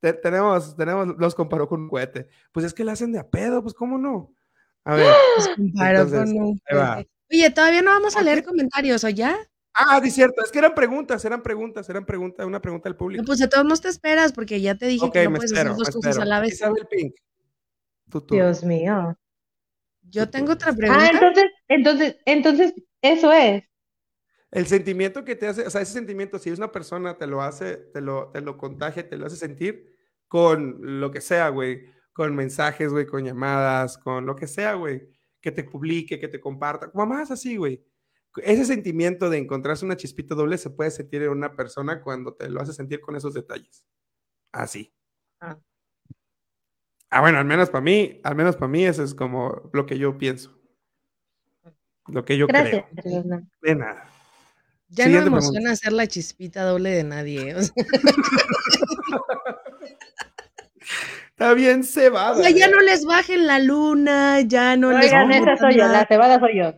Te- 0.00 0.12
tenemos, 0.14 0.76
tenemos, 0.76 1.08
los 1.18 1.34
comparó 1.34 1.68
con 1.68 1.82
un 1.82 1.88
cohete. 1.88 2.28
Pues 2.52 2.66
es 2.66 2.74
que 2.74 2.82
la 2.84 2.92
hacen 2.92 3.12
de 3.12 3.20
a 3.20 3.28
pedo, 3.28 3.62
pues 3.62 3.74
cómo 3.74 3.96
no. 3.96 4.34
A 4.84 4.96
ver. 4.96 5.12
Pues 5.36 5.48
comparó 5.56 6.00
entonces, 6.02 6.34
con 6.34 6.42
un 6.44 6.58
juguete. 6.68 7.08
Oye, 7.30 7.50
todavía 7.50 7.82
no 7.82 7.90
vamos 7.90 8.14
a 8.14 8.18
¿Por 8.18 8.24
leer 8.26 8.38
qué? 8.40 8.44
comentarios, 8.44 9.02
¿o 9.04 9.08
ya? 9.08 9.36
Ah, 9.74 10.00
sí, 10.02 10.10
cierto. 10.10 10.42
Es 10.44 10.52
que 10.52 10.58
eran 10.60 10.74
preguntas, 10.74 11.24
eran 11.24 11.42
preguntas, 11.42 11.88
eran 11.90 12.06
preguntas, 12.06 12.46
una 12.46 12.60
pregunta 12.60 12.88
del 12.88 12.96
público. 12.96 13.22
No, 13.22 13.26
pues 13.26 13.40
de 13.40 13.48
todos 13.48 13.64
modos 13.64 13.80
te 13.80 13.88
esperas, 13.88 14.32
porque 14.32 14.60
ya 14.60 14.76
te 14.76 14.86
dije 14.86 15.04
ok, 15.04 15.12
que 15.12 15.24
no 15.24 15.30
me 15.30 15.36
puedes 15.38 15.52
espero, 15.52 15.72
hacer 15.72 15.80
me 15.80 15.84
dos 15.84 15.94
cosas 15.94 16.18
a 16.18 16.24
la 16.24 16.40
vez. 16.40 16.54
Isabel 16.54 16.86
Pink. 16.88 17.14
Dios 18.30 18.62
mío. 18.62 19.18
Yo 20.02 20.30
tengo 20.30 20.52
otra 20.52 20.72
pregunta. 20.72 21.04
Ah, 21.04 21.10
entonces, 21.12 21.44
entonces, 21.68 22.16
entonces, 22.24 22.74
eso 23.02 23.32
es. 23.32 23.64
El 24.52 24.66
sentimiento 24.66 25.24
que 25.24 25.34
te 25.34 25.48
hace, 25.48 25.66
o 25.66 25.70
sea, 25.70 25.80
ese 25.80 25.94
sentimiento, 25.94 26.38
si 26.38 26.50
es 26.50 26.58
una 26.58 26.70
persona, 26.70 27.18
te 27.18 27.26
lo 27.26 27.42
hace, 27.42 27.76
te 27.76 28.00
lo, 28.00 28.30
te 28.30 28.40
lo 28.40 28.56
contagia, 28.56 29.08
te 29.08 29.16
lo 29.16 29.26
hace 29.26 29.36
sentir 29.36 29.96
con 30.28 31.00
lo 31.00 31.10
que 31.10 31.20
sea, 31.20 31.48
güey. 31.48 31.86
Con 32.12 32.36
mensajes, 32.36 32.92
güey, 32.92 33.06
con 33.06 33.24
llamadas, 33.24 33.98
con 33.98 34.24
lo 34.24 34.36
que 34.36 34.46
sea, 34.46 34.74
güey. 34.74 35.08
Que 35.40 35.50
te 35.50 35.64
publique, 35.64 36.20
que 36.20 36.28
te 36.28 36.40
comparta. 36.40 36.90
Como 36.92 37.06
más 37.06 37.32
así, 37.32 37.56
güey. 37.56 37.84
Ese 38.42 38.64
sentimiento 38.64 39.30
de 39.30 39.38
encontrarse 39.38 39.84
una 39.84 39.96
chispita 39.96 40.34
doble 40.34 40.58
se 40.58 40.70
puede 40.70 40.90
sentir 40.90 41.22
en 41.22 41.30
una 41.30 41.54
persona 41.54 42.02
cuando 42.02 42.34
te 42.34 42.48
lo 42.48 42.60
hace 42.60 42.72
sentir 42.72 43.00
con 43.00 43.14
esos 43.16 43.34
detalles. 43.34 43.86
Así. 44.52 44.92
Ah. 45.40 45.58
Ah, 47.10 47.20
bueno, 47.20 47.38
al 47.38 47.44
menos 47.44 47.70
para 47.70 47.82
mí, 47.82 48.20
al 48.24 48.34
menos 48.34 48.56
para 48.56 48.68
mí, 48.68 48.84
eso 48.84 49.04
es 49.04 49.14
como 49.14 49.70
lo 49.72 49.86
que 49.86 49.98
yo 49.98 50.18
pienso. 50.18 50.58
Lo 52.08 52.24
que 52.24 52.36
yo 52.36 52.46
Gracias. 52.46 52.84
creo. 52.96 53.22
De 53.62 53.74
nada. 53.74 54.08
Ya 54.88 55.08
no 55.08 55.18
emociona 55.18 55.40
pregunta. 55.40 55.72
hacer 55.72 55.92
la 55.92 56.06
chispita 56.06 56.64
doble 56.64 56.90
de 56.90 57.04
nadie. 57.04 57.50
¿eh? 57.50 57.54
O 57.54 57.62
sea, 57.62 57.72
Está 61.30 61.52
bien 61.54 61.82
cebada. 61.82 62.32
o 62.32 62.42
sea, 62.42 62.50
ya 62.50 62.68
no 62.68 62.80
les 62.80 63.04
bajen 63.04 63.46
la 63.46 63.58
luna, 63.58 64.40
ya 64.42 64.76
no 64.76 64.92
les 64.92 65.06
Oigan, 65.06 65.32
esa 65.32 65.56
soy 65.56 65.76
yo, 65.76 65.88
la 65.88 66.06
cebada 66.06 66.38
soy 66.38 66.58
yo. 66.58 66.74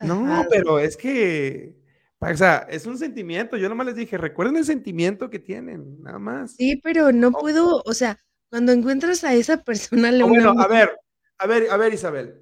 No, 0.00 0.46
pero 0.48 0.78
es 0.78 0.96
que, 0.96 1.76
o 2.18 2.36
sea, 2.36 2.66
es 2.70 2.86
un 2.86 2.98
sentimiento. 2.98 3.56
Yo 3.56 3.68
nomás 3.68 3.86
les 3.86 3.96
dije, 3.96 4.16
recuerden 4.16 4.56
el 4.56 4.64
sentimiento 4.64 5.30
que 5.30 5.38
tienen, 5.38 6.02
nada 6.02 6.18
más. 6.18 6.56
Sí, 6.56 6.80
pero 6.82 7.12
no 7.12 7.32
puedo, 7.32 7.82
o 7.84 7.92
sea, 7.92 8.18
cuando 8.48 8.72
encuentras 8.72 9.24
a 9.24 9.34
esa 9.34 9.62
persona, 9.62 10.10
le 10.10 10.24
O 10.24 10.28
bueno, 10.28 10.54
a 10.58 10.66
ver, 10.66 10.98
a 11.38 11.46
ver, 11.46 11.70
a 11.70 11.76
ver, 11.76 11.92
Isabel. 11.92 12.40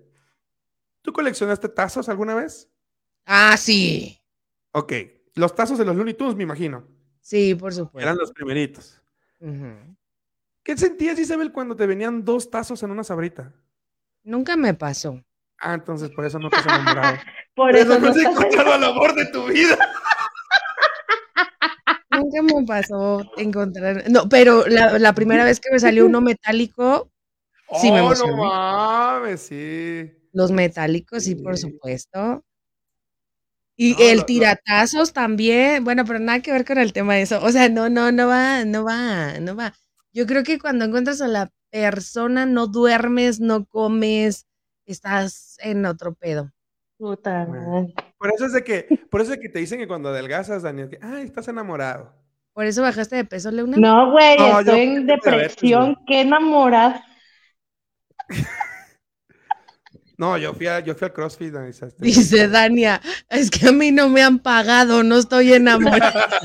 ¿Tú 1.02 1.12
coleccionaste 1.12 1.68
tazos 1.68 2.09
alguna 2.09 2.34
vez? 2.34 2.68
Ah, 3.24 3.56
sí. 3.56 4.20
Ok, 4.72 4.92
los 5.34 5.54
tazos 5.54 5.78
de 5.78 5.84
los 5.84 5.96
Looney 5.96 6.14
Tunes, 6.14 6.36
me 6.36 6.44
imagino. 6.44 6.86
Sí, 7.20 7.54
por 7.54 7.74
supuesto. 7.74 8.00
Eran 8.00 8.16
los 8.16 8.32
primeritos. 8.32 9.00
¿Qué 10.62 10.76
sentías, 10.76 11.18
Isabel, 11.18 11.52
cuando 11.52 11.76
te 11.76 11.86
venían 11.86 12.24
dos 12.24 12.50
tazos 12.50 12.82
en 12.82 12.90
una 12.90 13.04
sabrita? 13.04 13.54
Nunca 14.22 14.56
me 14.56 14.74
pasó. 14.74 15.22
Ah, 15.59 15.74
entonces 15.74 16.11
por 16.11 16.24
eso 16.24 16.38
no 16.38 16.50
te 16.50 16.56
has 16.56 16.66
enamorado. 16.66 17.16
Por 17.59 17.76
eso 17.76 17.98
no 17.98 18.09
has 18.09 18.16
encontrado 18.16 18.74
el 18.76 18.84
amor 18.84 19.14
de 19.14 19.26
tu 19.26 19.46
vida. 19.46 19.76
Nunca 22.11 22.42
me 22.42 22.66
pasó 22.66 23.22
encontrar. 23.36 24.04
No, 24.11 24.28
pero 24.28 24.66
la, 24.66 24.98
la 24.98 25.12
primera 25.12 25.44
vez 25.44 25.61
que 25.61 25.70
me 25.70 25.78
salió 25.78 26.06
uno 26.06 26.20
metálico, 26.20 27.11
sí 27.80 27.92
me 27.92 28.00
Oh, 28.00 28.06
emocioné. 28.06 28.32
no 28.32 28.36
mames, 28.44 29.40
sí. 29.42 30.11
Los 30.32 30.50
metálicos, 30.52 31.24
sí, 31.24 31.34
por 31.36 31.59
supuesto. 31.59 32.44
Y 33.76 33.92
No, 33.92 33.98
el 34.00 34.24
tiratazos 34.24 35.12
también. 35.12 35.84
Bueno, 35.84 36.04
pero 36.04 36.18
nada 36.18 36.40
que 36.40 36.52
ver 36.52 36.64
con 36.64 36.78
el 36.78 36.92
tema 36.92 37.14
de 37.14 37.22
eso. 37.22 37.40
O 37.44 37.50
sea, 37.52 37.68
no, 37.68 37.88
no, 37.88 38.11
no 38.12 38.26
va, 38.28 38.64
no 38.64 38.84
va, 38.84 39.38
no 39.40 39.54
va. 39.56 39.74
Yo 40.12 40.26
creo 40.26 40.42
que 40.42 40.59
cuando 40.59 40.84
encuentras 40.84 41.20
a 41.20 41.28
la 41.28 41.52
persona, 41.70 42.46
no 42.46 42.66
duermes, 42.66 43.40
no 43.40 43.66
comes, 43.66 44.46
estás 44.86 45.56
en 45.61 45.86
otro 45.86 46.14
pedo. 46.14 46.50
Puta 46.99 47.46
madre. 47.46 47.94
Por 48.18 48.32
eso 48.34 48.46
es 48.46 48.53
de 48.53 48.64
que, 48.64 48.86
por 49.11 49.20
eso 49.20 49.32
es 49.32 49.38
de 49.38 49.42
que 49.42 49.49
te 49.49 49.61
dicen 49.61 49.78
que 49.78 49.88
cuando 49.88 50.09
adelgazas, 50.09 50.62
Daniel, 50.62 50.90
que, 50.90 50.99
ay, 51.01 51.22
estás 51.24 51.46
enamorado. 51.49 52.12
Por 52.53 52.66
eso 52.66 52.82
bajaste 52.82 53.14
de 53.16 53.24
peso, 53.24 53.51
Leuna. 53.53 53.76
No, 53.76 54.11
güey, 54.11 54.36
No, 54.36 54.61
estoy 54.61 54.80
en 54.80 55.07
diabetes, 55.07 55.32
depresión, 55.32 55.96
qué 56.07 56.22
enamorada. 56.22 57.05
No, 60.18 60.36
yo 60.36 60.53
fui, 60.53 60.66
a, 60.66 60.80
yo 60.80 60.96
fui 60.96 61.07
al 61.07 61.12
CrossFit. 61.12 61.55
este, 61.55 61.86
Dice 61.99 62.49
Dania, 62.49 63.01
es 63.28 63.51
que 63.51 63.68
a 63.68 63.72
mí 63.72 63.92
no 63.92 64.09
me 64.09 64.20
han 64.20 64.40
pagado, 64.40 65.05
no 65.05 65.16
estoy 65.16 65.53
enamorada. 65.53 66.28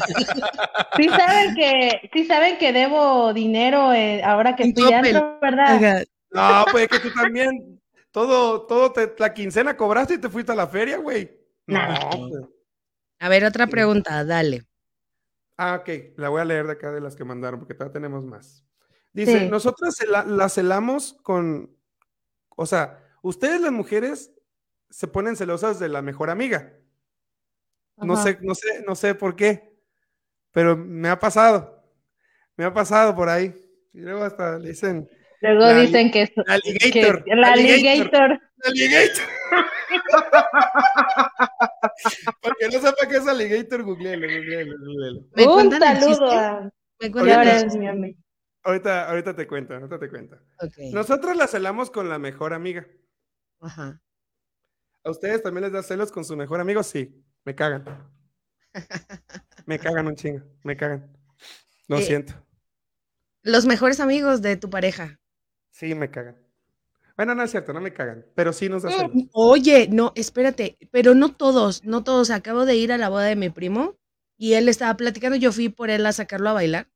Sí 0.95 1.09
saben 1.09 1.55
que, 1.55 2.09
sí 2.13 2.25
saben 2.25 2.59
que 2.59 2.71
debo 2.71 3.33
dinero 3.33 3.91
eh, 3.93 4.21
ahora 4.23 4.55
que 4.55 4.65
antro, 4.65 5.39
¿verdad? 5.41 6.05
No, 6.29 6.65
pues 6.71 6.83
es 6.83 6.89
que 6.89 7.09
tú 7.09 7.13
también, 7.15 7.81
todo, 8.13 8.61
todo, 8.67 8.93
te- 8.93 9.13
la 9.17 9.33
quincena 9.33 9.75
cobraste 9.75 10.13
y 10.13 10.17
te 10.19 10.29
fuiste 10.29 10.51
a 10.51 10.55
la 10.55 10.67
feria, 10.67 10.97
güey. 10.99 11.35
No, 11.67 11.79
Nah. 11.79 12.09
pues. 12.11 12.43
A 13.19 13.27
ver, 13.29 13.43
otra 13.43 13.67
pregunta, 13.67 14.23
dale. 14.23 14.65
Ah, 15.57 15.79
ok, 15.81 15.89
la 16.17 16.29
voy 16.29 16.41
a 16.41 16.45
leer 16.45 16.65
de 16.67 16.73
acá 16.73 16.91
de 16.91 17.01
las 17.01 17.15
que 17.15 17.23
mandaron, 17.23 17.59
porque 17.59 17.73
todavía 17.73 17.93
tenemos 17.93 18.25
más. 18.25 18.63
Dice, 19.13 19.39
Sí. 19.39 19.49
nosotras 19.49 19.97
la 20.27 20.49
celamos 20.49 21.13
con, 21.23 21.75
o 22.49 22.65
sea, 22.65 23.03
ustedes 23.21 23.61
las 23.61 23.71
mujeres 23.71 24.31
se 24.89 25.07
ponen 25.07 25.35
celosas 25.35 25.79
de 25.79 25.89
la 25.89 26.01
mejor 26.01 26.29
amiga. 26.29 26.73
No 27.97 28.15
sé, 28.17 28.37
no 28.41 28.53
sé, 28.55 28.83
no 28.85 28.95
sé 28.95 29.15
por 29.15 29.35
qué, 29.35 29.75
pero 30.51 30.75
me 30.77 31.09
ha 31.09 31.19
pasado, 31.19 31.83
me 32.57 32.65
ha 32.65 32.73
pasado 32.73 33.15
por 33.15 33.29
ahí. 33.29 33.53
Y 33.93 34.01
luego 34.01 34.23
hasta 34.23 34.57
le 34.59 34.69
dicen, 34.69 35.07
Luego 35.43 35.59
La- 35.59 35.73
dicen 35.81 36.09
que, 36.09 36.21
es- 36.23 36.31
alligator, 36.47 37.23
que 37.25 37.35
la 37.35 37.51
alligator. 37.51 38.31
alligator. 38.31 38.39
alligator. 38.63 39.23
Para 42.41 42.55
que 42.59 42.67
no 42.69 42.79
sepa 42.81 43.07
qué 43.09 43.17
es 43.17 43.27
alligator, 43.27 43.83
googleelo, 43.83 44.25
googleelo, 44.27 44.77
googleelo. 44.79 45.21
¿Me 45.35 45.47
Un 45.47 45.71
saludo 45.71 46.31
a... 46.31 46.71
¿Me 46.99 47.11
cuentan. 47.11 48.15
Ahorita, 48.63 49.09
ahorita 49.09 49.35
te 49.35 49.45
cuento, 49.45 49.73
ahorita 49.73 49.99
te 49.99 50.09
cuento. 50.09 50.37
Ok. 50.61 50.73
Nosotros 50.93 51.35
la 51.35 51.47
celamos 51.47 51.91
con 51.91 52.07
la 52.07 52.17
mejor 52.19 52.53
amiga. 52.53 52.87
Ajá. 53.59 54.01
¿A 55.03 55.11
ustedes 55.11 55.43
también 55.43 55.63
les 55.65 55.73
da 55.73 55.83
celos 55.83 56.09
con 56.13 56.23
su 56.23 56.37
mejor 56.37 56.61
amigo? 56.61 56.81
Sí, 56.83 57.21
me 57.43 57.53
cagan. 57.55 57.83
Me 59.65 59.79
cagan 59.79 60.07
un 60.07 60.15
chingo, 60.15 60.43
me 60.63 60.75
cagan. 60.75 61.15
Lo 61.87 61.99
Eh, 61.99 62.01
siento. 62.01 62.33
Los 63.43 63.65
mejores 63.65 64.01
amigos 64.01 64.41
de 64.41 64.57
tu 64.57 64.69
pareja. 64.69 65.19
Sí, 65.73 65.95
me 65.95 66.11
cagan. 66.11 66.37
Bueno, 67.17 67.33
no 67.35 67.43
es 67.43 67.51
cierto, 67.51 67.73
no 67.73 67.81
me 67.81 67.93
cagan, 67.93 68.25
pero 68.35 68.53
sí 68.53 68.69
nos 68.69 68.83
da 68.83 68.91
celos. 68.91 69.11
Oye, 69.33 69.87
no, 69.91 70.13
espérate, 70.15 70.77
pero 70.91 71.15
no 71.15 71.33
todos, 71.35 71.83
no 71.83 72.03
todos. 72.03 72.29
Acabo 72.29 72.65
de 72.65 72.75
ir 72.75 72.91
a 72.91 72.97
la 72.97 73.09
boda 73.09 73.25
de 73.25 73.35
mi 73.35 73.49
primo 73.49 73.97
y 74.37 74.53
él 74.53 74.69
estaba 74.69 74.95
platicando, 74.95 75.35
yo 75.35 75.51
fui 75.51 75.69
por 75.69 75.89
él 75.89 76.05
a 76.05 76.13
sacarlo 76.13 76.49
a 76.49 76.53
bailar 76.53 76.87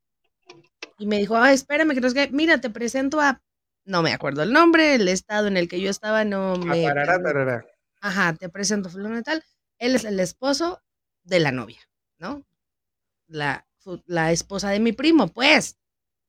y 0.99 1.07
me 1.07 1.17
dijo, 1.17 1.35
ah, 1.37 1.51
espérame, 1.53 1.93
que 1.93 2.01
no 2.01 2.09
sé 2.09 2.15
qué, 2.15 2.29
mira, 2.31 2.59
te 2.61 2.69
presento 2.69 3.19
a, 3.19 3.41
no 3.83 4.03
me 4.03 4.13
acuerdo 4.13 4.43
el 4.43 4.53
nombre, 4.53 4.95
el 4.95 5.07
estado 5.07 5.47
en 5.47 5.57
el 5.57 5.67
que 5.67 5.81
yo 5.81 5.89
estaba 5.89 6.23
no 6.23 6.53
Ah, 6.53 6.57
me... 6.57 6.83
tarará. 6.83 7.65
Ajá, 8.01 8.33
te 8.33 8.47
presento 8.49 8.89
fulano 8.89 9.21
tal. 9.23 9.43
Él 9.79 9.95
es 9.95 10.03
el 10.03 10.19
esposo 10.19 10.81
de 11.23 11.39
la 11.39 11.51
novia, 11.51 11.79
¿no? 12.19 12.43
La, 13.27 13.67
la 14.05 14.31
esposa 14.31 14.69
de 14.69 14.79
mi 14.79 14.91
primo, 14.93 15.27
pues. 15.27 15.77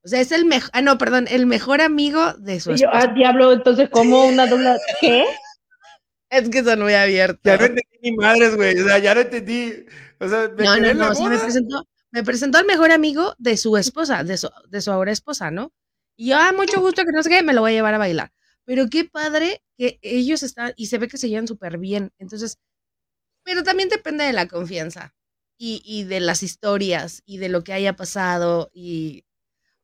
O 0.09 0.11
sea, 0.11 0.23
es 0.23 0.33
el 0.33 0.47
mejor, 0.47 0.71
ah, 0.73 0.81
no, 0.81 0.97
perdón, 0.97 1.27
el 1.29 1.45
mejor 1.45 1.83
amigo 1.83 2.33
de 2.39 2.61
su 2.61 2.71
esposa. 2.71 2.91
ah, 2.95 3.07
diablo, 3.09 3.53
entonces, 3.53 3.91
¿cómo 3.91 4.25
una 4.25 4.47
doble? 4.47 4.79
¿Qué? 5.03 5.23
Es 6.31 6.49
que 6.49 6.65
son 6.65 6.81
muy 6.81 6.95
abiertos. 6.95 7.43
Ya 7.45 7.59
no 7.59 7.67
entendí 7.67 7.99
ni 8.01 8.13
madres, 8.13 8.57
güey. 8.57 8.81
O 8.81 8.87
sea, 8.87 8.97
ya 9.01 9.15
no 9.15 9.21
entendí. 9.21 9.85
O 10.19 10.27
sea, 10.27 10.51
me 10.57 10.65
No, 10.65 10.77
no, 10.79 10.95
no, 10.95 11.11
o 11.11 11.15
sea, 11.15 11.29
me 11.29 11.39
presentó, 11.39 11.87
me 12.11 12.25
presentó 12.25 12.57
al 12.57 12.65
mejor 12.65 12.91
amigo 12.91 13.35
de 13.37 13.59
su 13.59 13.77
esposa, 13.77 14.25
de 14.25 14.39
su, 14.39 14.49
de 14.71 14.81
su 14.81 14.91
ahora 14.91 15.13
esposa, 15.13 15.51
¿no? 15.51 15.75
Y 16.17 16.29
yo, 16.31 16.39
ah, 16.39 16.55
mucho 16.57 16.81
gusto, 16.81 17.05
que 17.05 17.13
no 17.13 17.23
sé 17.23 17.29
qué, 17.29 17.43
me 17.43 17.53
lo 17.53 17.61
voy 17.61 17.73
a 17.73 17.75
llevar 17.75 17.93
a 17.93 17.99
bailar. 17.99 18.33
Pero 18.65 18.89
qué 18.89 19.05
padre 19.05 19.63
que 19.77 19.99
ellos 20.01 20.43
están, 20.43 20.73
y 20.75 20.87
se 20.87 20.97
ve 20.97 21.09
que 21.09 21.19
se 21.19 21.29
llevan 21.29 21.49
súper 21.49 21.77
bien. 21.77 22.13
Entonces, 22.19 22.57
pero 23.45 23.63
también 23.63 23.91
depende 23.91 24.25
de 24.25 24.33
la 24.33 24.49
confianza 24.49 25.15
y, 25.59 25.83
y 25.85 26.05
de 26.05 26.21
las 26.21 26.43
historias 26.43 27.23
y 27.27 27.37
de 27.37 27.51
lo 27.51 27.63
que 27.63 27.75
haya 27.75 27.95
pasado. 27.95 28.71
Y 28.73 29.27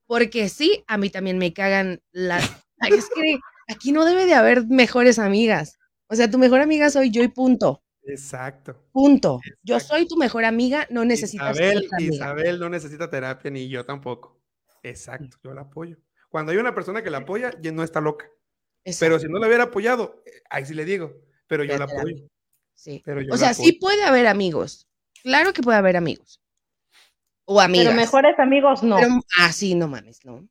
porque 0.06 0.48
sí, 0.48 0.84
a 0.86 0.98
mí 0.98 1.10
también 1.10 1.38
me 1.38 1.52
cagan 1.52 2.02
las. 2.12 2.44
Es 2.88 3.08
que 3.14 3.38
aquí 3.68 3.92
no 3.92 4.04
debe 4.04 4.26
de 4.26 4.34
haber 4.34 4.66
mejores 4.66 5.18
amigas. 5.18 5.78
O 6.08 6.16
sea, 6.16 6.30
tu 6.30 6.38
mejor 6.38 6.60
amiga 6.60 6.90
soy 6.90 7.10
yo 7.10 7.22
y 7.22 7.28
punto. 7.28 7.82
Exacto. 8.02 8.76
Punto. 8.92 9.40
Yo 9.62 9.80
soy 9.80 10.06
tu 10.06 10.16
mejor 10.16 10.44
amiga, 10.44 10.86
no 10.90 11.04
necesitas 11.04 11.56
Isabel, 11.56 11.88
amiga. 11.92 12.14
Isabel 12.14 12.60
no 12.60 12.68
necesita 12.68 13.08
terapia 13.08 13.50
ni 13.50 13.68
yo 13.68 13.84
tampoco. 13.84 14.42
Exacto, 14.82 15.38
yo 15.42 15.54
la 15.54 15.62
apoyo. 15.62 15.96
Cuando 16.28 16.52
hay 16.52 16.58
una 16.58 16.74
persona 16.74 17.02
que 17.02 17.10
la 17.10 17.18
apoya, 17.18 17.52
ya 17.60 17.72
no 17.72 17.82
está 17.82 18.00
loca. 18.00 18.26
Pero 19.00 19.18
si 19.18 19.28
no 19.28 19.38
la 19.38 19.46
hubiera 19.46 19.64
apoyado, 19.64 20.22
eh, 20.26 20.42
ahí 20.50 20.66
sí 20.66 20.74
le 20.74 20.84
digo, 20.84 21.14
pero 21.46 21.64
yo 21.64 21.78
la 21.78 21.84
apoyo. 21.84 22.28
Sí. 22.74 23.00
Pero 23.04 23.22
yo 23.22 23.32
O 23.32 23.36
sea, 23.38 23.54
sí 23.54 23.72
puede 23.72 24.02
haber 24.02 24.26
amigos. 24.26 24.86
Claro 25.22 25.54
que 25.54 25.62
puede 25.62 25.78
haber 25.78 25.96
amigos. 25.96 26.42
O 27.46 27.60
amigas. 27.60 27.86
Pero 27.86 27.96
mejores 27.96 28.38
amigos 28.38 28.82
no. 28.82 28.96
Pero- 28.96 29.20
ah, 29.38 29.52
sí, 29.52 29.74
no 29.74 29.88
mames, 29.88 30.24
¿no? 30.24 30.46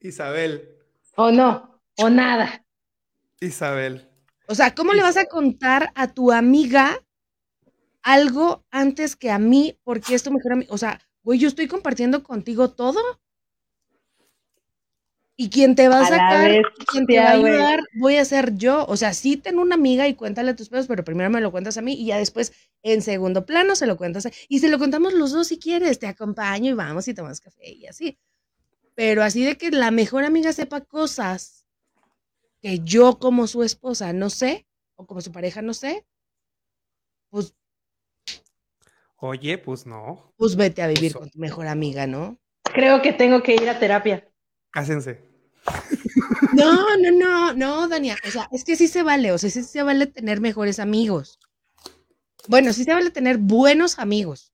Isabel, 0.00 0.68
O 1.16 1.30
no, 1.30 1.80
o 1.98 2.10
nada. 2.10 2.64
Isabel. 3.40 4.08
O 4.48 4.54
sea, 4.54 4.74
¿cómo 4.74 4.92
le 4.92 5.02
vas 5.02 5.16
a 5.16 5.26
contar 5.26 5.92
a 5.94 6.08
tu 6.12 6.32
amiga 6.32 6.98
algo 8.02 8.64
antes 8.70 9.14
que 9.16 9.30
a 9.30 9.38
mí? 9.38 9.78
Porque 9.84 10.14
es 10.14 10.22
tu 10.22 10.30
mejor 10.32 10.52
amiga. 10.52 10.72
O 10.72 10.78
sea, 10.78 11.00
güey, 11.22 11.38
yo 11.38 11.48
estoy 11.48 11.68
compartiendo 11.68 12.22
contigo 12.22 12.70
todo. 12.70 13.00
Y 15.36 15.48
quien 15.48 15.74
te 15.74 15.88
va 15.88 16.00
a 16.00 16.06
sacar, 16.06 16.62
quien 16.90 17.06
te 17.06 17.18
va 17.18 17.30
a 17.30 17.32
ayudar, 17.32 17.80
voy 17.94 18.16
a 18.16 18.24
ser 18.24 18.54
yo. 18.54 18.84
O 18.86 18.96
sea, 18.96 19.14
sí 19.14 19.36
ten 19.36 19.58
una 19.58 19.74
amiga 19.74 20.06
y 20.06 20.14
cuéntale 20.14 20.54
tus 20.54 20.68
pedos, 20.68 20.86
pero 20.86 21.04
primero 21.04 21.30
me 21.30 21.40
lo 21.40 21.50
cuentas 21.50 21.78
a 21.78 21.82
mí 21.82 21.94
y 21.94 22.06
ya 22.06 22.18
después, 22.18 22.52
en 22.82 23.00
segundo 23.02 23.46
plano, 23.46 23.74
se 23.74 23.86
lo 23.86 23.96
cuentas 23.96 24.26
a... 24.26 24.30
Y 24.48 24.58
se 24.58 24.68
lo 24.68 24.78
contamos 24.78 25.14
los 25.14 25.32
dos 25.32 25.48
si 25.48 25.58
quieres, 25.58 25.98
te 25.98 26.06
acompaño 26.06 26.70
y 26.70 26.74
vamos 26.74 27.08
y 27.08 27.14
tomamos 27.14 27.40
café 27.40 27.72
y 27.72 27.86
así. 27.86 28.18
Pero 28.94 29.22
así 29.22 29.44
de 29.44 29.56
que 29.56 29.70
la 29.70 29.90
mejor 29.90 30.24
amiga 30.24 30.52
sepa 30.52 30.82
cosas 30.82 31.66
que 32.60 32.78
yo 32.80 33.18
como 33.18 33.46
su 33.46 33.62
esposa 33.62 34.12
no 34.12 34.30
sé, 34.30 34.66
o 34.96 35.06
como 35.06 35.20
su 35.20 35.32
pareja 35.32 35.62
no 35.62 35.74
sé, 35.74 36.06
pues, 37.30 37.54
Oye, 39.16 39.56
pues 39.56 39.86
no. 39.86 40.34
pues 40.36 40.56
vete 40.56 40.82
a 40.82 40.88
vivir 40.88 41.14
con 41.14 41.30
tu 41.30 41.38
mejor 41.38 41.66
amiga, 41.66 42.06
¿no? 42.06 42.38
Creo 42.64 43.00
que 43.02 43.12
tengo 43.12 43.42
que 43.42 43.54
ir 43.54 43.68
a 43.70 43.78
terapia. 43.78 44.28
Cásense. 44.72 45.20
No, 46.52 46.96
no, 46.98 47.10
no, 47.12 47.52
no, 47.54 47.88
Dania. 47.88 48.16
O 48.26 48.30
sea, 48.30 48.48
es 48.52 48.64
que 48.64 48.76
sí 48.76 48.88
se 48.88 49.02
vale, 49.02 49.32
o 49.32 49.38
sea, 49.38 49.50
sí 49.50 49.62
se 49.62 49.82
vale 49.82 50.06
tener 50.06 50.40
mejores 50.40 50.78
amigos. 50.80 51.38
Bueno, 52.48 52.72
sí 52.72 52.84
se 52.84 52.92
vale 52.92 53.10
tener 53.10 53.38
buenos 53.38 53.98
amigos. 53.98 54.52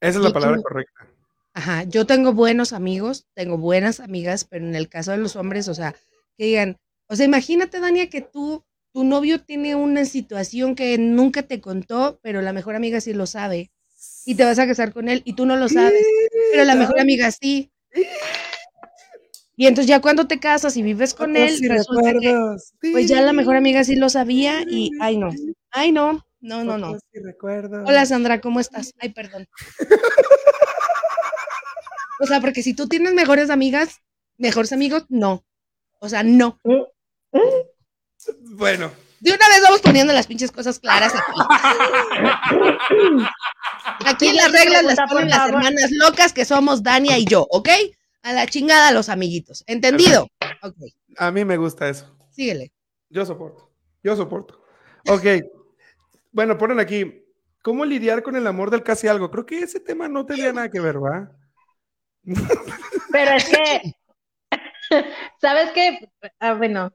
Esa 0.00 0.18
es 0.18 0.22
la 0.22 0.28
Yo 0.28 0.32
palabra 0.34 0.56
tengo- 0.56 0.68
correcta. 0.68 1.06
Ajá, 1.54 1.82
yo 1.84 2.06
tengo 2.06 2.32
buenos 2.32 2.72
amigos, 2.72 3.26
tengo 3.34 3.58
buenas 3.58 4.00
amigas, 4.00 4.44
pero 4.44 4.64
en 4.66 4.74
el 4.74 4.88
caso 4.88 5.10
de 5.10 5.18
los 5.18 5.36
hombres, 5.36 5.68
o 5.68 5.74
sea, 5.74 5.94
que 6.38 6.44
digan, 6.46 6.78
o 7.08 7.16
sea, 7.16 7.26
imagínate, 7.26 7.78
Dania, 7.78 8.08
que 8.08 8.22
tú, 8.22 8.64
tu 8.92 9.04
novio 9.04 9.42
tiene 9.42 9.74
una 9.74 10.06
situación 10.06 10.74
que 10.74 10.96
nunca 10.96 11.42
te 11.42 11.60
contó, 11.60 12.18
pero 12.22 12.40
la 12.40 12.54
mejor 12.54 12.74
amiga 12.74 13.00
sí 13.02 13.12
lo 13.12 13.26
sabe. 13.26 13.70
Y 14.24 14.34
te 14.34 14.44
vas 14.44 14.58
a 14.58 14.66
casar 14.66 14.92
con 14.94 15.08
él 15.10 15.20
y 15.26 15.34
tú 15.34 15.44
no 15.46 15.56
lo 15.56 15.68
sabes, 15.68 16.02
pero 16.52 16.64
la 16.64 16.74
mejor 16.74 16.98
amiga 17.00 17.30
sí. 17.30 17.70
Y 19.56 19.66
entonces 19.66 19.88
ya 19.88 20.00
cuando 20.00 20.26
te 20.26 20.40
casas 20.40 20.76
y 20.76 20.82
vives 20.82 21.14
con 21.14 21.36
él, 21.36 21.56
sí 21.56 21.68
resulta 21.68 22.12
que, 22.12 22.28
recuerdos. 22.32 22.72
pues 22.80 23.06
ya 23.08 23.20
la 23.20 23.32
mejor 23.32 23.56
amiga 23.56 23.84
sí 23.84 23.96
lo 23.96 24.08
sabía 24.08 24.62
y, 24.62 24.90
ay 25.00 25.18
no, 25.18 25.28
ay 25.70 25.92
no, 25.92 26.24
no, 26.40 26.64
no, 26.64 26.78
no. 26.78 26.98
Sí. 27.12 27.20
Hola 27.86 28.06
Sandra, 28.06 28.40
¿cómo 28.40 28.60
estás? 28.60 28.94
Ay, 28.98 29.10
perdón. 29.10 29.46
O 32.22 32.26
sea, 32.26 32.40
porque 32.40 32.62
si 32.62 32.72
tú 32.72 32.86
tienes 32.86 33.14
mejores 33.14 33.50
amigas, 33.50 34.00
mejores 34.38 34.72
amigos, 34.72 35.06
no. 35.08 35.44
O 35.98 36.08
sea, 36.08 36.22
no. 36.22 36.60
Bueno, 38.52 38.92
De 39.18 39.32
una 39.32 39.48
vez 39.48 39.60
vamos 39.60 39.80
poniendo 39.80 40.12
las 40.12 40.28
pinches 40.28 40.52
cosas 40.52 40.78
claras 40.78 41.12
aquí. 41.16 41.40
Aquí 44.06 44.32
las 44.32 44.52
reglas 44.52 44.84
las 44.84 44.98
ponen 45.10 45.30
las 45.30 45.48
hermanas 45.48 45.90
locas 45.90 46.32
que 46.32 46.44
somos 46.44 46.84
Dania 46.84 47.18
y 47.18 47.24
yo, 47.24 47.44
¿ok? 47.50 47.68
A 48.22 48.32
la 48.32 48.46
chingada 48.46 48.92
los 48.92 49.08
amiguitos. 49.08 49.64
¿Entendido? 49.66 50.28
A 51.18 51.30
mí 51.30 51.44
me 51.44 51.56
gusta 51.56 51.88
eso. 51.88 52.16
síguele. 52.30 52.72
Yo 53.10 53.26
soporto. 53.26 53.70
Yo 54.02 54.16
soporto. 54.16 54.62
Ok. 55.08 55.24
Bueno, 56.30 56.56
ponen 56.56 56.80
aquí. 56.80 57.24
¿Cómo 57.62 57.84
lidiar 57.84 58.22
con 58.22 58.34
el 58.36 58.46
amor 58.46 58.70
del 58.70 58.82
casi 58.82 59.06
algo? 59.06 59.30
Creo 59.30 59.46
que 59.46 59.58
ese 59.60 59.78
tema 59.80 60.08
no 60.08 60.26
tenía 60.26 60.52
nada 60.52 60.68
que 60.70 60.80
ver, 60.80 60.96
¿va? 61.02 61.30
Pero 63.12 63.30
es 63.32 63.48
que, 63.48 63.94
¿sabes 65.40 65.70
qué? 65.72 65.98
Ah, 66.40 66.54
bueno, 66.54 66.92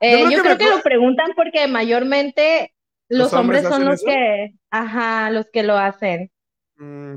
Eh, 0.00 0.12
creo 0.26 0.30
yo 0.30 0.36
que 0.36 0.42
creo 0.42 0.58
que 0.58 0.76
lo 0.76 0.82
preguntan 0.82 1.32
porque 1.36 1.66
mayormente 1.66 2.74
los, 3.08 3.32
¿Los 3.32 3.32
hombres 3.34 3.64
hombres 3.64 3.74
son 3.74 3.84
los 3.86 3.94
eso? 4.00 4.06
que, 4.06 4.54
ajá, 4.70 5.30
los 5.30 5.46
que 5.52 5.62
lo 5.62 5.76
hacen. 5.76 6.30
Mm. 6.76 7.16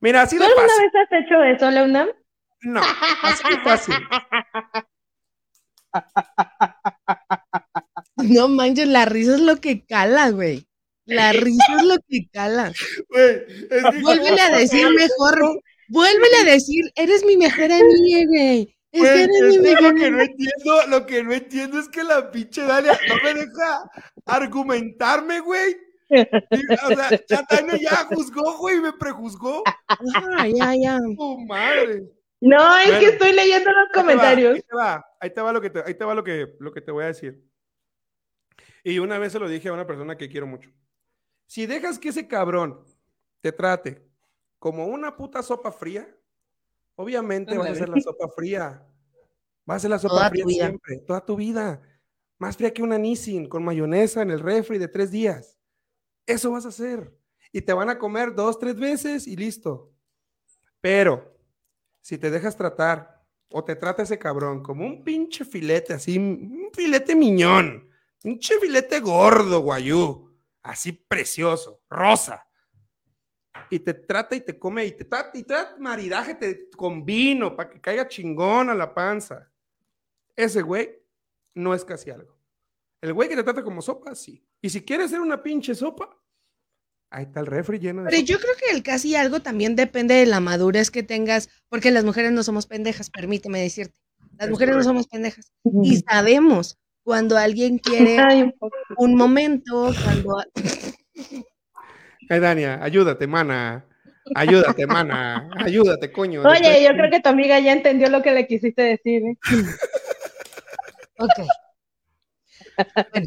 Mira, 0.00 0.22
así 0.22 0.36
¿Tú 0.36 0.42
de 0.42 0.48
alguna 0.48 0.68
fácil. 0.68 0.84
vez 0.84 0.92
has 0.94 1.24
hecho 1.24 1.42
eso, 1.42 1.70
Leonam? 1.70 2.08
No, 2.62 2.80
así 3.22 3.42
de 3.48 3.60
fácil. 3.62 3.94
No 8.16 8.48
manches, 8.48 8.88
la 8.88 9.04
risa 9.04 9.34
es 9.34 9.40
lo 9.40 9.56
que 9.56 9.84
cala, 9.84 10.30
güey. 10.30 10.66
La 11.06 11.32
risa 11.32 11.64
es 11.78 11.84
lo 11.84 11.96
que 12.08 12.28
cala. 12.32 12.72
Güey, 13.08 13.46
que- 13.68 14.00
Vuélvele 14.02 14.40
a 14.40 14.58
decir 14.58 14.88
mejor. 14.90 15.60
Vuélvele 15.88 16.36
a 16.40 16.44
decir, 16.44 16.84
eres 16.96 17.24
mi 17.24 17.36
mejor 17.36 17.70
amiga, 17.72 18.26
güey. 18.28 18.76
Es 18.90 19.00
Güey, 19.00 19.12
que 19.14 19.22
eres 19.24 19.42
es 19.42 19.56
mi 19.56 19.58
mejor 19.68 19.82
lo 19.82 19.94
que 19.94 20.10
no 20.10 20.16
amiga. 20.18 20.24
entiendo, 20.24 20.86
lo 20.88 21.06
que 21.06 21.22
no 21.22 21.32
entiendo 21.32 21.78
es 21.78 21.88
que 21.88 22.02
la 22.04 22.30
pinche 22.30 22.62
Dalia 22.62 22.98
no 23.08 23.14
me 23.22 23.34
deja 23.34 23.90
argumentarme, 24.26 25.40
güey. 25.40 25.76
Y, 26.10 26.20
o 26.20 26.88
sea, 26.88 27.10
ya 27.28 27.46
Tania 27.46 27.76
ya 27.76 27.96
juzgó, 28.06 28.56
güey, 28.58 28.80
me 28.80 28.92
prejuzgó. 28.92 29.62
Ajá, 29.86 30.46
ya, 30.48 30.74
ya. 30.74 30.98
¡Tu 31.16 31.38
madre! 31.46 32.04
No, 32.40 32.78
es 32.78 32.86
Bueno. 32.86 33.00
que 33.00 33.06
estoy 33.06 33.32
leyendo 33.32 33.70
los 33.72 33.80
Ahí 33.80 33.92
te 33.92 33.98
va, 33.98 34.02
comentarios. 34.02 34.54
Ahí 34.54 34.62
te 34.62 34.76
va, 34.76 35.06
ahí 35.20 35.30
te 35.30 35.40
va 35.40 35.52
lo 35.52 35.60
que 35.60 35.70
te, 35.70 35.82
ahí 35.84 35.94
te 35.94 36.04
va 36.04 36.14
lo 36.14 36.24
que, 36.24 36.56
lo 36.60 36.72
que 36.72 36.80
te 36.80 36.92
voy 36.92 37.04
a 37.04 37.08
decir. 37.08 37.44
Y 38.84 39.00
una 39.00 39.18
vez 39.18 39.32
se 39.32 39.38
lo 39.38 39.48
dije 39.48 39.68
a 39.68 39.72
una 39.72 39.86
persona 39.86 40.16
que 40.16 40.28
quiero 40.28 40.46
mucho. 40.46 40.70
Si 41.46 41.66
dejas 41.66 41.98
que 41.98 42.10
ese 42.10 42.28
cabrón 42.28 42.84
te 43.40 43.52
trate 43.52 44.06
como 44.58 44.86
una 44.86 45.16
puta 45.16 45.42
sopa 45.42 45.72
fría, 45.72 46.08
obviamente 46.94 47.56
vas 47.58 47.68
a 47.68 47.72
hacer 47.72 47.88
la 47.88 48.00
sopa 48.00 48.28
fría. 48.28 48.86
Vas 49.64 49.74
a 49.74 49.76
hacer 49.76 49.90
la 49.90 49.98
sopa 49.98 50.14
Toda 50.14 50.30
fría 50.30 50.44
siempre, 50.46 50.98
toda 51.06 51.24
tu 51.24 51.36
vida. 51.36 51.82
Más 52.38 52.56
fría 52.56 52.72
que 52.72 52.82
una 52.82 52.98
Nissin 52.98 53.48
con 53.48 53.64
mayonesa 53.64 54.22
en 54.22 54.30
el 54.30 54.40
refri 54.40 54.78
de 54.78 54.88
tres 54.88 55.10
días. 55.10 55.57
Eso 56.28 56.50
vas 56.50 56.66
a 56.66 56.68
hacer. 56.68 57.12
Y 57.50 57.62
te 57.62 57.72
van 57.72 57.88
a 57.88 57.98
comer 57.98 58.34
dos, 58.34 58.58
tres 58.58 58.78
veces 58.78 59.26
y 59.26 59.34
listo. 59.34 59.92
Pero 60.80 61.34
si 62.02 62.18
te 62.18 62.30
dejas 62.30 62.54
tratar 62.54 63.24
o 63.50 63.64
te 63.64 63.74
trata 63.74 64.02
ese 64.02 64.18
cabrón 64.18 64.62
como 64.62 64.84
un 64.86 65.02
pinche 65.02 65.44
filete, 65.44 65.94
así, 65.94 66.18
un 66.18 66.68
filete 66.74 67.16
miñón, 67.16 67.88
un 68.24 68.38
filete 68.38 69.00
gordo, 69.00 69.60
guayú, 69.60 70.30
así 70.62 70.92
precioso, 70.92 71.82
rosa, 71.88 72.46
y 73.70 73.78
te 73.78 73.94
trata 73.94 74.36
y 74.36 74.42
te 74.42 74.58
come 74.58 74.84
y 74.84 74.92
te 74.92 75.04
trata 75.06 75.36
y 75.38 75.42
trata 75.44 75.76
maridaje 75.78 76.34
te- 76.34 76.68
con 76.70 77.04
vino 77.04 77.56
para 77.56 77.70
que 77.70 77.80
caiga 77.80 78.06
chingón 78.06 78.68
a 78.68 78.74
la 78.74 78.94
panza. 78.94 79.50
Ese 80.36 80.60
güey 80.60 81.02
no 81.54 81.74
es 81.74 81.84
casi 81.84 82.10
algo. 82.10 82.36
El 83.00 83.14
güey 83.14 83.28
que 83.28 83.36
te 83.36 83.42
trata 83.42 83.62
como 83.62 83.80
sopa, 83.80 84.14
sí. 84.14 84.44
Y 84.60 84.68
si 84.70 84.84
quieres 84.84 85.10
ser 85.10 85.20
una 85.20 85.42
pinche 85.42 85.74
sopa, 85.74 86.17
ahí 87.10 87.24
está 87.24 87.40
el 87.40 87.46
refri 87.46 87.78
lleno 87.78 88.02
de 88.04 88.10
Pero 88.10 88.22
yo 88.22 88.38
creo 88.38 88.54
que 88.56 88.74
el 88.76 88.82
casi 88.82 89.14
algo 89.16 89.40
también 89.40 89.76
depende 89.76 90.14
de 90.14 90.26
la 90.26 90.40
madurez 90.40 90.90
que 90.90 91.02
tengas, 91.02 91.48
porque 91.68 91.90
las 91.90 92.04
mujeres 92.04 92.32
no 92.32 92.42
somos 92.42 92.66
pendejas, 92.66 93.10
permíteme 93.10 93.60
decirte. 93.60 93.98
Las 94.36 94.46
Es 94.46 94.50
mujeres 94.50 94.76
no 94.76 94.82
somos 94.84 95.06
pendejas. 95.08 95.52
Y 95.82 95.96
sabemos 95.98 96.78
cuando 97.02 97.36
alguien 97.38 97.78
quiere 97.78 98.18
Ay, 98.28 98.52
un 98.96 99.14
momento, 99.14 99.92
cuando... 100.04 100.42
Ay, 102.30 102.40
Dania, 102.40 102.82
ayúdate, 102.82 103.26
mana. 103.26 103.86
Ayúdate, 104.34 104.86
mana. 104.86 105.48
Ayúdate, 105.56 106.12
coño. 106.12 106.42
Oye, 106.42 106.60
Después- 106.60 106.82
yo 106.82 106.88
creo 106.90 107.10
que 107.10 107.20
tu 107.20 107.28
amiga 107.30 107.58
ya 107.60 107.72
entendió 107.72 108.10
lo 108.10 108.22
que 108.22 108.32
le 108.32 108.46
quisiste 108.46 108.82
decir. 108.82 109.22
¿eh? 109.24 109.36
Ok. 111.20 111.32
Bueno, 113.12 113.26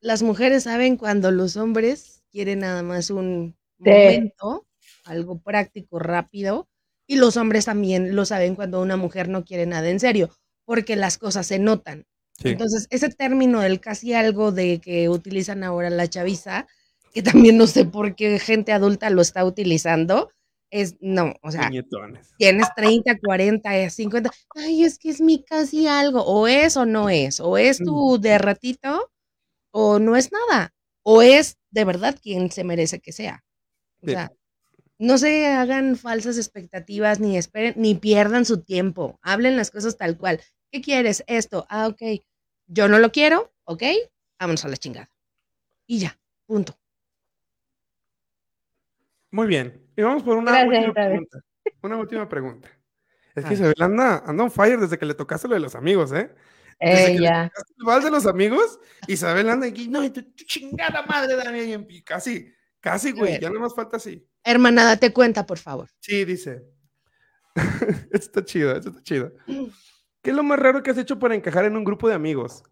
las 0.00 0.22
mujeres 0.22 0.62
saben 0.62 0.96
cuando 0.96 1.32
los 1.32 1.56
hombres 1.56 2.17
quieren 2.30 2.60
nada 2.60 2.82
más 2.82 3.10
un 3.10 3.56
Sí. 3.84 3.90
momento, 3.90 4.66
algo 5.04 5.38
práctico, 5.40 5.98
rápido, 6.00 6.68
y 7.06 7.16
los 7.16 7.36
hombres 7.36 7.66
también 7.66 8.16
lo 8.16 8.24
saben 8.24 8.54
cuando 8.56 8.80
una 8.82 8.96
mujer 8.96 9.28
no 9.28 9.44
quiere 9.44 9.66
nada 9.66 9.88
en 9.88 10.00
serio, 10.00 10.30
porque 10.64 10.96
las 10.96 11.16
cosas 11.18 11.46
se 11.46 11.58
notan. 11.60 12.06
Sí. 12.32 12.48
Entonces, 12.50 12.86
ese 12.90 13.08
término 13.10 13.60
del 13.60 13.80
casi 13.80 14.14
algo 14.14 14.52
de 14.52 14.80
que 14.80 15.08
utilizan 15.08 15.64
ahora 15.64 15.90
la 15.90 16.08
chaviza, 16.08 16.66
que 17.12 17.22
también 17.22 17.56
no 17.56 17.66
sé 17.68 17.84
por 17.84 18.14
qué 18.16 18.38
gente 18.38 18.72
adulta 18.72 19.10
lo 19.10 19.22
está 19.22 19.44
utilizando, 19.44 20.30
es 20.70 20.96
no, 21.00 21.34
o 21.42 21.50
sea, 21.52 21.68
Puñetones. 21.68 22.28
tienes 22.38 22.68
30, 22.76 23.18
40, 23.18 23.78
eh, 23.78 23.90
50, 23.90 24.30
ay, 24.56 24.84
es 24.84 24.98
que 24.98 25.10
es 25.10 25.20
mi 25.20 25.42
casi 25.42 25.86
algo, 25.86 26.22
o 26.24 26.46
es 26.48 26.76
o 26.76 26.84
no 26.86 27.08
es, 27.10 27.40
o 27.40 27.56
es 27.58 27.78
tu 27.78 28.18
de 28.20 28.38
ratito, 28.38 29.10
o 29.72 29.98
no 30.00 30.16
es 30.16 30.30
nada, 30.32 30.74
o 31.04 31.22
es 31.22 31.57
de 31.70 31.84
verdad 31.84 32.18
quien 32.22 32.50
se 32.50 32.64
merece 32.64 33.00
que 33.00 33.12
sea. 33.12 33.44
O 34.02 34.06
Sí. 34.06 34.12
sea, 34.12 34.32
no 34.98 35.18
se 35.18 35.46
hagan 35.46 35.96
falsas 35.96 36.36
expectativas, 36.38 37.20
ni 37.20 37.36
esperen, 37.36 37.74
ni 37.76 37.94
pierdan 37.94 38.44
su 38.44 38.62
tiempo, 38.62 39.18
hablen 39.22 39.56
las 39.56 39.70
cosas 39.70 39.96
tal 39.96 40.16
cual. 40.18 40.40
¿Qué 40.70 40.80
quieres? 40.80 41.24
Esto, 41.26 41.66
ah, 41.68 41.86
ok, 41.88 42.02
yo 42.66 42.88
no 42.88 42.98
lo 42.98 43.12
quiero, 43.12 43.52
ok, 43.64 43.82
vámonos 44.38 44.64
a 44.64 44.68
la 44.68 44.76
chingada. 44.76 45.10
Y 45.86 46.00
ya, 46.00 46.18
punto. 46.46 46.76
Muy 49.30 49.46
bien. 49.46 49.80
Y 49.96 50.02
vamos 50.02 50.22
por 50.22 50.36
una 50.36 50.50
Gracias, 50.52 50.86
última 50.86 50.94
pregunta. 50.94 51.40
Una 51.82 51.96
última 51.96 52.28
pregunta. 52.28 52.68
Es 53.34 53.44
que 53.44 53.50
ver. 53.50 53.52
Isabel 53.52 53.74
anda, 53.82 54.22
anda 54.26 54.44
on 54.44 54.50
fire 54.50 54.78
desde 54.80 54.98
que 54.98 55.06
le 55.06 55.14
tocaste 55.14 55.48
lo 55.48 55.54
de 55.54 55.60
los 55.60 55.74
amigos, 55.74 56.12
¿eh? 56.12 56.30
Desde 56.80 57.16
tocaste 57.18 57.72
el 57.78 57.84
vals 57.84 58.04
de 58.04 58.10
los 58.10 58.26
amigos, 58.26 58.78
Isabel 59.08 59.48
anda 59.48 59.66
aquí, 59.66 59.88
no, 59.88 60.04
y 60.04 60.10
tu, 60.10 60.22
tu 60.22 60.44
chingada 60.44 61.02
madre, 61.02 61.34
Dani, 61.36 61.58
y 61.60 61.72
en- 61.72 61.86
y 61.90 62.02
casi, 62.02 62.52
casi, 62.80 63.12
güey, 63.12 63.40
ya 63.40 63.50
no 63.50 63.58
más 63.60 63.74
falta 63.74 63.96
así. 63.96 64.24
Hermana, 64.44 64.84
date 64.84 65.12
cuenta, 65.12 65.44
por 65.44 65.58
favor. 65.58 65.88
Sí, 66.00 66.24
dice. 66.24 66.62
esto 67.54 67.64
está 68.12 68.44
chido, 68.44 68.72
esto 68.76 68.90
está 68.90 69.02
chido. 69.02 69.32
¿Qué 70.22 70.30
es 70.30 70.36
lo 70.36 70.42
más 70.42 70.58
raro 70.58 70.82
que 70.82 70.90
has 70.90 70.98
hecho 70.98 71.18
para 71.18 71.34
encajar 71.34 71.64
en 71.64 71.76
un 71.76 71.84
grupo 71.84 72.08
de 72.08 72.14
amigos? 72.14 72.62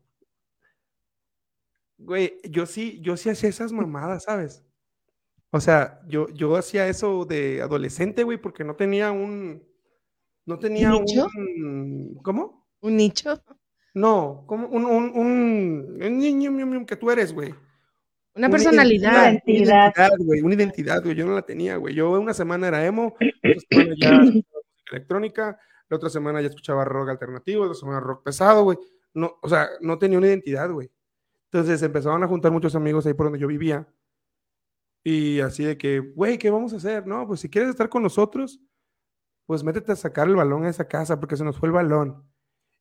Güey, 1.99 2.39
yo 2.51 2.67
sí, 2.67 3.01
yo 3.03 3.17
sí 3.17 3.31
hacía 3.31 3.49
esas 3.49 3.73
mamadas, 3.73 4.25
¿sabes? 4.25 4.63
O 5.51 5.61
sea, 5.61 6.01
yo, 6.07 6.29
yo 6.29 6.57
hacía 6.57 6.87
eso 6.89 7.25
de 7.25 7.63
adolescente, 7.63 8.23
güey, 8.25 8.37
porque 8.39 8.65
no 8.65 8.77
tenía 8.77 9.13
un. 9.13 9.65
No 10.45 10.59
tenía 10.59 10.91
nicho? 10.91 11.27
un. 11.37 12.19
¿Cómo? 12.23 12.69
¿Un 12.81 12.97
nicho? 12.97 13.43
No, 13.97 14.45
como 14.47 14.69
un, 14.69 14.85
un, 14.85 15.11
un, 15.15 16.75
un 16.75 16.85
que 16.85 16.97
tú 16.97 17.11
eres, 17.11 17.33
güey. 17.33 17.49
Una 18.35 18.49
Una 18.49 18.51
personalidad. 18.51 19.11
Una 19.11 19.31
Identidad. 19.31 20.11
güey, 20.19 20.43
una 20.43 20.55
identidad, 20.55 21.03
güey. 21.03 21.15
Yo 21.17 21.25
no 21.25 21.35
la 21.35 21.41
tenía, 21.41 21.79
güey. 21.79 21.95
Yo 21.95 22.11
una 22.11 22.35
semana 22.35 22.69
era 22.69 22.85
emo, 22.85 23.17
otra 23.43 23.59
semana 23.71 23.95
ya 23.99 24.09
escuchaba 24.09 24.19
música 24.19 24.47
electrónica, 24.93 25.59
la 25.89 25.97
otra 25.97 26.11
semana 26.11 26.43
ya 26.43 26.49
escuchaba 26.49 26.85
rock 26.85 27.09
alternativo, 27.09 27.65
la 27.65 27.71
otra 27.71 27.81
semana 27.81 28.01
rock 28.01 28.23
pesado, 28.23 28.65
güey. 28.65 28.77
No, 29.15 29.39
o 29.41 29.49
sea, 29.49 29.67
no 29.81 29.99
tenía 29.99 30.19
una 30.19 30.27
identidad, 30.27 30.71
güey. 30.71 30.91
Entonces 31.45 31.83
empezaban 31.83 32.23
a 32.23 32.29
juntar 32.29 32.53
muchos 32.53 32.75
amigos 32.75 33.07
ahí 33.07 33.15
por 33.15 33.25
donde 33.25 33.39
yo 33.39 33.47
vivía. 33.47 33.89
Y 35.05 35.41
así 35.41 35.65
de 35.65 35.79
que, 35.79 36.01
güey, 36.01 36.37
¿qué 36.37 36.51
vamos 36.51 36.75
a 36.75 36.77
hacer? 36.77 37.07
No, 37.07 37.27
pues 37.27 37.41
si 37.41 37.49
quieres 37.49 37.71
estar 37.71 37.89
con 37.89 38.03
nosotros, 38.03 38.61
pues 39.47 39.65
métete 39.65 39.93
a 39.93 39.97
sacar 39.97 40.29
el 40.29 40.37
balón 40.37 40.67
a 40.67 40.69
esa 40.69 40.87
casa 40.87 41.19
porque 41.19 41.39
se 41.39 41.45
nos 41.45 41.57
fue 41.57 41.69
el 41.69 41.73
balón. 41.73 42.23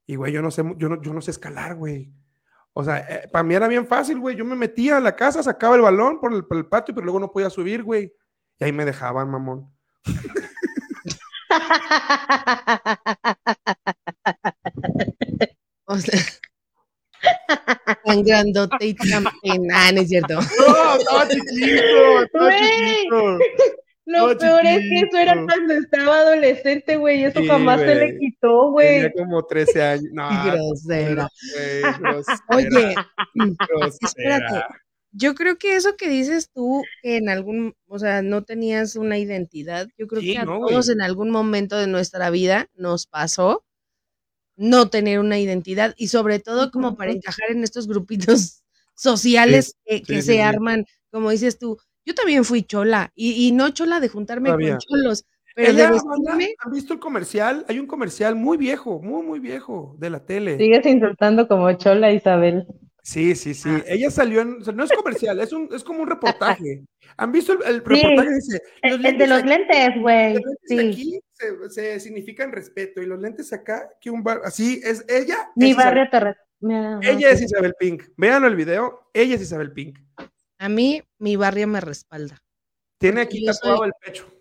Y, 0.08 0.16
güey, 0.16 0.32
yo 0.32 0.42
no 0.42 0.52
sé, 0.52 0.64
yo 0.78 0.90
no, 0.90 1.02
yo 1.02 1.14
no 1.14 1.22
sé 1.22 1.32
escalar, 1.32 1.76
güey. 1.76 2.12
O 2.74 2.84
sea, 2.84 3.30
para 3.32 3.44
mí 3.44 3.56
era 3.56 3.68
bien 3.68 3.88
fácil, 3.88 4.20
güey. 4.20 4.36
Yo 4.36 4.46
me 4.46 4.56
metía 4.56 4.98
a 4.98 5.00
la 5.02 5.16
casa, 5.16 5.42
sacaba 5.42 5.76
el 5.76 5.82
balón 5.82 6.20
por 6.20 6.34
el, 6.34 6.46
por 6.46 6.58
el 6.58 6.66
patio, 6.66 6.94
pero 6.94 7.06
luego 7.06 7.20
no 7.20 7.32
podía 7.32 7.50
subir, 7.50 7.84
güey. 7.84 8.14
Y 8.60 8.64
ahí 8.64 8.72
me 8.72 8.86
dejaban, 8.86 9.30
mamón. 9.30 9.72
O 15.88 15.98
sea, 16.00 16.20
tan 18.04 18.24
grandote 18.24 18.88
y 18.88 18.94
tan 18.96 19.26
pena, 19.42 19.92
no 19.92 20.02
es 20.02 20.10
cierto. 20.10 20.34
¡No, 20.34 20.96
estaba 20.96 21.28
chiquito! 21.30 22.22
¡Estaba 22.24 22.58
chiquito! 22.58 23.38
Lo 24.06 24.28
No, 24.30 24.38
peor 24.38 24.66
es 24.66 24.80
que 24.82 25.00
eso 25.00 25.18
era 25.18 25.44
cuando 25.46 25.74
estaba 25.74 26.18
adolescente, 26.20 26.96
güey. 26.98 27.24
Eso 27.24 27.40
Sí, 27.42 27.48
jamás 27.48 27.80
se 27.82 27.96
le 27.96 28.18
quitó, 28.20 28.72
güey. 28.72 28.88
Tenía 29.02 29.14
como 29.14 29.44
13 29.46 29.82
años. 29.82 30.06
No, 30.12 30.30
grosera. 30.44 31.28
grosera, 32.00 32.40
Oye, 32.50 32.96
grosera. 33.34 33.98
espérate. 34.02 34.76
Yo 35.18 35.34
creo 35.34 35.58
que 35.58 35.76
eso 35.78 35.96
que 35.96 36.10
dices 36.10 36.50
tú, 36.54 36.84
que 37.02 37.18
en 37.18 37.30
algún, 37.30 37.74
o 37.88 38.00
sea, 38.00 38.22
no 38.22 38.44
tenías 38.44 38.96
una 38.98 39.18
identidad, 39.18 39.88
yo 39.98 40.08
creo 40.08 40.22
Sí, 40.22 40.34
que 40.34 40.40
a 40.40 40.46
no, 40.46 40.60
todos 40.60 40.90
en 40.90 41.02
algún 41.02 41.30
momento 41.32 41.78
de 41.78 41.88
nuestra 41.88 42.30
vida 42.30 42.68
nos 42.76 43.08
pasó 43.08 43.64
no 44.58 44.90
tener 44.90 45.20
una 45.20 45.40
identidad 45.40 45.94
y 45.98 46.08
sobre 46.08 46.40
todo 46.40 46.72
como 46.72 46.96
para 46.96 47.12
encajar 47.12 47.52
en 47.52 47.64
estos 47.64 47.88
grupitos 47.88 48.64
sociales 48.96 49.76
que, 49.86 50.02
que 50.02 50.22
sí, 50.22 50.22
se 50.22 50.42
arman, 50.42 50.86
como 51.12 51.30
dices 51.32 51.60
tú. 51.60 51.78
Yo 52.06 52.14
también 52.14 52.44
fui 52.46 52.64
chola 52.64 53.12
y, 53.16 53.48
y 53.48 53.52
no 53.52 53.70
chola 53.72 54.00
de 54.00 54.10
juntarme 54.10 54.50
Todavía. 54.50 54.72
con 54.72 54.80
cholos, 54.80 55.26
pero 55.56 55.70
Ella, 55.72 55.92
vestirme, 55.92 56.54
¿Han 56.60 56.72
visto 56.72 56.94
el 56.94 57.00
comercial? 57.00 57.66
Hay 57.68 57.80
un 57.80 57.88
comercial 57.88 58.36
muy 58.36 58.58
viejo, 58.58 59.02
muy, 59.02 59.24
muy 59.26 59.40
viejo 59.40 59.96
de 60.00 60.10
la 60.10 60.26
tele. 60.26 60.58
Sigues 60.58 60.86
insultando 60.86 61.48
como 61.48 61.72
Chola, 61.74 62.12
Isabel. 62.12 62.68
Sí, 63.02 63.36
sí, 63.36 63.54
sí. 63.54 63.70
Ah. 63.72 63.84
Ella 63.88 64.10
salió 64.12 64.42
en. 64.42 64.62
o 64.62 64.64
sea, 64.64 64.74
no 64.74 64.84
es 64.84 64.92
comercial, 64.92 65.40
es, 65.40 65.54
un, 65.54 65.70
es 65.74 65.84
como 65.84 66.02
un 66.02 66.08
reportaje. 66.10 66.84
¿Han 67.18 67.32
visto 67.32 67.54
el, 67.54 67.60
el 67.64 67.76
reportaje? 67.86 68.34
Dice, 68.34 68.62
El, 68.82 69.06
el 69.06 69.18
de 69.18 69.28
los 69.28 69.40
aquí- 69.40 69.48
lentes, 69.50 69.90
güey. 70.02 70.36
Sí. 70.64 70.80
aquí 70.80 71.20
se, 71.32 71.70
se 71.70 72.00
significan 72.00 72.52
respeto 72.52 73.02
y 73.02 73.06
los 73.06 73.20
lentes 73.22 73.54
acá, 73.54 73.90
que 74.02 74.10
un 74.10 74.24
bar. 74.24 74.42
Así 74.44 74.82
es 74.84 75.06
ella. 75.08 75.38
Mi 75.56 75.72
es 75.72 75.78
barrio 75.78 76.08
te 76.12 76.20
re- 76.20 76.36
Mira, 76.62 77.00
Ella 77.04 77.28
no, 77.30 77.34
es 77.34 77.42
Isabel 77.44 77.74
Pink. 77.80 78.04
Véanlo 78.18 78.48
el 78.48 78.56
video. 78.56 79.10
Ella 79.14 79.36
es 79.36 79.42
Isabel 79.42 79.72
Pink. 79.72 80.00
A 80.58 80.70
mí 80.70 81.04
mi 81.18 81.36
barrio 81.36 81.68
me 81.68 81.82
respalda. 81.82 82.42
Tiene 82.98 83.22
aquí 83.22 83.46
tatuado 83.46 83.86
el 83.86 83.92
pecho. 84.04 84.32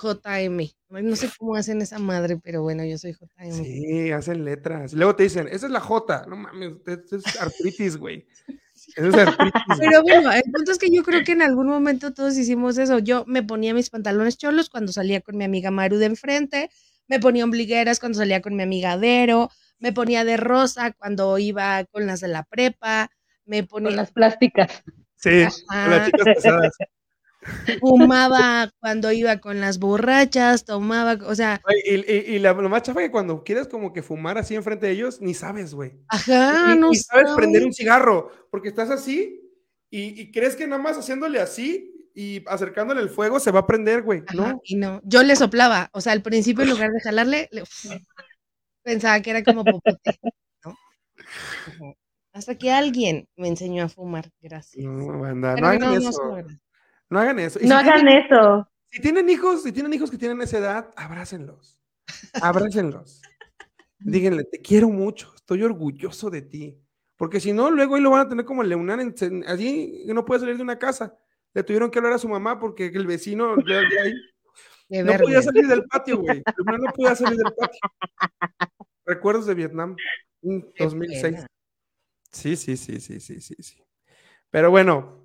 JM. 0.00 0.70
No 0.88 1.16
sé 1.16 1.30
cómo 1.38 1.54
hacen 1.54 1.82
esa 1.82 1.98
madre, 1.98 2.38
pero 2.42 2.62
bueno, 2.62 2.84
yo 2.84 2.98
soy 2.98 3.12
JM. 3.12 3.52
Sí, 3.52 4.10
hacen 4.10 4.44
letras. 4.44 4.92
Luego 4.94 5.16
te 5.16 5.24
dicen, 5.24 5.48
esa 5.48 5.66
es 5.66 5.72
la 5.72 5.80
J. 5.80 6.26
No 6.28 6.36
mames, 6.36 6.74
eso 6.86 7.16
es 7.16 7.40
artritis, 7.40 7.96
güey. 7.96 8.26
Eso 8.96 9.06
es 9.08 9.14
artritis. 9.14 9.62
güey. 9.66 9.78
Pero 9.78 10.02
bueno, 10.02 10.32
el 10.32 10.42
punto 10.50 10.72
es 10.72 10.78
que 10.78 10.90
yo 10.90 11.04
creo 11.04 11.22
que 11.24 11.32
en 11.32 11.42
algún 11.42 11.68
momento 11.68 12.12
todos 12.12 12.36
hicimos 12.36 12.78
eso. 12.78 12.98
Yo 12.98 13.24
me 13.28 13.42
ponía 13.42 13.74
mis 13.74 13.90
pantalones 13.90 14.38
cholos 14.38 14.70
cuando 14.70 14.92
salía 14.92 15.20
con 15.20 15.36
mi 15.36 15.44
amiga 15.44 15.70
Maru 15.70 15.98
de 15.98 16.06
enfrente, 16.06 16.68
me 17.06 17.20
ponía 17.20 17.44
ombligueras 17.44 18.00
cuando 18.00 18.18
salía 18.18 18.40
con 18.40 18.56
mi 18.56 18.62
amiga 18.62 18.96
Vero, 18.96 19.50
me 19.78 19.92
ponía 19.92 20.24
de 20.24 20.36
rosa 20.36 20.92
cuando 20.92 21.38
iba 21.38 21.84
con 21.84 22.06
las 22.06 22.20
de 22.20 22.28
la 22.28 22.42
prepa, 22.42 23.10
me 23.44 23.60
Con 23.60 23.84
ponía, 23.84 23.96
las 23.96 24.10
plásticas. 24.10 24.82
Sí, 25.22 25.42
Ajá. 25.68 25.88
las 25.88 26.06
chicas 26.06 26.26
pesadas. 26.34 26.72
fumaba 27.80 28.70
cuando 28.80 29.10
iba 29.12 29.38
con 29.38 29.60
las 29.60 29.78
borrachas, 29.78 30.64
tomaba, 30.64 31.18
o 31.26 31.34
sea, 31.34 31.60
Y, 31.84 31.94
y- 31.96 32.34
y 32.36 32.38
la, 32.38 32.52
lo 32.52 32.68
más 32.68 32.82
chafa 32.82 33.00
es 33.00 33.06
que 33.06 33.10
cuando 33.12 33.42
quieres 33.42 33.66
como 33.68 33.92
que 33.92 34.02
fumar 34.02 34.38
así 34.38 34.54
enfrente 34.54 34.86
de 34.86 34.92
ellos, 34.92 35.20
ni 35.20 35.34
sabes, 35.34 35.74
güey. 35.74 35.92
ajá, 36.08 36.68
ni, 36.74 36.80
no 36.80 36.90
ni 36.90 36.96
sabes 36.96 37.30
prender 37.34 37.64
un 37.64 37.72
cigarro, 37.72 38.30
porque 38.50 38.68
estás 38.68 38.90
así 38.90 39.40
y, 39.90 40.20
y 40.20 40.30
crees 40.30 40.54
que 40.56 40.66
nada 40.66 40.80
más 40.80 40.96
haciéndole 40.98 41.40
así 41.40 41.88
y 42.14 42.44
acercándole 42.46 43.00
el 43.00 43.10
fuego 43.10 43.40
se 43.40 43.50
va 43.50 43.60
a 43.60 43.66
prender, 43.66 44.02
güey. 44.02 44.22
No, 44.34 44.60
y 44.64 44.76
no, 44.76 45.00
yo 45.04 45.22
le 45.24 45.34
soplaba, 45.34 45.90
o 45.92 46.00
sea, 46.00 46.12
al 46.12 46.22
principio 46.22 46.62
en 46.64 46.70
lugar 46.70 46.90
de 46.92 47.00
jalarle, 47.00 47.48
le- 47.50 47.64
pensaba 48.84 49.20
que 49.20 49.30
era 49.30 49.42
como 49.42 49.64
popote, 49.64 50.18
¿no? 50.64 50.76
Ajá. 51.66 51.94
Hasta 52.32 52.56
que 52.56 52.70
alguien 52.72 53.26
me 53.36 53.48
enseñó 53.48 53.84
a 53.84 53.88
fumar, 53.88 54.30
gracias. 54.40 54.84
no, 54.84 55.18
banda, 55.20 55.54
no 55.56 55.66
hagan 55.66 55.80
no, 55.80 56.00
no 56.00 56.08
eso. 56.10 56.24
logra. 56.24 56.46
No 57.10 57.18
hagan 57.20 57.38
eso. 57.38 57.58
Y 57.60 57.66
No 57.66 57.78
si 57.80 57.88
hagan 57.88 58.04
tienen- 58.06 58.24
eso. 58.24 58.68
Si 58.90 59.00
tienen 59.00 59.28
hijos, 59.30 59.62
si 59.62 59.72
tienen 59.72 59.92
hijos 59.94 60.10
que 60.10 60.18
tienen 60.18 60.40
esa 60.42 60.58
edad, 60.58 60.90
abrácenlos. 60.96 61.78
Abrácenlos. 62.42 63.22
Díganle, 63.98 64.44
te 64.44 64.60
quiero 64.60 64.88
mucho, 64.88 65.32
estoy 65.34 65.62
orgulloso 65.62 66.28
de 66.30 66.42
ti. 66.42 66.78
Porque 67.16 67.38
si 67.40 67.52
no, 67.52 67.70
luego 67.70 67.94
ahí 67.94 68.02
lo 68.02 68.10
van 68.10 68.26
a 68.26 68.28
tener 68.28 68.44
como 68.44 68.62
el 68.62 68.72
en- 68.72 69.44
allí 69.46 70.04
no 70.06 70.24
puede 70.24 70.40
salir 70.40 70.56
de 70.56 70.62
una 70.62 70.78
casa. 70.78 71.16
Le 71.54 71.62
tuvieron 71.62 71.90
que 71.90 71.98
hablar 71.98 72.14
a 72.14 72.18
su 72.18 72.28
mamá 72.28 72.58
porque 72.58 72.86
el 72.86 73.06
vecino 73.06 73.56
ya 73.66 73.78
ahí 74.04 75.04
no 75.04 75.12
podía 75.18 75.40
salir 75.42 75.66
del 75.68 75.84
patio, 75.84 76.18
güey. 76.18 76.42
No 76.66 76.92
podía 76.94 77.14
salir 77.14 77.38
del 77.38 77.52
patio. 77.54 77.80
Recuerdos 79.06 79.46
de 79.46 79.54
Vietnam, 79.54 79.96
mm, 80.42 80.60
Qué 80.74 80.84
2006. 80.84 81.46
Sí, 82.32 82.56
sí, 82.56 82.76
sí, 82.76 83.00
sí, 83.00 83.20
sí, 83.20 83.40
sí, 83.40 83.54
sí. 83.58 83.84
Pero 84.50 84.70
bueno, 84.70 85.22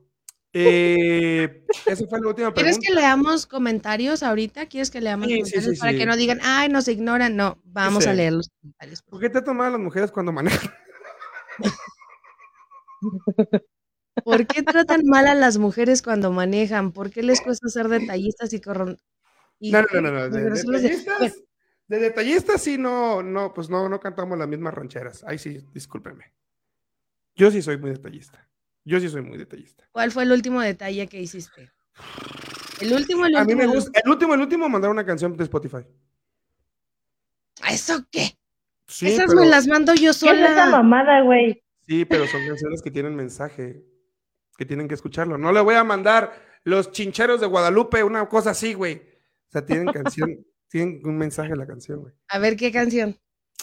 eh, 0.54 1.66
esa 1.86 2.08
fue 2.08 2.20
la 2.20 2.28
última 2.28 2.54
¿Quieres 2.54 2.78
pregunta. 2.78 2.88
que 2.88 2.94
leamos 2.94 3.46
comentarios 3.46 4.24
ahorita? 4.24 4.68
¿Quieres 4.68 4.92
que 4.92 5.02
leamos 5.02 5.28
Sí, 5.28 5.40
comentarios 5.40 5.74
sí, 5.76 5.80
para 5.80 5.94
que 5.94 6.06
no 6.06 6.16
digan, 6.18 6.40
ay, 6.44 6.70
nos 6.70 6.88
ignoran? 6.88 7.36
No, 7.36 7.60
vamos 7.64 8.08
a 8.08 8.14
leer 8.14 8.34
los 8.34 8.50
comentarios. 8.50 9.02
¿Por 9.04 9.20
qué 9.20 9.30
te 9.30 9.42
toman 9.42 9.72
las 9.72 9.82
mujeres 9.82 10.12
cuando 10.12 10.32
manejan? 10.32 10.72
¿Por 14.24 14.48
qué 14.48 14.64
tratan 14.64 15.02
mal 15.06 15.28
a 15.28 15.36
las 15.36 15.58
mujeres 15.58 16.02
cuando 16.02 16.32
manejan? 16.32 16.92
¿Por 16.92 17.12
qué 17.12 17.22
les 17.24 17.42
cuesta 17.42 17.68
ser 17.70 17.88
detallistas 17.88 18.52
y 18.54 18.62
corron... 18.62 18.98
y 19.60 19.72
No, 19.72 19.82
no, 19.82 20.02
no, 20.02 20.12
no, 20.12 20.30
De, 20.30 20.50
detallistas, 20.50 21.36
de 21.88 22.00
detallistas 22.00 22.62
sí 22.62 22.78
no, 22.78 23.22
no, 23.22 23.54
pues 23.54 23.70
no, 23.70 23.88
no 23.90 24.00
cantamos 24.00 24.38
las 24.38 24.48
mismas 24.48 24.74
rancheras. 24.74 25.24
Ahí 25.24 25.38
sí, 25.38 25.64
discúlpenme. 25.74 26.34
Yo 27.38 27.52
sí 27.52 27.62
soy 27.62 27.78
muy 27.78 27.92
detallista. 27.92 28.46
Yo 28.84 29.00
sí 29.00 29.08
soy 29.10 29.22
muy 29.22 29.38
detallista. 29.38 29.88
¿Cuál 29.92 30.12
fue 30.12 30.24
el 30.24 30.32
último 30.32 30.60
detalle 30.62 31.08
que 31.08 31.22
hiciste? 31.22 31.72
El 32.82 32.94
último, 32.94 33.26
el 33.26 33.36
A 33.36 33.44
mí 33.46 33.54
último. 33.54 33.58
me 33.60 33.64
el 33.66 33.72
gusta, 33.72 34.00
el 34.04 34.10
último, 34.12 34.34
el 34.34 34.42
último, 34.42 34.70
mandar 34.70 34.92
una 34.92 35.06
canción 35.06 35.36
de 35.38 35.44
Spotify. 35.44 35.86
¿A 37.62 37.74
¿Eso 37.74 38.06
qué? 38.12 38.38
Sí, 38.88 39.08
Esas 39.08 39.28
pero, 39.28 39.42
me 39.42 39.48
las 39.48 39.68
mando 39.68 39.94
yo 39.94 40.02
¿Qué 40.02 40.08
es 40.08 40.22
esa 40.22 40.66
sola. 40.66 40.66
mamada, 40.72 41.22
güey? 41.22 41.62
sí, 41.82 42.06
pero 42.06 42.28
son 42.28 42.46
canciones 42.46 42.82
que 42.82 42.92
tienen 42.92 43.16
mensaje, 43.16 43.84
que 44.58 44.66
tienen 44.66 44.88
que 44.88 44.94
escucharlo. 44.94 45.38
No 45.38 45.52
le 45.52 45.62
voy 45.62 45.76
a 45.76 45.84
mandar 45.84 46.34
los 46.64 46.92
chincheros 46.92 47.42
de 47.42 47.48
Guadalupe, 47.48 48.04
una 48.04 48.28
cosa 48.30 48.52
así, 48.52 48.74
güey. 48.74 48.96
O 48.96 49.52
sea, 49.52 49.66
tienen 49.66 49.88
canción, 49.88 50.46
tienen 50.70 51.02
un 51.06 51.18
mensaje 51.18 51.56
la 51.56 51.68
canción, 51.68 52.00
güey. 52.00 52.14
A 52.30 52.40
ver 52.40 52.56
qué 52.56 52.72
canción. 52.72 53.18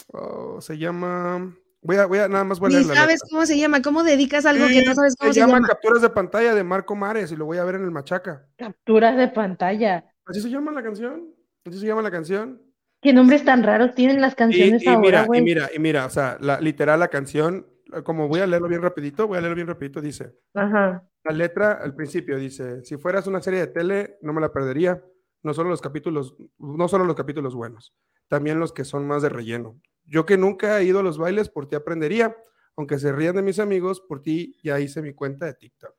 Oh, 0.09 0.61
se 0.61 0.77
llama. 0.77 1.57
Voy 1.85 1.97
a, 1.97 2.07
voy 2.07 2.19
a, 2.19 2.29
nada 2.29 2.45
más 2.45 2.59
voy 2.59 2.69
a 2.69 2.71
Ni 2.71 2.75
leer 2.77 2.87
la 2.89 2.95
sabes 2.95 3.15
letra. 3.17 3.29
cómo 3.31 3.47
se 3.47 3.59
llama. 3.59 3.83
¿Cómo 3.83 4.03
dedicas 4.03 4.47
algo 4.47 4.67
que 4.67 4.83
no 4.85 4.95
sabes 4.95 5.15
cómo 5.17 5.33
se, 5.33 5.35
se 5.35 5.41
llama 5.41 5.55
llama? 5.59 5.69
Capturas 5.69 6.03
de 6.03 6.11
pantalla 6.11 6.55
de 6.55 6.65
Marco 6.65 6.97
Mares 6.97 7.31
y 7.31 7.37
lo 7.37 7.45
voy 7.45 7.59
a 7.59 7.65
ver 7.65 7.75
en 7.77 7.85
el 7.85 7.91
Machaca. 7.91 8.47
Capturas 8.57 9.17
de 9.17 9.29
pantalla. 9.29 10.05
¿Así 10.27 10.41
se 10.41 10.49
llama 10.51 10.73
la 10.73 10.83
canción? 10.83 11.29
¿Así 11.67 11.79
se 11.79 11.87
llama 11.87 12.03
la 12.03 12.11
canción? 12.11 12.61
Qué 13.03 13.13
nombres 13.13 13.45
tan 13.45 13.63
raros 13.63 13.95
tienen 13.95 14.21
las 14.21 14.33
Y, 14.33 14.37
canciones 14.37 14.83
y 14.83 14.89
ahora, 14.89 15.01
mira, 15.01 15.23
y 15.23 15.27
güey. 15.27 15.43
mira, 15.43 15.71
y 15.75 15.79
mira, 15.79 16.07
o 16.07 16.11
sea, 16.11 16.39
la, 16.41 16.59
literal 16.59 16.99
la 17.01 17.09
canción, 17.09 17.67
como 18.03 18.29
voy 18.29 18.41
a 18.41 18.47
leerlo 18.47 18.67
bien 18.69 18.81
rapidito, 18.81 19.29
voy 19.29 19.37
a 19.37 19.43
leerlo 19.43 19.57
bien 19.57 19.69
rapidito, 19.69 20.01
dice, 20.01 20.33
Ajá. 20.55 21.07
la 21.23 21.33
letra 21.35 21.73
al 21.73 21.95
principio 21.95 22.39
dice, 22.39 22.83
si 22.83 22.97
fueras 22.97 23.27
una 23.27 23.43
serie 23.43 23.61
de 23.61 23.67
tele, 23.67 24.17
no 24.23 24.33
me 24.33 24.41
la 24.41 24.51
perdería, 24.55 25.05
no 25.43 25.53
solo 25.53 25.69
los 25.69 25.83
capítulos, 25.83 26.35
no 26.59 26.89
solo 26.89 27.05
los 27.05 27.15
capítulos 27.15 27.55
buenos, 27.55 27.95
también 28.29 28.59
los 28.59 28.73
que 28.73 28.85
son 28.85 29.07
más 29.07 29.21
de 29.21 29.29
relleno. 29.29 29.79
Yo 30.05 30.27
que 30.27 30.37
nunca 30.37 30.79
he 30.81 30.85
ido 30.85 31.01
a 31.01 31.03
los 31.03 31.19
bailes, 31.19 31.49
por 31.49 31.69
ti 31.69 31.77
aprendería, 31.77 32.37
aunque 32.77 32.99
se 32.99 33.13
rían 33.13 33.37
de 33.37 33.43
mis 33.43 33.59
amigos, 33.59 34.01
por 34.01 34.21
ti 34.23 34.57
ya 34.63 34.79
hice 34.81 35.01
mi 35.03 35.15
cuenta 35.15 35.47
de 35.47 35.55
TikTok. 35.55 35.95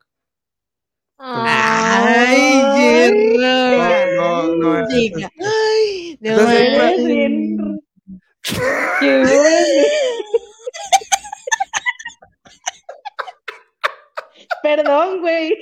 Ay. 1.18 2.51
No, 3.38 4.47
no, 4.47 4.56
no, 4.82 4.88
Chica. 4.89 5.30
Ay, 5.39 6.18
no, 6.22 6.30
Entonces, 6.32 6.60
Eres 6.60 6.82
ay. 6.82 7.06
bien- 7.06 7.82
Qué 8.99 9.18
bueno. 9.24 9.36
Perdón, 14.62 15.22
güey. 15.22 15.56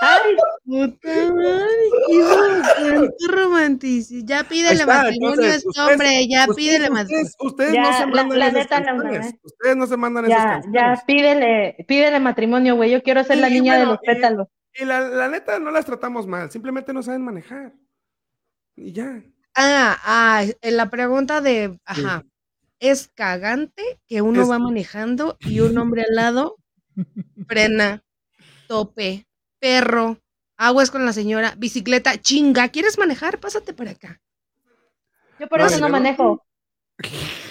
Ay, 0.00 0.36
Puta 0.64 1.08
madre, 1.32 3.10
qué 3.18 3.26
romanticismo. 3.28 4.26
Ya 4.28 4.44
pídele 4.44 4.86
matrimonio 4.86 5.46
a 5.50 5.54
este 5.54 5.80
hombre, 5.80 6.28
ya 6.28 6.46
pídele 6.54 6.90
matrimonio. 6.90 7.30
Ustedes, 7.40 7.72
no 7.76 7.92
se 7.92 8.00
la- 8.00 8.06
mandan 8.06 8.38
la 8.38 8.46
esas 8.48 8.54
neta, 8.62 8.80
no 8.80 8.96
mames. 8.96 9.34
Ustedes 9.42 9.76
no 9.76 9.86
se 9.86 9.96
mandan 9.96 10.24
esas 10.26 10.38
ya, 10.44 10.50
canciones. 10.50 10.80
ya, 11.00 11.04
pídele, 11.06 11.84
pídele 11.88 12.20
matrimonio, 12.20 12.76
güey. 12.76 12.90
Yo 12.90 13.02
quiero 13.02 13.24
ser 13.24 13.38
la 13.38 13.48
Y 13.48 13.54
niña 13.54 13.78
de 13.78 13.86
los 13.86 13.98
pétalos. 13.98 14.48
Y 14.74 14.84
la, 14.84 15.00
la 15.00 15.28
neta 15.28 15.58
no 15.58 15.70
las 15.70 15.86
tratamos 15.86 16.26
mal, 16.26 16.50
simplemente 16.50 16.92
no 16.92 17.02
saben 17.02 17.22
manejar. 17.22 17.72
Y 18.76 18.92
ya. 18.92 19.22
Ah, 19.54 19.96
ah, 20.04 20.44
en 20.60 20.76
la 20.76 20.88
pregunta 20.90 21.40
de, 21.40 21.78
ajá, 21.84 22.24
es 22.78 23.08
cagante 23.08 23.82
que 24.06 24.22
uno 24.22 24.42
Es- 24.42 24.50
va 24.50 24.58
manejando 24.60 25.36
y 25.40 25.58
un 25.60 25.76
hombre 25.78 26.02
al 26.08 26.14
lado 26.14 26.56
frena, 27.48 28.04
tope, 28.68 29.26
perro, 29.60 30.18
aguas 30.56 30.90
con 30.90 31.04
la 31.04 31.12
señora, 31.12 31.54
bicicleta, 31.58 32.20
chinga, 32.20 32.68
¿quieres 32.68 32.98
manejar? 32.98 33.40
Pásate 33.40 33.72
por 33.74 33.88
acá. 33.88 34.20
Yo 35.38 35.48
por 35.48 35.60
No, 35.60 35.66
eso 35.66 35.78
no 35.80 35.88
manejo. 35.88 36.44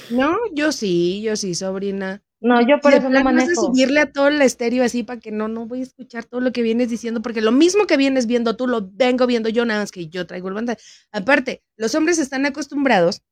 No, 0.10 0.38
yo 0.54 0.72
sí, 0.72 1.22
yo 1.22 1.36
sí, 1.36 1.56
sobrina. 1.56 2.24
No, 2.40 2.62
yo 2.62 2.80
por 2.80 2.94
eso 2.94 3.10
no 3.10 3.22
plano 3.22 3.42
es 3.42 3.48
de 3.48 3.56
manejo. 3.56 3.66
subirle 3.66 4.00
a 4.00 4.12
todo 4.12 4.28
el 4.28 4.42
estéreo 4.42 4.84
así 4.84 5.04
para 5.04 5.20
que 5.20 5.32
no, 5.32 5.48
no 5.48 5.66
voy 5.66 5.80
a 5.80 5.84
escuchar 5.84 6.26
todo 6.26 6.40
lo 6.42 6.52
que 6.52 6.62
vienes 6.62 6.90
diciendo, 6.90 7.22
porque 7.22 7.42
lo 7.42 7.52
mismo 7.52 7.88
que 7.88 7.98
vienes 7.98 8.28
viendo 8.28 8.56
tú 8.56 8.68
lo 8.68 8.88
vengo 8.92 9.26
viendo 9.26 9.50
yo, 9.50 9.66
nada 9.66 9.82
más 9.82 9.92
que 9.92 10.08
yo 10.08 10.28
traigo 10.28 10.48
el 10.50 10.54
banda. 10.54 10.78
Aparte, 11.12 11.64
los 11.78 11.96
hombres 11.96 12.20
están 12.20 12.46
acostumbrados 12.46 13.24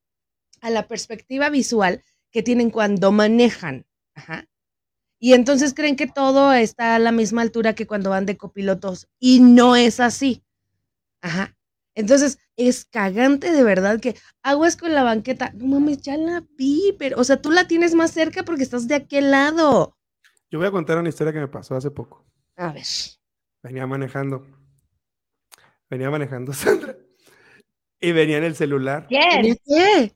a 0.61 0.69
la 0.69 0.87
perspectiva 0.87 1.49
visual 1.49 2.03
que 2.31 2.41
tienen 2.43 2.71
cuando 2.71 3.11
manejan. 3.11 3.85
Ajá. 4.15 4.47
Y 5.25 5.33
entonces 5.33 5.73
creen 5.73 5.95
que 5.95 6.05
todo 6.05 6.53
está 6.53 6.93
a 6.93 6.99
la 6.99 7.11
misma 7.11 7.41
altura 7.41 7.73
que 7.73 7.87
cuando 7.87 8.11
van 8.11 8.27
de 8.27 8.37
copilotos. 8.37 9.07
Y 9.17 9.39
no 9.39 9.75
es 9.75 9.99
así. 9.99 10.43
Ajá. 11.19 11.57
Entonces, 11.95 12.37
es 12.55 12.85
cagante 12.85 13.51
de 13.51 13.63
verdad 13.63 13.99
que 13.99 14.15
aguas 14.43 14.77
con 14.77 14.93
la 14.93 15.01
banqueta. 15.01 15.51
No 15.55 15.65
mames, 15.65 16.03
ya 16.03 16.15
la 16.15 16.45
vi, 16.55 16.95
pero, 16.99 17.19
o 17.19 17.23
sea, 17.23 17.41
tú 17.41 17.49
la 17.49 17.67
tienes 17.67 17.95
más 17.95 18.11
cerca 18.11 18.43
porque 18.43 18.61
estás 18.61 18.87
de 18.87 18.93
aquel 18.93 19.31
lado. 19.31 19.97
Yo 20.51 20.59
voy 20.59 20.67
a 20.67 20.71
contar 20.71 20.99
una 20.99 21.09
historia 21.09 21.33
que 21.33 21.39
me 21.39 21.47
pasó 21.47 21.75
hace 21.75 21.89
poco. 21.89 22.23
A 22.55 22.71
ver. 22.71 22.85
Venía 23.63 23.87
manejando. 23.87 24.45
Venía 25.89 26.11
manejando 26.11 26.53
Sandra. 26.53 26.97
Y 27.99 28.11
venía 28.11 28.37
en 28.37 28.43
el 28.43 28.55
celular. 28.55 29.07
¿Quién? 29.07 29.57
¿Qué? 29.65 30.15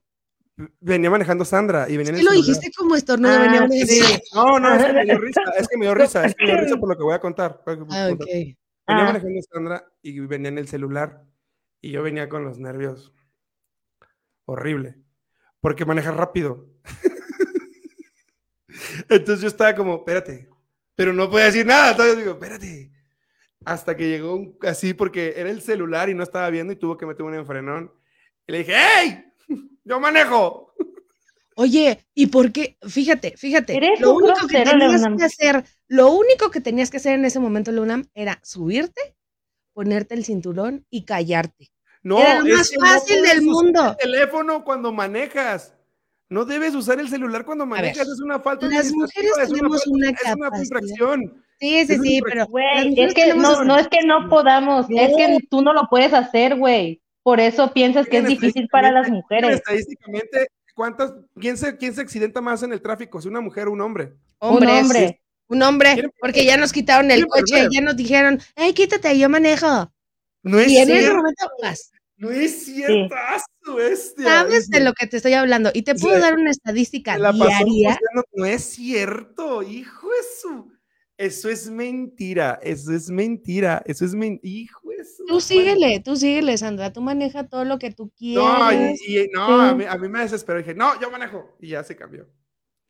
Venía 0.81 1.09
manejando 1.09 1.45
Sandra 1.45 1.87
y 1.89 1.95
venía 1.97 2.09
en 2.09 2.15
¿Qué 2.15 2.19
el 2.21 2.25
lo 2.25 2.31
celular. 2.31 2.47
dijiste 2.55 2.71
como 2.77 2.95
estornudo? 2.95 3.31
Ah, 3.33 3.39
venía 3.39 3.85
sí. 3.87 4.01
No, 4.33 4.59
no, 4.59 4.73
es 4.75 4.83
que 4.85 4.93
me 4.93 5.05
dio 5.05 5.17
risa, 5.19 5.41
es 5.57 5.67
que 5.69 5.77
me 5.77 5.85
dio 5.85 5.95
risa, 5.95 6.25
es 6.25 6.35
que 6.35 6.45
me 6.45 6.51
dio 6.51 6.61
risa 6.61 6.77
por 6.77 6.89
lo 6.89 6.97
que 6.97 7.03
voy 7.03 7.13
a 7.13 7.19
contar. 7.19 7.61
Ah, 7.65 7.75
contar. 7.77 8.11
ok. 8.13 8.19
Venía 8.25 8.55
Ah. 8.87 9.03
manejando 9.05 9.39
Sandra 9.51 9.85
y 10.01 10.19
venía 10.21 10.49
en 10.49 10.57
el 10.57 10.67
celular 10.67 11.23
y 11.81 11.91
yo 11.91 12.03
venía 12.03 12.27
con 12.27 12.43
los 12.43 12.57
nervios. 12.59 13.13
Horrible. 14.45 14.95
Porque 15.61 15.85
maneja 15.85 16.11
rápido. 16.11 16.65
Entonces 19.09 19.41
yo 19.41 19.47
estaba 19.47 19.75
como, 19.75 19.97
espérate. 19.97 20.49
Pero 20.95 21.13
no 21.13 21.29
podía 21.29 21.45
decir 21.45 21.65
nada. 21.65 21.91
Entonces 21.91 22.17
digo, 22.17 22.31
espérate. 22.31 22.91
Hasta 23.65 23.95
que 23.95 24.09
llegó 24.09 24.35
un, 24.35 24.57
así 24.63 24.93
porque 24.93 25.33
era 25.37 25.49
el 25.49 25.61
celular 25.61 26.09
y 26.09 26.15
no 26.15 26.23
estaba 26.23 26.49
viendo 26.49 26.73
y 26.73 26.77
tuvo 26.77 26.97
que 26.97 27.05
meter 27.05 27.23
un 27.25 27.35
enfrenón. 27.35 27.93
Y 28.47 28.51
le 28.51 28.57
dije, 28.59 28.73
¡Hey! 28.75 29.25
¡Yo 29.89 29.99
manejo! 29.99 30.71
Oye, 31.55 32.05
¿y 32.13 32.27
por 32.27 32.51
qué? 32.51 32.77
Fíjate, 32.87 33.35
fíjate. 33.35 33.75
Eres 33.75 33.99
Lo 33.99 34.13
único 34.13 34.47
que 34.47 34.63
tenías 34.63 35.01
que 35.17 35.25
hacer, 35.25 35.65
lo 35.87 36.11
único 36.11 36.51
que 36.51 36.61
tenías 36.61 36.91
que 36.91 36.97
hacer 36.97 37.15
en 37.15 37.25
ese 37.25 37.39
momento, 37.39 37.71
Leonam, 37.71 38.05
era 38.13 38.39
subirte, 38.43 39.15
ponerte 39.73 40.13
el 40.13 40.23
cinturón 40.23 40.85
y 40.91 41.05
callarte. 41.05 41.71
No, 42.03 42.19
Era 42.19 42.39
lo 42.39 42.45
es 42.45 42.53
más 42.55 42.69
que 42.69 42.77
no 42.77 42.85
fácil 42.85 43.17
puedes 43.19 43.29
del 43.39 43.47
usar 43.49 43.63
mundo. 43.63 43.89
El 43.99 44.11
teléfono 44.11 44.63
cuando 44.63 44.93
manejas. 44.93 45.73
No 46.29 46.45
debes 46.45 46.75
usar 46.75 46.99
el 46.99 47.09
celular 47.09 47.43
cuando 47.43 47.65
manejas. 47.65 47.97
ver, 47.97 48.13
es 48.13 48.21
una 48.21 48.39
falta 48.39 48.67
las 48.67 48.85
administrativa, 48.85 49.29
mujeres 49.31 49.43
es 49.43 49.49
una 49.49 49.57
tenemos 49.57 49.83
falta- 49.83 49.91
una 49.95 50.09
es 50.11 50.35
una 50.35 50.59
infracción. 50.63 51.43
Sí, 51.59 51.85
sí, 51.87 51.97
sí, 51.97 52.21
pero 52.23 52.45
Güey, 52.45 52.95
las 52.95 53.07
es 53.07 53.13
que 53.15 53.33
no, 53.33 53.63
no 53.65 53.77
es 53.77 53.87
que 53.89 54.01
no 54.05 54.29
podamos, 54.29 54.85
es 54.91 55.11
que 55.17 55.39
tú 55.49 55.61
no 55.63 55.73
lo 55.73 55.87
puedes 55.89 56.13
hacer, 56.13 56.55
güey. 56.55 57.01
Por 57.29 57.39
eso 57.39 57.71
piensas 57.71 58.07
que 58.07 58.17
es 58.17 58.25
difícil 58.27 58.67
para 58.71 58.91
las 58.91 59.07
mujeres. 59.07 59.57
Estadísticamente, 59.57 60.47
¿cuántas, 60.73 61.13
quién, 61.39 61.57
se, 61.57 61.77
¿quién 61.77 61.93
se 61.93 62.01
accidenta 62.01 62.41
más 62.41 62.63
en 62.63 62.73
el 62.73 62.81
tráfico? 62.81 63.21
¿Si 63.21 63.27
una 63.27 63.39
mujer 63.39 63.67
o 63.67 63.71
un 63.71 63.81
hombre? 63.81 64.13
hombres, 64.39 64.71
Un 64.71 64.79
hombre. 64.83 65.21
un 65.49 65.61
hombre, 65.61 65.93
¿Quieren 65.93 66.11
porque 66.19 66.43
ya 66.45 66.57
nos 66.57 66.73
quitaron 66.73 67.05
el 67.11 67.17
¿Quieren 67.17 67.29
coche, 67.29 67.53
perder? 67.53 67.69
ya 67.71 67.81
nos 67.81 67.95
dijeron, 67.95 68.39
hey, 68.55 68.73
quítate, 68.73 69.15
yo 69.19 69.29
manejo. 69.29 69.91
No 70.41 70.59
es 70.59 70.69
Y 70.69 70.77
en 70.77 70.89
ese 70.89 70.99
cierto. 71.01 71.17
momento, 71.17 71.47
vas. 71.61 71.91
No 72.17 72.31
es 72.31 72.65
cierto. 72.65 73.15
bestia. 73.77 74.23
Sabes 74.25 74.67
de 74.69 74.79
lo 74.79 74.93
que 74.93 75.05
te 75.05 75.17
estoy 75.17 75.33
hablando. 75.33 75.69
Y 75.71 75.83
te 75.83 75.95
Sí. 75.95 76.01
puedo 76.03 76.19
dar 76.19 76.33
una 76.33 76.49
estadística 76.49 77.15
la 77.19 77.31
diaria. 77.31 77.99
No 78.33 78.45
es 78.45 78.63
cierto, 78.63 79.61
hijo 79.61 80.07
de 80.07 80.15
su. 80.41 80.71
Eso 81.15 81.49
es 81.49 81.69
mentira, 81.69 82.57
eso 82.63 82.93
es 82.93 83.09
mentira, 83.11 83.83
eso 83.85 84.05
es 84.05 84.15
mentira, 84.15 84.71
su. 85.03 85.25
Tú 85.25 85.39
síguele, 85.41 85.99
tú 85.99 86.15
síguele, 86.15 86.57
Sandra. 86.57 86.91
Tú 86.93 87.01
maneja 87.01 87.47
todo 87.47 87.65
lo 87.65 87.77
que 87.79 87.91
tú 87.91 88.11
quieras. 88.17 88.45
No, 88.59 88.71
y, 88.73 88.95
y- 89.07 89.27
no 89.33 89.47
Sí. 89.47 89.69
a, 89.69 89.75
mí, 89.75 89.83
a 89.85 89.97
mí 89.97 90.09
me 90.09 90.19
desesperó. 90.21 90.59
Dije, 90.59 90.73
no, 90.75 90.99
yo 90.99 91.09
manejo. 91.11 91.55
Y 91.59 91.69
ya 91.69 91.83
se 91.83 91.95
cambió. 91.95 92.27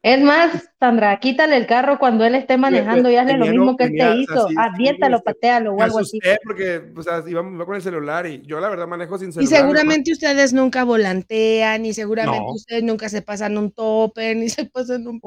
Es 0.02 0.22
más, 0.22 0.70
Sandra, 0.80 1.20
quítale 1.20 1.58
el 1.58 1.68
carro 1.68 2.00
cuando 2.00 2.24
él 2.24 2.34
esté 2.34 2.58
manejando 2.58 3.10
y 3.12 3.18
hazle 3.18 3.38
lo 3.38 3.46
mismo 3.48 3.76
que 3.76 3.84
él 3.84 3.90
venía, 3.90 4.06
te 4.06 4.12
o 4.12 4.16
sea, 4.16 4.22
hizo. 4.38 4.48
sí, 4.48 4.54
sí, 4.54 4.56
Aviéntalo, 4.58 5.18
este, 5.18 5.26
patealo 5.26 5.74
o 5.74 5.82
algo 5.82 6.00
así. 6.00 6.20
porque, 6.46 6.94
o 6.96 7.04
sea, 7.04 7.22
iba, 7.28 7.42
iba 7.46 7.66
con 7.66 7.76
el 7.76 7.82
celular 7.82 8.26
y 8.26 8.42
yo 8.46 8.62
la 8.62 8.70
verdad 8.70 8.88
manejo 8.88 9.18
sin 9.18 9.28
Y 9.28 9.34
celular. 9.34 9.60
seguramente 9.60 10.14
ustedes 10.14 10.54
nunca 10.54 10.86
volantean, 10.86 11.86
y 11.86 11.94
seguramente 11.94 12.40
No. 12.40 12.54
ustedes 12.54 12.82
nunca 12.82 13.10
se 13.10 13.22
pasan 13.22 13.58
un 13.58 13.72
tope, 13.74 14.34
ni 14.36 14.48
se 14.48 14.64
pasan 14.68 15.06
un. 15.06 15.20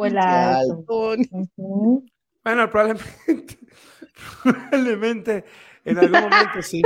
Bueno, 2.43 2.71
probablemente, 2.71 3.59
probablemente 4.43 5.45
en 5.85 5.99
algún 5.99 6.21
momento 6.21 6.63
sí. 6.63 6.83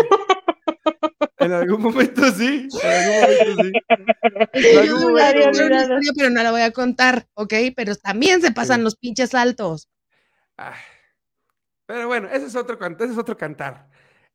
En 1.38 1.52
algún 1.52 1.82
momento 1.82 2.30
sí. 2.32 2.68
En 2.82 2.92
algún 2.92 3.52
momento 3.52 3.62
sí. 3.62 3.72
En 4.52 4.78
algún 4.78 5.02
momento, 5.12 5.50
historia, 5.50 6.12
pero 6.16 6.30
no 6.30 6.42
la 6.42 6.50
voy 6.50 6.62
a 6.62 6.70
contar, 6.72 7.26
¿ok? 7.34 7.54
Pero 7.76 7.94
también 7.96 8.40
se 8.40 8.52
pasan 8.52 8.78
Sí. 8.78 8.82
los 8.84 8.96
pinches 8.96 9.34
altos. 9.34 9.88
Pero 11.86 12.08
bueno, 12.08 12.28
ese 12.32 12.46
es 12.46 12.56
otro 12.56 12.78
cantar, 12.78 13.04
ese 13.04 13.12
es 13.12 13.18
otro 13.18 13.36
cantar. 13.36 13.88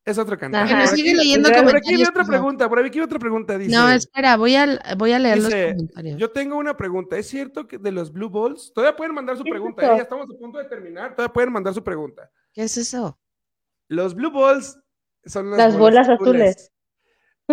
Es 0.04 0.18
otro 0.18 0.36
cantar. 0.36 0.64
Ajá. 0.64 0.86
Sigue 0.88 1.10
aquí- 1.10 1.18
leyendo 1.18 1.48
por 1.48 1.58
aquí 1.58 1.64
comentarios, 1.68 2.08
otra 2.08 2.24
pregunta, 2.24 2.68
por 2.68 2.78
aquí 2.80 2.98
vi 2.98 3.04
otra 3.04 3.18
pregunta. 3.20 3.56
Dice, 3.56 3.70
no, 3.76 3.88
espera, 3.90 4.36
voy 4.36 4.56
a, 4.56 4.80
voy 4.96 5.12
a 5.12 5.18
leer 5.20 5.36
dice, 5.36 5.50
los 5.66 5.72
comentarios. 5.74 6.18
yo 6.18 6.30
tengo 6.32 6.56
una 6.56 6.76
pregunta. 6.76 7.16
¿Es 7.18 7.28
cierto 7.28 7.68
que 7.68 7.78
de 7.78 7.92
los 7.92 8.12
Blue 8.12 8.28
Balls? 8.28 8.72
Todavía 8.74 8.96
pueden 8.96 9.14
mandar 9.14 9.36
su 9.36 9.44
¿Qué 9.44 9.50
es 9.50 9.52
pregunta. 9.52 9.82
¿eh? 9.84 9.96
Ya 9.98 10.02
estamos 10.02 10.26
a 10.28 10.36
punto 10.38 10.58
de 10.58 10.64
terminar. 10.64 11.14
Todavía 11.14 11.32
pueden 11.32 11.52
mandar 11.52 11.72
su 11.72 11.84
pregunta. 11.84 12.28
¿Qué 12.52 12.62
es 12.64 12.76
eso? 12.76 13.16
Los 13.88 14.14
Blue 14.14 14.30
Balls 14.30 14.78
son 15.24 15.50
las, 15.50 15.58
Las 15.58 15.78
bolas 15.78 16.08
azules. 16.08 16.72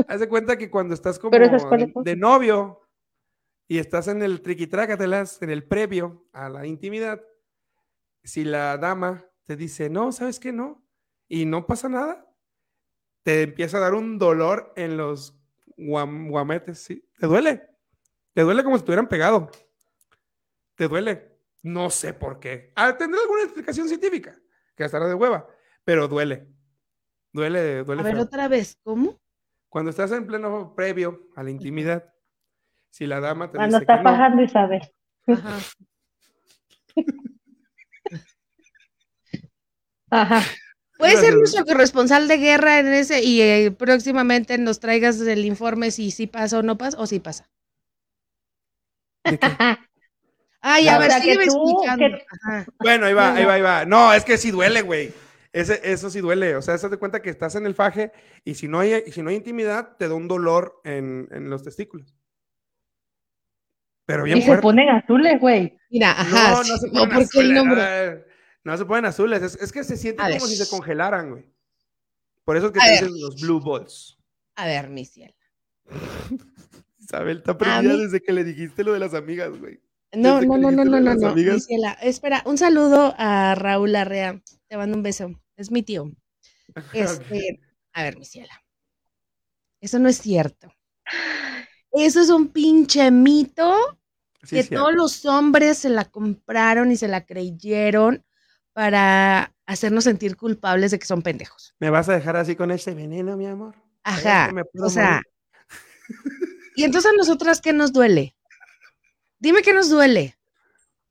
Haz 0.07 0.19
de 0.19 0.29
cuenta 0.29 0.57
que 0.57 0.69
cuando 0.69 0.93
estás 0.93 1.19
como 1.19 1.31
de, 1.77 1.91
de 2.05 2.15
novio 2.15 2.81
y 3.67 3.77
estás 3.79 4.07
en 4.07 4.21
el 4.21 4.41
triquitrácatelas, 4.41 5.41
en 5.41 5.49
el 5.49 5.67
previo 5.67 6.27
a 6.33 6.49
la 6.49 6.65
intimidad, 6.65 7.21
si 8.23 8.43
la 8.43 8.77
dama 8.77 9.25
te 9.45 9.55
dice, 9.55 9.89
no, 9.89 10.11
¿sabes 10.11 10.39
qué? 10.39 10.51
No, 10.51 10.83
y 11.27 11.45
no 11.45 11.65
pasa 11.67 11.89
nada, 11.89 12.25
te 13.23 13.43
empieza 13.43 13.77
a 13.77 13.81
dar 13.81 13.93
un 13.93 14.17
dolor 14.17 14.73
en 14.75 14.97
los 14.97 15.35
guam- 15.77 16.29
guametes, 16.29 16.79
¿sí? 16.79 17.07
¿Te 17.19 17.27
duele? 17.27 17.67
Te 18.33 18.41
duele 18.41 18.63
como 18.63 18.77
si 18.77 18.83
te 18.83 18.91
hubieran 18.91 19.09
pegado. 19.09 19.49
Te 20.75 20.87
duele. 20.87 21.37
No 21.61 21.89
sé 21.89 22.13
por 22.13 22.39
qué. 22.39 22.71
Ah, 22.75 22.95
Tendrá 22.95 23.19
alguna 23.21 23.43
explicación 23.43 23.87
científica, 23.87 24.39
que 24.75 24.85
estará 24.85 25.07
de 25.07 25.13
hueva, 25.13 25.45
pero 25.83 26.07
duele. 26.07 26.47
Duele, 27.31 27.83
duele. 27.83 28.01
A 28.01 28.03
ver, 28.05 28.15
feo. 28.15 28.23
otra 28.23 28.47
vez, 28.47 28.77
¿cómo? 28.83 29.19
Cuando 29.69 29.91
estás 29.91 30.11
en 30.11 30.25
pleno 30.25 30.73
previo 30.75 31.27
a 31.35 31.43
la 31.43 31.51
intimidad, 31.51 32.11
si 32.89 33.05
la 33.05 33.19
dama 33.19 33.51
te 33.51 33.57
Cuando 33.57 33.79
dice 33.79 33.83
está 33.83 33.97
que 33.97 34.03
no, 34.03 34.09
fajando 34.09 34.41
Isabel. 34.41 34.81
Ajá. 35.27 35.59
Ajá. 40.11 40.41
Puede 40.97 41.15
ser 41.17 41.35
nuestro 41.35 41.63
corresponsal 41.65 42.27
de 42.27 42.37
guerra 42.37 42.79
en 42.79 42.87
ese 42.87 43.23
y 43.23 43.41
eh, 43.41 43.71
próximamente 43.71 44.57
nos 44.57 44.79
traigas 44.81 45.19
el 45.21 45.45
informe 45.45 45.91
si 45.91 46.11
sí 46.11 46.27
pasa 46.27 46.59
o 46.59 46.61
no 46.61 46.77
pasa 46.77 46.99
o 46.99 47.05
sí 47.05 47.19
pasa. 47.19 47.49
¿de 49.23 49.37
qué? 49.39 49.47
Ay, 50.61 50.89
a 50.89 50.97
ver, 50.99 51.09
tú- 51.21 51.29
explicando. 51.29 52.17
que-. 52.17 52.25
Bueno, 52.79 53.05
ahí 53.05 53.13
va, 53.13 53.33
ahí 53.33 53.45
va, 53.45 53.53
ahí 53.53 53.61
va. 53.61 53.85
No, 53.85 54.11
es 54.13 54.25
que 54.25 54.37
sí 54.37 54.51
duele, 54.51 54.81
güey. 54.81 55.13
Ese, 55.51 55.79
eso 55.83 56.09
sí 56.09 56.19
duele. 56.19 56.55
O 56.55 56.61
sea, 56.61 56.77
se 56.77 56.89
de 56.89 56.97
cuenta 56.97 57.21
que 57.21 57.29
estás 57.29 57.55
en 57.55 57.65
el 57.65 57.73
faje 57.75 58.11
y 58.45 58.55
si 58.55 58.67
no 58.67 58.79
hay, 58.79 59.11
si 59.11 59.21
no 59.23 59.29
hay 59.29 59.35
intimidad, 59.37 59.95
te 59.97 60.07
da 60.07 60.13
un 60.13 60.27
dolor 60.27 60.79
en, 60.83 61.27
en 61.31 61.49
los 61.49 61.63
testículos. 61.63 62.13
Pero 64.05 64.23
bien 64.23 64.37
Y 64.37 64.41
se 64.41 64.47
fuerte. 64.47 64.61
ponen 64.63 64.89
azules, 64.89 65.39
güey. 65.39 65.77
Mira, 65.89 66.11
ajá. 66.11 66.51
No, 66.51 66.57
no 66.63 66.77
se 66.77 66.87
no, 66.87 66.93
ponen 66.93 67.09
porque 67.09 67.19
el 67.19 67.23
azules. 67.23 67.53
nombre. 67.55 68.25
No 68.63 68.77
se 68.77 68.85
ponen 68.85 69.05
azules. 69.05 69.41
Es, 69.43 69.55
es 69.61 69.71
que 69.71 69.83
se 69.83 69.97
siente 69.97 70.17
como 70.21 70.29
ver. 70.33 70.41
si 70.41 70.55
se 70.55 70.67
congelaran, 70.69 71.31
güey. 71.31 71.45
Por 72.43 72.57
eso 72.57 72.67
es 72.67 72.71
que 72.73 72.79
A 72.79 72.83
te 72.83 72.89
ver. 72.91 73.03
dicen 73.03 73.21
los 73.21 73.41
blue 73.41 73.59
balls. 73.59 74.17
A 74.55 74.65
ver, 74.65 74.89
mi 74.89 75.05
cielo. 75.05 75.33
Isabel 76.99 77.37
está 77.37 77.57
prendida 77.57 77.93
mí- 77.93 77.99
desde 78.03 78.21
que 78.21 78.33
le 78.33 78.43
dijiste 78.43 78.83
lo 78.83 78.93
de 78.93 78.99
las 78.99 79.13
amigas, 79.13 79.57
güey. 79.59 79.79
No, 80.13 80.41
no, 80.41 80.57
no, 80.57 80.71
no, 80.71 80.83
no, 80.85 80.99
no, 80.99 81.13
no. 81.15 81.35
Espera, 82.01 82.41
un 82.45 82.57
saludo 82.57 83.13
a 83.17 83.53
Raúl 83.55 83.95
Arrea. 83.95 84.41
Te 84.69 84.77
mando 84.77 84.95
un 84.95 85.03
beso. 85.03 85.31
Es 85.57 85.71
mi 85.71 85.83
tío. 85.83 86.11
Este, 86.93 87.59
a 87.93 88.03
ver, 88.03 88.17
mi 88.17 88.25
ciela. 88.25 88.63
Eso 89.81 89.99
no 89.99 90.07
es 90.07 90.19
cierto. 90.19 90.71
Eso 91.91 92.21
es 92.21 92.29
un 92.29 92.49
pinche 92.49 93.09
mito 93.09 93.99
Sí, 94.43 94.55
que 94.55 94.63
todos 94.63 94.93
los 94.93 95.25
hombres 95.25 95.79
se 95.79 95.89
la 95.89 96.05
compraron 96.05 96.91
y 96.91 96.95
se 96.95 97.09
la 97.09 97.25
creyeron 97.25 98.23
para 98.71 99.53
hacernos 99.65 100.05
sentir 100.05 100.37
culpables 100.37 100.91
de 100.91 100.99
que 100.99 101.05
son 101.05 101.21
pendejos. 101.21 101.75
¿Me 101.79 101.89
vas 101.89 102.07
a 102.07 102.13
dejar 102.13 102.37
así 102.37 102.55
con 102.55 102.71
ese 102.71 102.93
veneno, 102.93 103.35
mi 103.35 103.47
amor? 103.47 103.75
Ajá. 104.03 104.49
O 104.81 104.89
sea, 104.89 105.21
morir. 105.21 105.23
y 106.75 106.83
entonces 106.85 107.11
a 107.11 107.15
nosotras, 107.15 107.59
¿qué 107.59 107.73
nos 107.73 107.91
duele? 107.91 108.35
Dime 109.39 109.61
qué 109.61 109.73
nos 109.73 109.89
duele. 109.89 110.38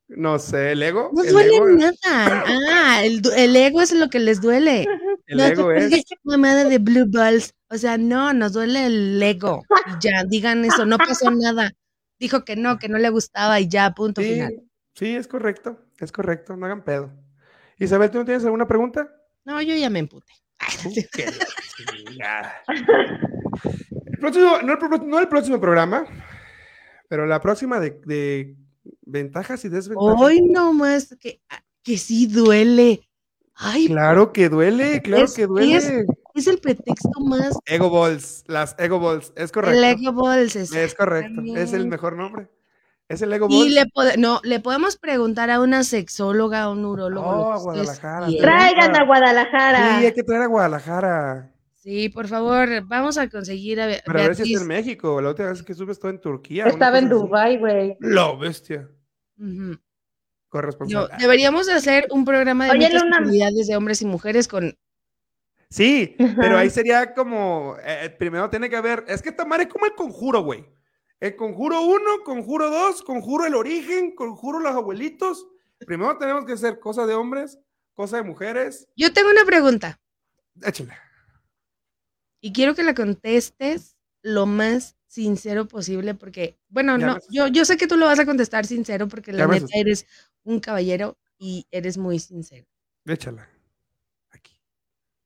No 0.09 0.39
sé, 0.39 0.71
el 0.71 0.81
ego. 0.83 1.11
No 1.13 1.23
el 1.23 1.31
duele 1.31 1.55
ego, 1.55 1.67
nada. 1.67 2.43
Ah, 2.71 3.01
el, 3.03 3.21
el 3.37 3.55
ego 3.55 3.81
es 3.81 3.91
lo 3.93 4.09
que 4.09 4.19
les 4.19 4.41
duele. 4.41 4.87
el 5.27 5.37
no 5.37 5.43
ego 5.45 5.71
es. 5.71 5.91
mamada 6.23 6.63
de 6.65 6.79
blue 6.79 7.05
balls. 7.07 7.53
O 7.69 7.77
sea, 7.77 7.97
no, 7.97 8.33
nos 8.33 8.53
duele 8.53 8.87
el 8.87 9.21
ego. 9.21 9.63
Y 9.87 9.91
ya, 10.03 10.23
digan 10.27 10.65
eso, 10.65 10.85
no 10.85 10.97
pasó 10.97 11.29
nada. 11.31 11.71
Dijo 12.19 12.43
que 12.43 12.55
no, 12.55 12.79
que 12.79 12.89
no 12.89 12.97
le 12.97 13.09
gustaba 13.09 13.59
y 13.59 13.67
ya, 13.69 13.91
punto 13.93 14.21
Sí, 14.21 14.33
final. 14.33 14.53
sí, 14.95 15.15
es 15.15 15.27
correcto, 15.27 15.79
es 15.99 16.11
correcto, 16.11 16.57
no 16.57 16.65
hagan 16.65 16.83
pedo. 16.83 17.11
Isabel, 17.77 18.09
¿tú 18.11 18.17
no 18.17 18.25
tienes 18.25 18.43
alguna 18.43 18.67
pregunta? 18.67 19.07
No, 19.45 19.61
yo 19.61 19.73
ya 19.75 19.89
me 19.89 19.99
emputé. 19.99 20.33
El 24.05 24.17
próximo, 24.19 24.57
no, 24.63 24.73
el, 24.73 24.77
pro- 24.79 24.97
no 25.05 25.19
el 25.19 25.27
próximo 25.27 25.59
programa, 25.61 26.05
pero 27.07 27.25
la 27.25 27.39
próxima 27.39 27.79
de, 27.79 28.01
de 28.05 28.55
ventajas 29.01 29.63
y 29.65 29.69
desventajas. 29.69 30.21
Hoy 30.21 30.41
nomás 30.41 31.15
que, 31.19 31.41
ah, 31.49 31.61
que 31.83 31.97
sí 31.97 32.27
duele. 32.27 33.01
Ay, 33.55 33.87
Claro 33.87 34.31
que 34.31 34.47
duele, 34.49 35.01
claro 35.01 35.25
Es- 35.25 35.33
que 35.33 35.45
duele. 35.45 35.75
es- 35.75 35.91
es 36.35 36.47
el 36.47 36.59
pretexto 36.59 37.19
más. 37.19 37.57
Ego 37.65 37.89
Balls, 37.89 38.43
las 38.47 38.73
Ego 38.79 38.99
Balls, 38.99 39.33
es 39.35 39.51
correcto. 39.51 39.77
El 39.77 39.83
ego 39.83 40.13
balls. 40.13 40.55
Es 40.55 40.95
correcto, 40.95 41.41
es 41.55 41.73
el 41.73 41.87
mejor 41.87 42.15
nombre. 42.15 42.47
Es 43.09 43.21
el 43.23 43.33
Ego 43.33 43.47
Y 43.49 43.59
Balls. 43.59 43.73
le, 43.73 43.85
pode- 43.87 44.17
no, 44.17 44.39
le 44.43 44.59
podemos 44.59 44.95
preguntar 44.95 45.49
a 45.49 45.59
una 45.59 45.83
sexóloga, 45.83 46.61
a 46.63 46.69
un 46.69 46.85
urólogo. 46.85 47.27
Oh, 47.27 47.33
lo 47.49 47.53
a 47.53 47.57
Guadalajara. 47.57 48.27
Traigan 48.39 48.95
a 48.95 49.03
Guadalajara. 49.05 49.99
Sí, 49.99 50.05
hay 50.05 50.13
que 50.13 50.23
traer 50.23 50.43
a 50.43 50.47
Guadalajara. 50.47 51.51
Sí, 51.79 52.09
por 52.09 52.27
favor, 52.27 52.67
vamos 52.85 53.17
a 53.17 53.29
conseguir 53.29 53.79
a 53.79 53.87
Be- 53.87 54.01
Pero 54.05 54.19
a 54.19 54.23
ver 54.23 54.35
si 54.35 54.51
está 54.53 54.61
en 54.63 54.67
México. 54.67 55.21
La 55.21 55.29
última 55.29 55.49
vez 55.49 55.63
que 55.63 55.73
supe 55.73 55.93
estuvo 55.93 56.11
en 56.11 56.19
Turquía. 56.19 56.65
Estaba 56.65 56.99
en. 56.99 57.07
Dubai, 57.09 57.57
güey. 57.57 57.97
La 58.01 58.33
bestia. 58.35 58.89
Ujú. 59.37 59.47
No, 59.71 59.79
Corresponsal. 60.49 61.09
deberíamos 61.19 61.67
de 61.67 61.73
hacer 61.73 62.07
un 62.11 62.25
programa 62.25 62.65
de 62.65 62.71
Oye, 62.71 62.89
Luna. 62.91 63.19
de 63.21 63.75
hombres 63.77 64.01
y 64.01 64.05
mujeres 64.05 64.47
con 64.47 64.77
Sí, 65.69 66.15
pero 66.17 66.57
ahí 66.57 66.71
sería 66.71 67.13
como, 67.13 67.75
eh, 67.83 68.09
primero 68.17 68.49
tiene 68.49 68.67
que 68.71 68.75
haber, 68.75 69.05
es 69.07 69.21
que 69.21 69.31
Tamar 69.31 69.61
es 69.61 69.67
como 69.67 69.85
el 69.85 69.93
conjuro, 69.93 70.41
güey. 70.41 70.65
El 71.19 71.35
conjuro 71.35 71.81
1, 71.83 72.23
conjuro 72.25 72.71
2, 72.71 73.03
conjuro 73.03 73.45
el 73.45 73.53
origen, 73.53 74.15
conjuro 74.15 74.59
los 74.59 74.73
abuelitos. 74.73 75.45
Primero 75.85 76.17
tenemos 76.17 76.45
que 76.45 76.53
hacer 76.53 76.79
cosa 76.79 77.05
de 77.05 77.13
hombres, 77.13 77.59
cosa 77.93 78.17
de 78.17 78.23
mujeres. 78.23 78.87
Yo 78.97 79.13
tengo 79.13 79.29
una 79.29 79.45
pregunta 79.45 79.99
Échale. 80.63 80.93
Y 82.41 82.53
quiero 82.53 82.75
que 82.75 82.83
la 82.83 82.93
contestes 82.95 83.95
lo 84.21 84.45
más 84.45 84.95
sincero 85.07 85.67
posible 85.67 86.13
porque, 86.13 86.57
bueno, 86.69 86.97
Ya 86.97 87.05
no, 87.07 87.17
yo, 87.31 87.47
yo 87.47 87.65
sé 87.65 87.77
que 87.77 87.87
tú 87.87 87.97
lo 87.97 88.05
vas 88.05 88.19
a 88.19 88.25
contestar 88.25 88.65
sincero 88.65 89.07
porque 89.07 89.31
la 89.31 89.39
Ya 89.39 89.47
neta 89.47 89.67
eres 89.73 90.05
un 90.43 90.59
caballero 90.59 91.17
y 91.37 91.65
eres 91.71 91.97
muy 91.97 92.19
sincero. 92.19 92.67
Échala. 93.05 93.49
Aquí. 94.29 94.61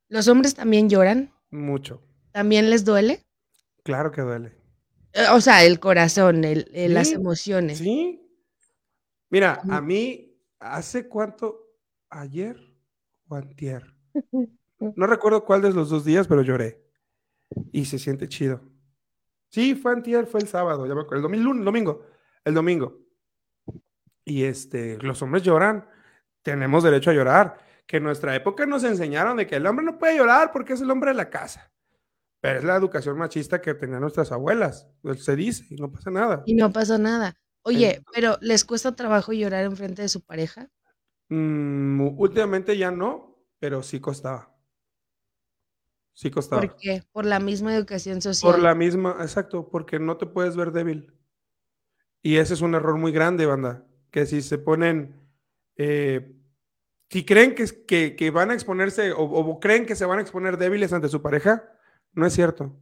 ¿Los 0.09 0.27
hombres 0.27 0.55
también 0.55 0.89
lloran? 0.89 1.33
Mucho. 1.51 2.01
¿También 2.31 2.69
les 2.69 2.85
duele? 2.85 3.23
Claro 3.83 4.11
que 4.11 4.21
duele. 4.21 4.55
Eh, 5.13 5.25
O 5.33 5.41
sea, 5.41 5.63
el 5.63 5.79
corazón, 5.79 6.43
el, 6.45 6.69
el- 6.73 6.93
las 6.93 7.11
emociones. 7.11 7.79
Sí. 7.79 8.19
Mira, 9.29 9.61
a 9.69 9.81
mí, 9.81 10.37
¿hace 10.59 11.07
cuánto? 11.07 11.75
¿Ayer 12.09 12.57
o 13.27 13.35
antier? 13.35 13.83
No 14.97 15.07
recuerdo 15.07 15.45
cuál 15.45 15.61
de 15.61 15.71
los 15.71 15.89
dos 15.89 16.03
días, 16.03 16.27
pero 16.27 16.41
lloré. 16.41 16.82
Y 17.71 17.85
se 17.85 17.99
siente 17.99 18.27
chido. 18.27 18.61
Sí, 19.49 19.75
fue 19.75 19.93
antier, 19.93 20.25
fue 20.25 20.41
el 20.41 20.47
sábado, 20.47 20.87
ya 20.87 20.95
me 20.95 21.01
acuerdo. 21.01 21.27
El 21.27 21.31
domingo, 21.31 21.53
el 21.53 21.65
domingo. 21.65 22.05
El 22.43 22.53
domingo. 22.53 22.99
Y 24.25 24.43
este, 24.43 24.97
los 24.97 25.21
hombres 25.21 25.43
lloran. 25.43 25.87
Tenemos 26.41 26.83
derecho 26.83 27.11
a 27.11 27.13
llorar. 27.13 27.57
Que 27.85 27.97
en 27.97 28.03
nuestra 28.03 28.35
época 28.35 28.65
nos 28.65 28.83
enseñaron 28.83 29.37
de 29.37 29.45
que 29.45 29.57
el 29.57 29.67
hombre 29.67 29.85
no 29.85 29.99
puede 29.99 30.17
llorar 30.17 30.51
porque 30.51 30.73
es 30.73 30.81
el 30.81 30.89
hombre 30.89 31.11
de 31.11 31.17
la 31.17 31.29
casa. 31.29 31.71
Pero 32.39 32.59
es 32.59 32.65
la 32.65 32.75
educación 32.75 33.17
machista 33.17 33.61
que 33.61 33.73
tenían 33.73 34.01
nuestras 34.01 34.31
abuelas. 34.31 34.87
Pues, 35.01 35.23
Se 35.23 35.35
dice 35.35 35.65
y 35.69 35.75
no 35.75 35.91
pasa 35.91 36.09
nada. 36.09 36.43
Y 36.45 36.55
no 36.55 36.71
pasó 36.71 36.97
nada. 36.97 37.35
Oye, 37.63 38.03
pero 38.13 38.37
¿les 38.41 38.65
cuesta 38.65 38.95
trabajo 38.95 39.31
llorar 39.31 39.63
en 39.63 39.77
frente 39.77 40.01
de 40.01 40.09
su 40.09 40.21
pareja? 40.21 40.69
Mm, 41.29 42.19
últimamente 42.19 42.77
ya 42.77 42.91
no, 42.91 43.45
pero 43.59 43.81
sí 43.81 43.99
costaba. 43.99 44.52
Sí 46.13 46.29
costaba. 46.29 46.61
¿Por 46.61 46.75
qué? 46.77 47.03
Por 47.11 47.25
la 47.25 47.39
misma 47.39 47.75
educación 47.75 48.21
social. 48.21 48.51
Por 48.51 48.61
la 48.61 48.75
misma, 48.75 49.17
exacto, 49.21 49.69
porque 49.69 49.99
no 49.99 50.17
te 50.17 50.25
puedes 50.25 50.55
ver 50.55 50.71
débil. 50.71 51.13
Y 52.21 52.37
ese 52.37 52.53
es 52.53 52.61
un 52.61 52.75
error 52.75 52.97
muy 52.97 53.11
grande, 53.11 53.45
banda. 53.45 53.85
Que 54.11 54.25
si 54.25 54.41
se 54.41 54.57
ponen, 54.57 55.19
eh, 55.75 56.35
si 57.09 57.25
creen 57.25 57.55
que, 57.55 57.65
que, 57.85 58.15
que 58.15 58.31
van 58.31 58.51
a 58.51 58.53
exponerse 58.53 59.11
o, 59.11 59.23
o 59.23 59.59
creen 59.59 59.85
que 59.85 59.95
se 59.95 60.05
van 60.05 60.19
a 60.19 60.21
exponer 60.21 60.57
débiles 60.57 60.93
ante 60.93 61.09
su 61.09 61.21
pareja, 61.21 61.69
no 62.13 62.25
es 62.25 62.33
cierto. 62.33 62.79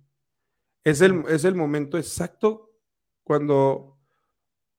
Es 0.83 1.01
el, 1.01 1.23
es 1.29 1.45
el 1.45 1.55
momento 1.55 1.97
exacto 1.97 2.73
cuando 3.23 3.97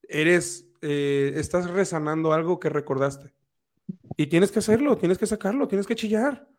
eres, 0.03 0.67
eh, 0.81 1.33
estás 1.35 1.69
resanando 1.69 2.33
algo 2.33 2.59
que 2.59 2.69
recordaste. 2.69 3.33
Y 4.15 4.27
tienes 4.27 4.51
que 4.51 4.59
hacerlo, 4.59 4.97
tienes 4.97 5.17
que 5.17 5.25
sacarlo, 5.25 5.67
tienes 5.67 5.87
que 5.87 5.95
chillar. 5.95 6.52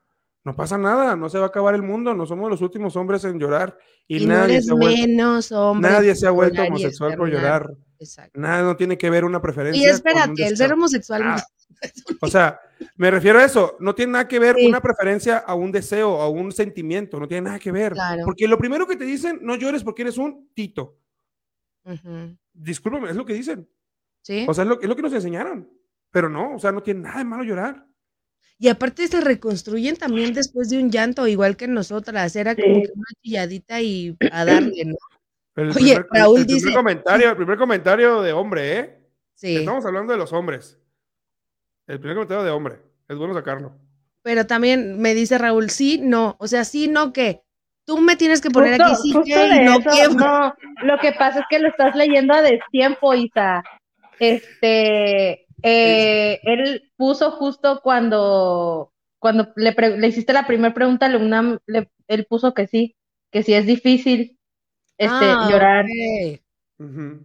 No 0.44 0.54
pasa 0.54 0.76
nada, 0.76 1.16
no 1.16 1.28
se 1.30 1.38
va 1.38 1.44
a 1.44 1.48
acabar 1.48 1.74
el 1.74 1.80
mundo, 1.82 2.12
no 2.14 2.26
somos 2.26 2.50
los 2.50 2.60
últimos 2.60 2.94
hombres 2.96 3.24
en 3.24 3.38
llorar. 3.38 3.78
Y, 4.06 4.22
Y, 4.22 4.26
no 4.26 4.34
nadie, 4.34 4.54
eres 4.56 4.66
se 4.66 4.72
ha 4.72 4.74
vuelto, 4.74 5.00
menos 5.00 5.52
hombre. 5.52 5.90
nadie 5.90 6.14
se 6.14 6.26
ha 6.26 6.30
por 6.30 6.36
vuelto 6.36 6.54
llorar 6.56 6.66
y 6.66 6.70
homosexual 6.70 7.16
por 7.16 7.28
llorar. 7.30 7.70
Exacto. 7.98 8.38
Nada, 8.38 8.62
no 8.62 8.76
tiene 8.76 8.98
que 8.98 9.08
ver 9.08 9.24
una 9.24 9.40
preferencia. 9.40 9.82
Y 9.82 9.86
espérate, 9.90 10.46
el 10.46 10.56
ser 10.56 10.72
homosexual. 10.74 11.24
no- 11.24 11.34
Ah, 11.82 11.86
O 12.20 12.28
sea, 12.28 12.60
me 12.96 13.10
refiero 13.10 13.38
a 13.38 13.44
eso. 13.44 13.76
No 13.80 13.94
tiene 13.94 14.12
nada 14.12 14.28
que 14.28 14.38
ver 14.38 14.56
Sí. 14.56 14.66
una 14.66 14.80
preferencia 14.80 15.38
a 15.38 15.54
un 15.54 15.72
deseo, 15.72 16.20
a 16.20 16.28
un 16.28 16.52
sentimiento. 16.52 17.18
No 17.18 17.26
tiene 17.26 17.42
nada 17.46 17.58
que 17.58 17.72
ver. 17.72 17.92
Claro. 17.94 18.22
Porque 18.26 18.46
lo 18.46 18.58
primero 18.58 18.86
que 18.86 18.96
te 18.96 19.04
dicen, 19.04 19.38
no 19.42 19.56
llores 19.56 19.82
porque 19.82 20.02
eres 20.02 20.16
un 20.18 20.50
tito. 20.54 20.98
Ujú. 21.84 22.36
Discúlpame, 22.52 23.10
es 23.10 23.16
lo 23.16 23.24
que 23.24 23.34
dicen. 23.34 23.68
¿Sí? 24.22 24.46
O 24.48 24.54
sea, 24.54 24.62
es 24.64 24.68
lo, 24.68 24.80
es 24.80 24.88
lo 24.88 24.94
que 24.96 25.02
nos 25.02 25.12
enseñaron. 25.14 25.68
Pero 26.10 26.28
no, 26.28 26.54
o 26.54 26.58
sea, 26.58 26.70
no 26.70 26.82
tiene 26.82 27.00
nada 27.00 27.18
de 27.18 27.24
malo 27.24 27.44
llorar. 27.44 27.84
Y 28.58 28.68
aparte 28.68 29.06
se 29.08 29.20
reconstruyen 29.20 29.96
también 29.96 30.32
después 30.32 30.70
de 30.70 30.78
un 30.78 30.90
llanto, 30.90 31.26
igual 31.26 31.56
que 31.56 31.66
nosotras. 31.68 32.34
Era 32.36 32.54
como 32.54 32.74
Sí. 32.76 32.82
que 32.82 32.92
una 32.94 33.06
chilladita 33.22 33.80
y 33.82 34.16
a 34.30 34.44
darle, 34.44 34.84
¿no? 34.86 34.96
El 35.56 35.70
Oye, 35.70 35.74
primer, 35.74 36.06
Raúl 36.10 36.40
el 36.40 36.46
primer 36.46 36.62
dice- 36.62 36.74
comentario, 36.74 37.30
el 37.30 37.36
primer 37.36 37.58
comentario 37.58 38.22
de 38.22 38.32
hombre, 38.32 38.78
¿eh? 38.78 38.98
Sí. 39.34 39.56
Estamos 39.56 39.84
hablando 39.86 40.12
de 40.12 40.18
los 40.18 40.32
hombres. 40.32 40.78
El 41.86 41.98
primer 41.98 42.16
comentario 42.16 42.44
de 42.44 42.50
hombre. 42.50 42.76
Es 43.08 43.16
bueno 43.18 43.34
sacarlo. 43.34 43.76
Pero 44.22 44.46
también 44.46 44.98
me 45.00 45.14
dice 45.14 45.36
Raúl, 45.36 45.68
sí, 45.70 45.98
no. 46.02 46.36
O 46.38 46.46
sea, 46.48 46.64
sí, 46.64 46.88
no, 46.88 47.12
¿qué? 47.12 47.42
Tú 47.84 47.98
me 47.98 48.16
tienes 48.16 48.40
que 48.40 48.48
poner 48.50 48.78
Justo- 48.80 48.84
aquí 48.94 48.96
sí 49.02 49.12
justo 49.12 49.24
que 49.26 49.64
no 49.64 49.72
eso, 49.78 49.90
que. 49.90 50.14
no, 50.14 50.54
lo 50.84 50.98
que 51.00 51.12
pasa 51.12 51.40
es 51.40 51.44
que 51.50 51.58
lo 51.58 51.68
estás 51.68 51.94
leyendo 51.94 52.32
a 52.32 52.40
destiempo, 52.40 53.12
Isa. 53.12 53.62
Este, 54.18 55.43
eh, 55.64 56.40
él 56.44 56.92
puso 56.96 57.30
justo 57.32 57.80
cuando, 57.82 58.92
cuando 59.18 59.52
le, 59.56 59.72
pre- 59.72 59.96
le 59.98 60.06
hiciste 60.08 60.32
la 60.32 60.46
primera 60.46 60.74
pregunta 60.74 61.06
a 61.06 61.08
la 61.08 61.16
UNAM, 61.18 61.58
le- 61.66 61.90
él 62.08 62.26
puso 62.28 62.52
que 62.54 62.66
sí, 62.66 62.96
que 63.32 63.42
sí 63.42 63.54
es 63.54 63.66
difícil 63.66 64.38
este, 64.98 65.24
Ah, 65.32 65.48
llorar. 65.50 65.84
ok. 65.86 66.40
Ujú. 66.78 67.24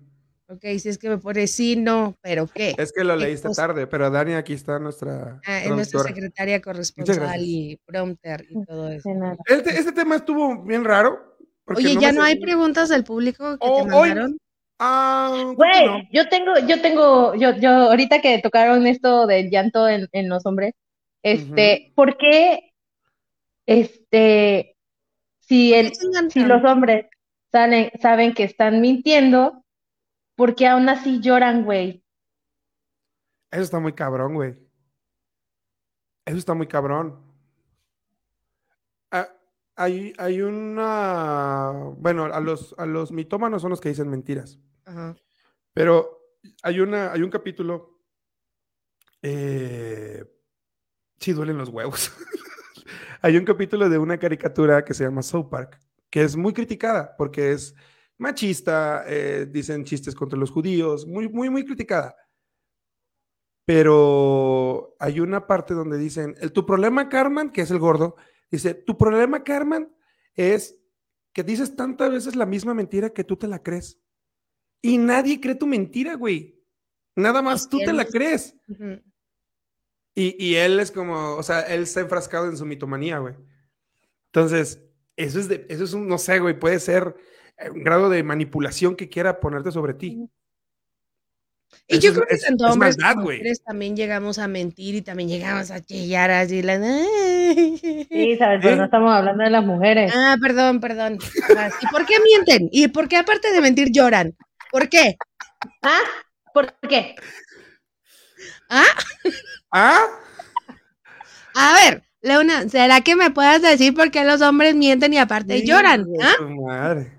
Ok, 0.52 0.62
si 0.80 0.90
es 0.90 0.98
que 0.98 1.10
me 1.10 1.18
pone 1.20 1.46
sí, 1.46 1.76
no, 1.76 2.16
pero 2.22 2.48
¿qué? 2.48 2.74
Es 2.80 2.92
que 2.92 3.04
lo 3.04 3.16
¿Qué 3.18 3.26
leíste 3.26 3.50
cosa? 3.50 3.68
tarde, 3.68 3.86
pero 3.86 4.10
Dani 4.10 4.34
aquí 4.34 4.54
está 4.54 4.80
nuestra 4.80 5.40
Ah, 5.46 5.64
es 5.64 5.70
nuestra 5.70 6.00
secretaria 6.00 6.60
corresponsal 6.62 7.42
y 7.44 7.80
prompter 7.86 8.46
y 8.50 8.66
todo 8.66 8.90
eso. 8.90 9.10
Este, 9.46 9.78
este 9.78 9.92
tema 9.92 10.16
estuvo 10.16 10.64
bien 10.64 10.84
raro. 10.84 11.38
Oye, 11.66 11.94
no 11.94 12.02
¿ya 12.02 12.12
no 12.12 12.22
sé- 12.22 12.28
hay 12.30 12.40
preguntas 12.40 12.90
del 12.90 13.04
público 13.04 13.52
que 13.60 13.68
Oh, 13.68 13.76
te 13.76 13.82
hoy- 13.96 14.10
mandaron? 14.10 14.38
Ah, 14.80 15.54
Güey, 15.56 15.86
no. 15.86 16.02
yo 16.12 16.30
tengo, 16.30 16.58
yo 16.68 16.82
tengo, 16.82 17.36
yo, 17.36 17.56
yo, 17.58 17.70
ahorita 17.70 18.22
que 18.22 18.40
tocaron 18.40 18.88
esto 18.88 19.28
del 19.28 19.50
llanto 19.50 19.88
en, 19.90 20.08
en 20.14 20.30
los 20.30 20.46
hombres, 20.46 20.74
este, 21.22 21.92
¿por 21.96 22.18
qué, 22.18 22.72
este, 23.66 24.78
si 25.40 25.74
el, 25.74 25.92
si 26.30 26.46
los 26.46 26.64
hombres 26.64 27.08
salen, 27.52 27.92
saben 28.02 28.34
que 28.34 28.44
están 28.44 28.80
mintiendo, 28.80 29.66
¿por 30.36 30.56
qué 30.56 30.68
aún 30.68 30.88
así 30.88 31.20
lloran, 31.20 31.66
güey? 31.66 32.02
Eso 33.52 33.64
está 33.64 33.80
muy 33.80 33.94
cabrón, 33.94 34.36
güey. 34.36 34.56
Eso 36.26 36.38
está 36.38 36.54
muy 36.54 36.68
cabrón. 36.68 37.20
Ah, 39.12 39.28
hay, 39.80 40.14
hay 40.18 40.42
una. 40.42 41.72
Bueno, 41.98 42.26
a 42.26 42.42
los, 42.42 42.76
a 42.78 42.86
los 42.86 43.14
mitómanos 43.14 43.62
son 43.62 43.72
los 43.72 43.80
que 43.80 43.88
dicen 43.88 44.10
mentiras. 44.10 44.60
Ajá. 44.84 45.16
Pero 45.74 46.34
hay, 46.64 46.82
una, 46.82 47.14
hay 47.14 47.22
un 47.22 47.30
capítulo. 47.30 47.98
Eh, 49.22 50.26
sí, 51.18 51.32
duelen 51.32 51.58
los 51.58 51.70
huevos. 51.70 52.12
hay 53.22 53.38
un 53.38 53.46
capítulo 53.46 53.88
de 53.88 53.98
una 53.98 54.20
caricatura 54.20 54.84
que 54.84 54.94
se 54.94 55.06
llama 55.06 55.22
South 55.22 55.48
Park, 55.50 55.80
que 56.10 56.24
es 56.24 56.36
muy 56.36 56.52
criticada 56.52 57.16
porque 57.18 57.54
es 57.54 57.74
machista, 58.18 59.06
eh, 59.08 59.48
dicen 59.50 59.86
chistes 59.86 60.14
contra 60.14 60.38
los 60.38 60.52
judíos, 60.52 61.08
muy, 61.08 61.30
muy, 61.30 61.50
muy 61.50 61.64
criticada. 61.64 62.18
Pero 63.64 64.98
hay 65.00 65.22
una 65.22 65.48
parte 65.48 65.74
donde 65.74 65.98
dicen, 65.98 66.36
el, 66.42 66.52
tu 66.52 66.66
problema, 66.66 67.08
Carmen, 67.08 67.50
que 67.50 67.62
es 67.62 67.72
el 67.72 67.80
gordo, 67.80 68.18
dice, 68.52 68.74
tu 68.74 68.98
problema, 68.98 69.44
Carmen, 69.44 69.94
es 70.36 70.78
que 71.34 71.44
dices 71.44 71.76
tantas 71.76 72.12
veces 72.12 72.36
la 72.36 72.46
misma 72.46 72.74
mentira 72.74 73.12
que 73.12 73.24
tú 73.24 73.38
te 73.38 73.48
la 73.48 73.62
crees. 73.62 74.00
Y 74.82 74.98
nadie 74.98 75.40
cree 75.40 75.56
tu 75.56 75.68
mentira, 75.68 76.16
güey. 76.16 76.60
Nada 77.16 77.42
más 77.42 77.70
tú 77.70 77.80
te 77.80 77.94
la 77.94 78.06
crees. 78.06 78.56
Y, 80.16 80.44
y 80.44 80.56
él 80.56 80.80
es 80.80 80.92
como, 80.92 81.36
o 81.36 81.44
sea, 81.44 81.62
él 81.62 81.84
está 81.84 82.02
enfrascado 82.02 82.48
en 82.48 82.58
su 82.58 82.66
mitomanía, 82.66 83.20
güey. 83.20 83.36
Entonces, 84.28 84.82
eso 85.16 85.40
es, 85.40 85.48
de, 85.48 85.66
eso 85.70 85.84
es 85.84 85.94
un, 85.94 86.08
no 86.08 86.18
sé, 86.18 86.40
güey, 86.40 86.58
puede 86.58 86.80
ser 86.80 87.16
eh, 87.58 87.70
un 87.70 87.84
grado 87.84 88.10
de 88.10 88.24
manipulación 88.24 88.96
que 88.96 89.10
quiera 89.10 89.40
ponerte 89.40 89.72
sobre 89.72 89.94
ti. 89.94 90.30
Y 91.88 91.98
Eso 91.98 92.02
yo 92.02 92.10
es- 92.10 92.16
creo 92.16 92.28
que 92.28 92.36
es- 92.36 92.42
tanto 92.44 92.66
es 92.68 92.72
hombres 92.74 92.98
maldad, 92.98 93.14
como 93.14 93.24
güey. 93.26 93.38
mujeres 93.38 93.64
también 93.64 93.96
llegamos 93.96 94.38
a 94.40 94.48
mentir 94.48 94.96
y 94.96 95.02
también 95.02 95.30
llegamos 95.30 95.72
a 95.72 95.82
chillar 95.82 96.30
así. 96.32 96.62
La... 96.62 96.78
Sí, 96.80 98.36
sabes, 98.38 98.60
pero 98.62 98.76
no 98.76 98.86
estamos 98.86 99.12
hablando 99.14 99.44
de 99.44 99.50
las 99.50 99.66
mujeres. 99.66 100.12
Ah, 100.16 100.36
perdón, 100.42 100.80
perdón. 100.80 101.18
¿Y 101.82 101.88
por 101.88 102.06
qué 102.06 102.16
mienten? 102.24 102.70
¿Y 102.72 102.88
por 102.90 103.08
qué 103.08 103.18
aparte 103.18 103.52
de 103.52 103.62
mentir 103.62 103.90
lloran? 103.92 104.36
¿Por 104.72 104.88
qué? 104.90 105.16
¿Ah? 105.82 106.00
¿Por 106.54 106.74
qué? 106.88 107.16
¿Ah? 108.70 108.86
¿Ah? 109.72 110.06
A 111.56 111.74
ver, 111.74 112.04
Leona, 112.22 112.70
¿será 112.70 113.02
que 113.02 113.16
me 113.16 113.32
puedas 113.32 113.62
decir 113.62 113.94
por 113.96 114.12
qué 114.12 114.24
los 114.24 114.42
hombres 114.42 114.76
mienten 114.76 115.14
y 115.14 115.18
aparte 115.18 115.66
lloran? 115.66 116.06
¿Ah? 116.22 116.36
madre. 116.44 117.14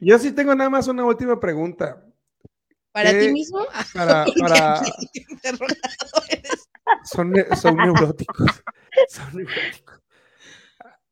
Yo 0.00 0.18
sí 0.18 0.32
tengo 0.32 0.54
nada 0.54 0.70
más 0.70 0.86
una 0.88 1.04
última 1.04 1.40
pregunta. 1.40 2.02
¿Para 2.92 3.12
¿Qué- 3.12 3.26
ti 3.26 3.32
mismo? 3.32 3.60
Para, 3.94 4.26
para, 4.40 4.82
son, 7.04 7.30
ne- 7.30 7.46
son 7.56 7.76
neuróticos. 7.76 8.62
Son 9.08 9.36
neuróticos. 9.36 10.00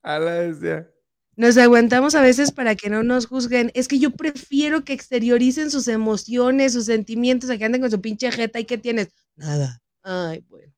A 0.02 0.18
la 0.18 0.32
bestia. 0.40 0.90
Nos 1.36 1.56
aguantamos 1.56 2.16
a 2.16 2.22
veces 2.22 2.50
para 2.50 2.74
que 2.74 2.90
no 2.90 3.04
nos 3.04 3.26
juzguen. 3.26 3.70
Es 3.74 3.86
que 3.86 4.00
yo 4.00 4.10
prefiero 4.10 4.84
que 4.84 4.92
exterioricen 4.92 5.70
sus 5.70 5.86
emociones, 5.86 6.72
sus 6.72 6.86
sentimientos, 6.86 7.48
a 7.50 7.58
que 7.58 7.64
anden 7.64 7.80
con 7.80 7.90
su 7.90 8.00
pinche 8.00 8.30
jeta 8.32 8.58
y 8.58 8.64
¿qué 8.64 8.76
tienes? 8.76 9.08
Nada. 9.36 9.80
Ay, 10.02 10.44
bueno. 10.48 10.72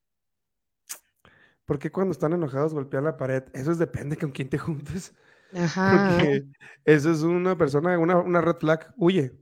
¿Por 1.64 1.78
qué 1.78 1.90
cuando 1.90 2.12
están 2.12 2.34
enojados 2.34 2.74
golpean 2.74 3.04
la 3.04 3.16
pared? 3.16 3.44
Eso 3.54 3.72
es 3.72 3.78
depende 3.78 4.18
con 4.18 4.32
quién 4.32 4.50
te 4.50 4.58
juntes. 4.58 5.14
Ajá. 5.54 6.10
Porque 6.18 6.44
eso 6.84 7.10
es 7.10 7.22
una 7.22 7.56
persona, 7.56 7.98
una, 7.98 8.18
una 8.18 8.42
red 8.42 8.56
flag. 8.56 8.92
Huye. 8.98 9.32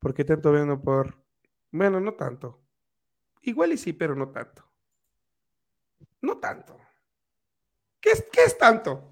¿Por 0.00 0.14
qué 0.14 0.24
tanto 0.24 0.50
viendo 0.50 0.80
por.? 0.80 1.22
Bueno, 1.70 2.00
no 2.00 2.14
tanto. 2.14 2.58
Igual 3.42 3.72
y 3.72 3.78
sí, 3.78 3.92
pero 3.92 4.16
no 4.16 4.30
tanto. 4.30 4.64
No 6.22 6.38
tanto. 6.38 6.76
¿Qué 8.00 8.10
es, 8.10 8.24
qué 8.32 8.44
es 8.44 8.58
tanto? 8.58 9.10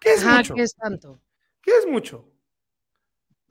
¿Qué 0.00 0.14
es 0.14 0.24
Ajá, 0.24 0.38
mucho? 0.38 0.54
¿qué 0.54 0.62
es 0.62 0.74
tanto? 0.74 1.20
¿Qué 1.62 1.70
es 1.78 1.86
mucho? 1.86 2.28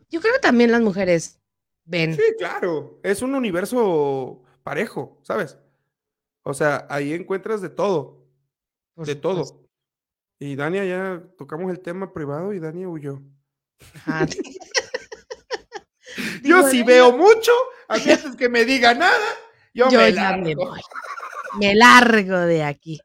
Yo 0.10 0.22
creo 0.22 0.34
que 0.34 0.40
también 0.40 0.72
las 0.72 0.82
mujeres 0.82 1.40
ven. 1.86 2.16
Sí, 2.16 2.22
claro. 2.38 3.00
Es 3.02 3.22
un 3.22 3.34
universo 3.34 4.44
parejo, 4.64 5.20
¿sabes? 5.24 5.58
O 6.44 6.54
sea, 6.54 6.86
ahí 6.90 7.14
encuentras 7.14 7.62
de 7.62 7.70
todo. 7.70 8.26
de 8.96 9.16
todo. 9.16 9.68
Y 10.40 10.56
Dania 10.56 10.86
ya 10.86 11.24
tocamos 11.38 11.72
el 11.72 11.80
tema 11.80 12.14
privado 12.14 12.54
y 12.54 12.60
Dania 12.60 12.88
huyó. 12.90 13.22
Ajá. 14.06 14.26
Yo 16.48 16.68
sí 16.70 16.80
yo- 16.80 16.86
veo 16.86 17.12
mucho, 17.18 17.52
a 17.88 17.96
veces 17.98 18.36
que 18.36 18.50
me 18.50 18.66
diga 18.66 18.94
nada, 18.94 19.18
yo, 19.74 19.90
Yo 19.90 20.00
me 20.00 20.14
ya 20.14 20.32
me 20.38 20.54
largo. 20.56 20.70
voy. 20.72 20.82
Me 21.60 21.76
largo 21.76 22.38
de 22.40 22.64
aquí. 22.64 23.00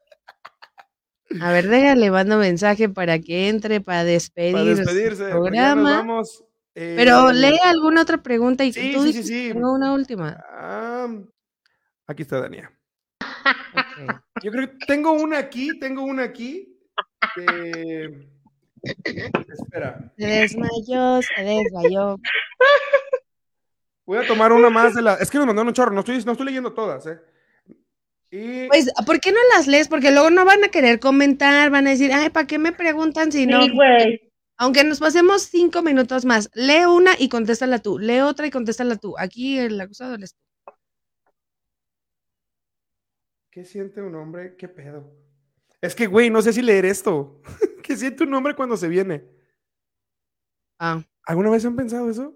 A 1.41 1.51
ver, 1.51 1.67
déjale, 1.67 2.11
mando 2.11 2.37
mensaje 2.37 2.89
para 2.89 3.17
que 3.19 3.49
entre 3.49 3.81
para 3.81 4.03
despedir 4.03 4.53
Para 4.53 4.63
despedirse, 4.65 5.23
nos 5.23 5.31
programa. 5.31 5.97
vamos. 5.97 6.43
eh, 6.75 6.93
Pero 6.97 7.31
lee 7.31 7.57
alguna 7.63 8.01
otra 8.03 8.21
pregunta 8.21 8.63
y 8.63 8.71
Sí, 8.73 8.91
tú 8.93 9.03
sí, 9.11 9.23
sí, 9.23 9.49
tengo 9.53 9.73
una 9.73 9.93
última. 9.93 10.43
ah, 10.49 11.07
aquí 12.07 12.21
está 12.21 12.39
Dania. 12.39 12.71
Yo 14.43 14.51
creo 14.51 14.69
que 14.69 14.85
tengo 14.85 15.11
una 15.13 15.37
aquí, 15.39 15.79
tengo 15.79 16.03
una 16.03 16.23
aquí. 16.23 16.69
que- 17.35 18.27
Espera, 18.83 20.13
Se 20.17 20.25
desmayó, 20.27 21.21
se 21.21 21.41
desmayó. 21.41 22.17
Voy 24.05 24.17
a 24.17 24.27
tomar 24.27 24.51
una 24.51 24.69
más 24.69 24.93
de 24.93 25.01
la. 25.01 25.15
Es 25.15 25.29
que 25.29 25.37
nos 25.37 25.47
mandaron 25.47 25.67
un 25.67 25.73
chorro, 25.73 25.91
no 25.91 25.99
estoy, 25.99 26.23
no 26.23 26.31
estoy 26.31 26.45
leyendo 26.45 26.73
todas, 26.73 27.05
¿eh? 27.07 27.19
Y 28.31 28.67
Pues, 28.67 28.91
¿por 29.05 29.19
qué 29.19 29.31
no 29.31 29.37
las 29.55 29.67
lees? 29.67 29.87
Porque 29.87 30.11
luego 30.11 30.31
no 30.31 30.43
van 30.43 30.63
a 30.63 30.69
querer 30.69 30.99
comentar, 30.99 31.69
van 31.69 31.85
a 31.85 31.91
decir, 31.91 32.11
ay, 32.11 32.29
¿para 32.29 32.47
qué 32.47 32.57
me 32.57 32.71
preguntan 32.71 33.31
si 33.31 33.45
no? 33.45 33.61
Sí, 33.61 33.69
güey. 33.71 34.31
Aunque 34.57 34.83
nos 34.83 34.99
pasemos 34.99 35.43
cinco 35.43 35.81
minutos 35.81 36.25
más, 36.25 36.49
lee 36.53 36.85
una 36.85 37.11
y 37.17 37.29
contéstala 37.29 37.79
tú, 37.79 37.99
lee 37.99 38.21
otra 38.21 38.47
y 38.47 38.51
contéstala 38.51 38.95
tú. 38.95 39.15
Aquí 39.17 39.59
el 39.59 39.79
acusado 39.79 40.17
tú. 40.17 40.25
¿Qué 43.51 43.65
siente 43.65 44.01
un 44.01 44.15
hombre? 44.15 44.55
¿Qué 44.55 44.67
pedo? 44.67 45.15
Es 45.79 45.93
que, 45.93 46.07
güey, 46.07 46.29
no 46.29 46.41
sé 46.41 46.53
si 46.53 46.61
leer 46.61 46.85
esto. 46.85 47.41
¿Qué 47.83 47.95
siente 47.95 48.23
un 48.23 48.33
hombre 48.33 48.55
cuando 48.55 48.77
se 48.77 48.87
viene? 48.87 49.25
Ah, 50.79 51.03
¿Alguna 51.25 51.51
vez 51.51 51.65
han 51.65 51.75
pensado 51.75 52.09
eso? 52.09 52.35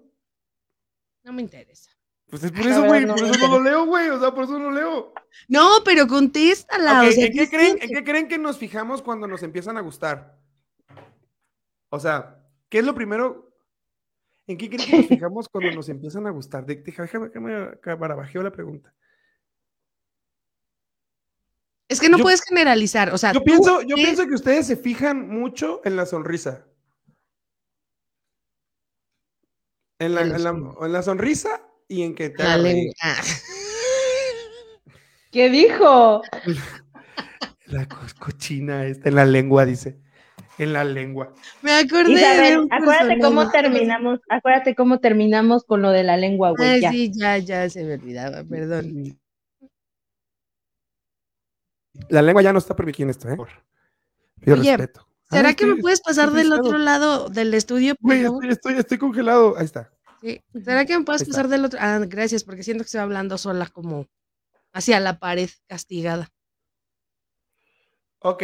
No 1.28 1.34
me 1.34 1.42
interesa. 1.42 1.90
Pues 2.30 2.42
es 2.42 2.52
por 2.52 2.66
eso, 2.66 2.84
güey, 2.84 3.04
no 3.06 3.14
por 3.14 3.24
eso 3.24 3.48
no 3.48 3.58
lo 3.58 3.62
leo, 3.62 3.86
güey, 3.86 4.08
o 4.08 4.18
sea, 4.20 4.34
por 4.34 4.44
eso 4.44 4.58
no 4.58 4.70
lo 4.70 4.70
leo. 4.70 5.12
No, 5.46 5.78
pero 5.84 6.06
contéstala. 6.06 7.02
Ok, 7.02 7.08
o 7.08 7.12
sea, 7.12 7.26
¿en, 7.26 7.32
qué 7.32 7.38
¿qué 7.38 7.48
creen, 7.48 7.66
sientes? 7.66 7.90
¿En 7.90 7.96
qué 7.96 8.04
creen 8.04 8.28
que 8.28 8.38
nos 8.38 8.58
fijamos 8.58 9.02
cuando 9.02 9.26
nos 9.26 9.42
empiezan 9.42 9.76
a 9.76 9.80
gustar? 9.82 10.38
O 11.90 11.98
sea, 12.00 12.42
¿qué 12.68 12.78
es 12.78 12.84
lo 12.84 12.94
primero? 12.94 13.50
¿En 14.46 14.56
qué 14.58 14.68
creen 14.70 14.90
que 14.90 14.96
nos 14.98 15.06
fijamos 15.08 15.48
cuando 15.48 15.70
nos 15.72 15.88
empiezan 15.88 16.26
a 16.26 16.30
gustar? 16.30 16.64
De- 16.66 16.76
Déjame, 16.76 17.28
déjame 17.28 17.94
barabajeo 17.96 18.42
la 18.42 18.52
pregunta. 18.52 18.94
Es 21.88 22.00
que 22.00 22.08
no 22.10 22.18
Yo- 22.18 22.24
puedes 22.24 22.42
generalizar. 22.42 23.12
O 23.14 23.18
sea, 23.18 23.32
Yo 23.32 23.40
tú 23.40 23.44
pienso, 23.44 23.80
yo 23.82 23.96
pienso 23.96 24.26
que 24.26 24.34
ustedes 24.34 24.66
se 24.66 24.76
fijan 24.76 25.28
mucho 25.28 25.80
en 25.84 25.96
la 25.96 26.04
sonrisa. 26.04 26.66
En 29.98 30.14
la, 30.14 30.22
En 30.22 30.28
la 30.30 30.36
en 30.36 30.44
la- 30.44 30.50
son- 30.50 30.74
en 30.82 30.92
la 30.92 31.02
sonrisa 31.02 31.62
y 31.88 32.02
en 32.02 32.14
que 32.14 32.30
te 32.30 32.44
la 32.44 32.56
lengua. 32.56 32.94
¿Qué 35.30 35.50
dijo? 35.50 36.22
La 37.66 37.86
co- 37.86 37.98
cochina 38.18 38.86
esta 38.86 39.10
en 39.10 39.14
la 39.16 39.26
lengua, 39.26 39.66
dice. 39.66 40.00
En 40.56 40.72
la 40.72 40.84
lengua. 40.84 41.34
Me 41.60 41.72
acordé 41.72 42.14
Isabel, 42.14 42.66
de 42.66 42.68
acuérdate 42.70 43.20
cómo 43.20 43.50
terminamos, 43.50 44.20
acuérdate 44.30 44.74
cómo 44.74 45.00
terminamos 45.00 45.64
con 45.64 45.82
lo 45.82 45.90
de 45.90 46.02
la 46.02 46.16
lengua, 46.16 46.52
güey. 46.52 46.70
Ay, 46.70 46.80
ya. 46.80 46.90
sí, 46.90 47.12
ya, 47.12 47.36
ya 47.36 47.68
se 47.68 47.84
me 47.84 47.94
olvidaba, 47.94 48.42
perdón. 48.44 49.18
La 52.08 52.22
lengua 52.22 52.40
ya 52.42 52.54
no 52.54 52.58
está 52.58 52.74
permitida 52.74 53.04
en 53.04 53.10
esto, 53.10 53.28
¿eh? 53.28 53.36
Por- 53.36 53.50
Pido 54.40 54.56
Oye, 54.56 54.76
respeto. 54.76 55.07
¿Será 55.30 55.50
Ah, 55.50 55.54
que 55.54 55.66
me 55.66 55.76
puedes 55.76 56.00
pasar 56.00 56.30
del 56.30 56.52
otro 56.52 56.78
lado 56.78 57.28
del 57.28 57.52
estudio, 57.54 57.94
Güey, 58.00 58.22
estoy, 58.24 58.48
estoy, 58.50 58.74
estoy 58.74 58.98
congelado. 58.98 59.56
Ahí 59.58 59.64
está. 59.66 59.90
Sí. 60.22 60.40
¿Será 60.64 60.84
que 60.86 60.98
me 60.98 61.04
puedes 61.04 61.20
Ahí 61.22 61.24
está. 61.28 61.36
pasar 61.42 61.48
del 61.50 61.64
otro? 61.66 61.78
Ah, 61.82 62.00
gracias, 62.06 62.44
porque 62.44 62.62
siento 62.62 62.82
que 62.82 62.86
estoy 62.86 63.00
hablando 63.00 63.36
sola 63.38 63.66
como 63.66 64.06
hacia 64.72 64.98
la 65.00 65.18
pared 65.18 65.50
castigada. 65.66 66.30
Ok. 68.20 68.42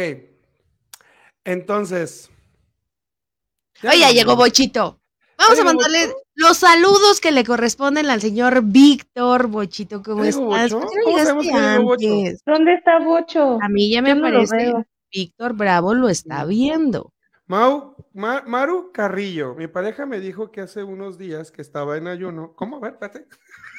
Entonces. 1.43 2.29
Oye, 3.83 3.99
ya 3.99 4.11
llegó 4.11 4.35
Bochito. 4.35 4.99
Vamos 5.37 5.59
a 5.59 5.63
mandarle 5.65 6.13
los 6.35 6.57
saludos 6.57 7.19
que 7.19 7.31
le 7.31 7.43
corresponden 7.43 8.09
al 8.09 8.21
señor 8.21 8.61
Víctor 8.63 9.47
Bochito. 9.47 10.01
¿Cómo 10.01 10.23
¿Ya 10.23 10.31
llegó 10.31 10.55
estás? 10.55 10.71
¿Cómo 10.71 11.17
sabemos 11.17 11.45
llegaste 11.45 11.61
que 11.61 11.69
llegó 11.71 11.83
Bocho? 11.83 12.07
antes? 12.13 12.41
¿Dónde 12.45 12.73
está 12.73 12.99
Bocho? 12.99 13.59
A 13.61 13.67
mí 13.69 13.91
ya 13.91 14.01
me 14.01 14.09
Yo 14.09 14.15
no 14.15 14.21
lo 14.29 14.33
parece. 14.47 14.55
veo. 14.55 14.85
Víctor 15.15 15.53
Bravo 15.53 15.93
lo 15.93 16.09
está 16.09 16.43
viendo. 16.45 17.13
Mau, 17.47 17.95
Ma- 18.13 18.43
Maru 18.45 18.91
Carrillo, 18.91 19.55
mi 19.55 19.67
pareja 19.67 20.05
me 20.05 20.19
dijo 20.19 20.51
que 20.51 20.61
hace 20.61 20.83
unos 20.83 21.17
días 21.17 21.51
que 21.51 21.61
estaba 21.61 21.95
en 21.95 22.07
ayuno. 22.07 22.53
¿Cómo? 22.55 22.77
A 22.77 22.79
ver, 22.81 22.93
espérate. 22.93 23.27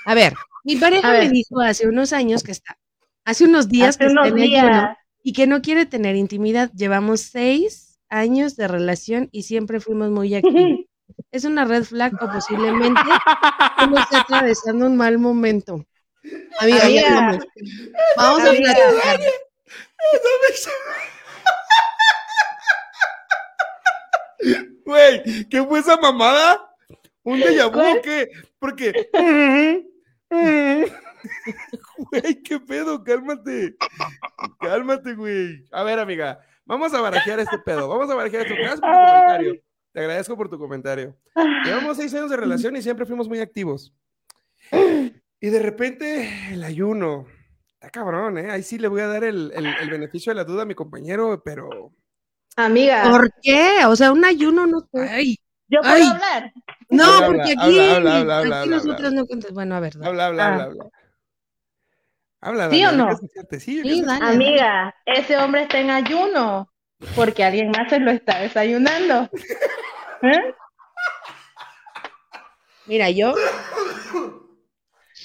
A 0.06 0.14
ver, 0.14 0.34
mi 0.64 0.76
pareja 0.76 1.08
A 1.08 1.12
me 1.12 1.18
ver. 1.20 1.30
dijo 1.30 1.60
hace 1.60 1.86
unos 1.88 2.12
años 2.12 2.42
que 2.42 2.52
está, 2.52 2.78
hace 3.24 3.44
unos 3.44 3.68
días 3.68 3.90
Hace 3.90 3.98
que 3.98 4.06
está 4.06 4.28
en 4.28 4.38
ayuno 4.38 4.96
y 5.22 5.32
que 5.32 5.46
no 5.46 5.60
quiere 5.60 5.84
tener 5.84 6.16
intimidad. 6.16 6.70
Llevamos 6.72 7.20
seis 7.22 7.98
años 8.08 8.56
de 8.56 8.68
relación 8.68 9.28
y 9.32 9.42
siempre 9.42 9.80
fuimos 9.80 10.10
muy 10.10 10.34
activos. 10.34 10.86
¿Es 11.32 11.44
una 11.44 11.64
red 11.64 11.84
flag 11.84 12.14
o 12.22 12.30
posiblemente 12.32 13.00
uno 13.84 13.98
está 13.98 14.20
atravesando 14.20 14.86
un 14.86 14.96
mal 14.96 15.18
momento? 15.18 15.84
Amiga, 16.60 16.84
Amiga. 16.84 17.02
ya 17.02 17.14
vamos. 17.14 17.44
Vamos 18.16 18.40
a 18.44 18.48
Amiga. 18.50 18.74
platicar. 18.74 19.20
Güey, 24.86 25.46
¿qué 25.48 25.62
fue 25.64 25.80
esa 25.80 25.96
mamada? 25.96 26.70
¿Un 27.24 27.40
déjà 27.40 27.68
vu 27.70 27.80
o 27.98 28.02
qué? 28.02 28.30
Porque. 28.58 28.92
Güey, 31.98 32.42
qué 32.42 32.60
pedo, 32.60 33.02
cálmate. 33.02 33.76
Cálmate, 34.60 35.14
güey. 35.14 35.64
A 35.72 35.82
ver, 35.82 35.98
amiga, 35.98 36.38
vamos 36.64 36.92
a 36.94 37.00
barajear 37.00 37.40
este 37.40 37.58
pedo. 37.58 37.88
Vamos 37.88 38.08
a 38.10 38.14
barajear 38.14 38.42
esto. 38.46 38.54
Gracias 38.54 38.80
por 38.80 38.90
tu 38.90 38.96
comentario. 38.96 39.54
Te 39.92 40.00
agradezco 40.00 40.36
por 40.36 40.48
tu 40.50 40.58
comentario. 40.58 41.16
Llevamos 41.64 41.96
seis 41.96 42.14
años 42.14 42.30
de 42.30 42.36
relación 42.36 42.76
y 42.76 42.82
siempre 42.82 43.06
fuimos 43.06 43.28
muy 43.28 43.40
activos. 43.40 43.92
Y 45.40 45.48
de 45.50 45.58
repente, 45.58 46.52
el 46.52 46.62
ayuno. 46.62 47.26
Está 47.74 47.90
cabrón, 47.90 48.38
¿eh? 48.38 48.50
Ahí 48.50 48.62
sí 48.62 48.78
le 48.78 48.88
voy 48.88 49.00
a 49.00 49.06
dar 49.08 49.24
el, 49.24 49.52
el- 49.54 49.66
el 49.66 49.90
beneficio 49.90 50.30
de 50.30 50.36
la 50.36 50.44
duda 50.44 50.62
a 50.62 50.66
mi 50.66 50.74
compañero, 50.74 51.42
pero. 51.44 51.92
Amiga, 52.56 53.10
¿Por 53.10 53.30
qué? 53.42 53.84
O 53.86 53.94
sea, 53.96 54.12
un 54.12 54.24
ayuno 54.24 54.66
no. 54.66 54.88
Ay, 54.94 55.36
¿yo 55.68 55.80
puedo 55.80 55.94
Ay. 55.94 56.02
hablar? 56.10 56.52
no, 56.88 57.04
Habla, 57.04 57.26
porque 57.26 57.40
habla, 57.42 57.64
aquí, 57.64 57.78
habla, 57.78 57.96
habla, 57.96 58.16
aquí 58.16 58.18
habla, 58.18 58.60
habla, 58.62 58.76
nosotros 58.76 59.06
habla. 59.08 59.10
no 59.20 59.26
contamos. 59.26 59.54
Bueno, 59.54 59.74
a 59.74 59.80
ver. 59.80 59.92
dale. 59.94 60.06
Habla, 60.08 60.26
habla, 60.26 60.42
Ah. 60.44 60.52
habla, 60.52 60.64
habla. 60.64 60.84
Habla, 62.40 62.70
¿Sí 62.70 62.84
o 62.84 62.92
no? 62.92 63.08
Sí, 63.58 63.58
Sí, 63.82 64.02
dale. 64.02 64.24
Amiga, 64.24 64.94
ese 65.04 65.36
hombre 65.36 65.62
está 65.62 65.80
en 65.80 65.90
ayuno 65.90 66.70
porque 67.14 67.44
alguien 67.44 67.70
más 67.70 67.90
se 67.90 67.98
lo 68.00 68.10
está 68.10 68.40
desayunando. 68.40 69.28
¿Eh? 70.22 70.54
Mira, 72.86 73.10
yo, 73.10 73.34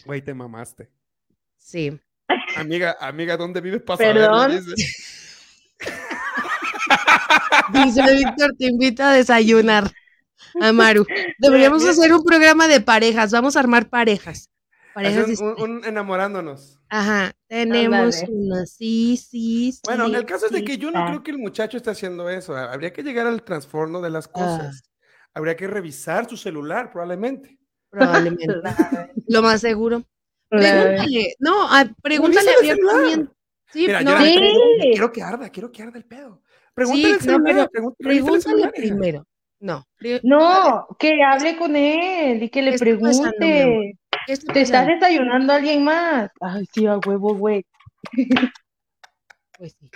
Güey, 0.05 0.21
te 0.21 0.34
mamaste. 0.34 0.89
sí. 1.55 1.97
Amiga, 2.57 2.97
amiga, 2.99 3.38
¿dónde 3.38 3.61
vives 3.61 3.82
para 3.84 3.97
Perdón. 3.97 4.51
saberlo? 4.51 4.73
Dice. 7.74 8.02
Víctor, 8.16 8.52
te 8.58 8.66
invito 8.66 9.04
a 9.04 9.14
desayunar. 9.14 9.91
Amaru. 10.62 11.06
Deberíamos 11.39 11.86
hacer 11.86 12.14
un 12.14 12.24
programa 12.24 12.68
de 12.68 12.82
parejas. 12.82 13.32
Vamos 13.32 13.56
a 13.56 13.60
armar 13.60 13.89
parejas. 13.89 14.49
Parejas 14.93 15.24
un, 15.24 15.30
distintas. 15.30 15.64
un- 15.64 15.72
un 15.78 15.86
enamorándonos. 15.86 16.80
Ajá. 16.89 17.32
Tenemos 17.47 18.16
Ándale. 18.18 18.28
una. 18.34 18.66
Sí, 18.66 19.18
sí, 19.18 19.72
sí. 19.72 19.80
Bueno, 19.86 20.06
el 20.08 20.26
caso 20.26 20.47
es 20.47 20.52
de 20.52 20.64
que 20.66 20.78
yo 20.78 20.91
no 20.91 20.99
está. 20.99 21.12
creo 21.12 21.24
que 21.24 21.32
el 21.32 21.38
muchacho 21.38 21.78
esté 21.78 21.91
haciendo 21.91 22.30
eso. 22.30 22.56
Habría 22.58 22.91
que 22.91 23.02
llegar 23.04 23.28
al 23.28 23.43
trasfondo 23.43 24.02
de 24.02 24.10
las 24.10 24.28
cosas. 24.28 24.84
Habría 25.34 25.56
que 25.56 25.68
revisar 25.68 26.28
su 26.30 26.36
celular, 26.36 26.91
probablemente. 26.91 27.58
Probablemente. 27.89 28.45
Lo 29.28 29.41
más 29.41 29.62
seguro. 29.62 30.04
Pregúntale. 30.49 31.36
No, 31.39 31.68
ah, 31.70 31.86
pregúntale 32.02 32.49
abiertamente. 32.60 33.32
Sí, 33.72 33.86
Mira, 33.88 34.02
no, 34.02 34.12
yo 34.12 34.26
Sí. 34.26 34.34
quiero, 34.38 34.60
quiero 34.82 35.12
que 35.14 35.24
arda, 35.24 35.49
quiero 35.49 35.72
que 35.72 35.82
arda 35.84 35.97
el 35.97 36.04
pedo. 36.04 36.41
Pregúntale 36.74 37.19
Sí, 37.19 37.28
no, 37.28 37.43
pero 37.43 37.93
pregúntale 37.97 38.69
primero. 38.69 39.26
No. 39.59 39.86
No, 40.24 40.88
que 40.97 41.24
hable 41.24 41.55
con 41.55 41.76
él 41.76 42.41
y 42.41 42.49
que 42.49 42.59
¿Qué 42.59 42.61
le 42.63 42.72
pasando, 42.72 43.32
pregunte. 43.38 43.99
¿Qué 44.26 44.34
está 44.34 44.53
¿Te 44.53 44.61
estás 44.61 44.88
desayunando 44.88 45.53
a 45.53 45.57
alguien 45.57 45.84
más? 45.84 46.32
Ay, 46.39 46.65
sí, 46.74 46.88
a 46.88 46.97
huevo, 46.97 47.36
güey. 47.36 47.65
Pues 49.57 49.76
sí. 49.80 49.89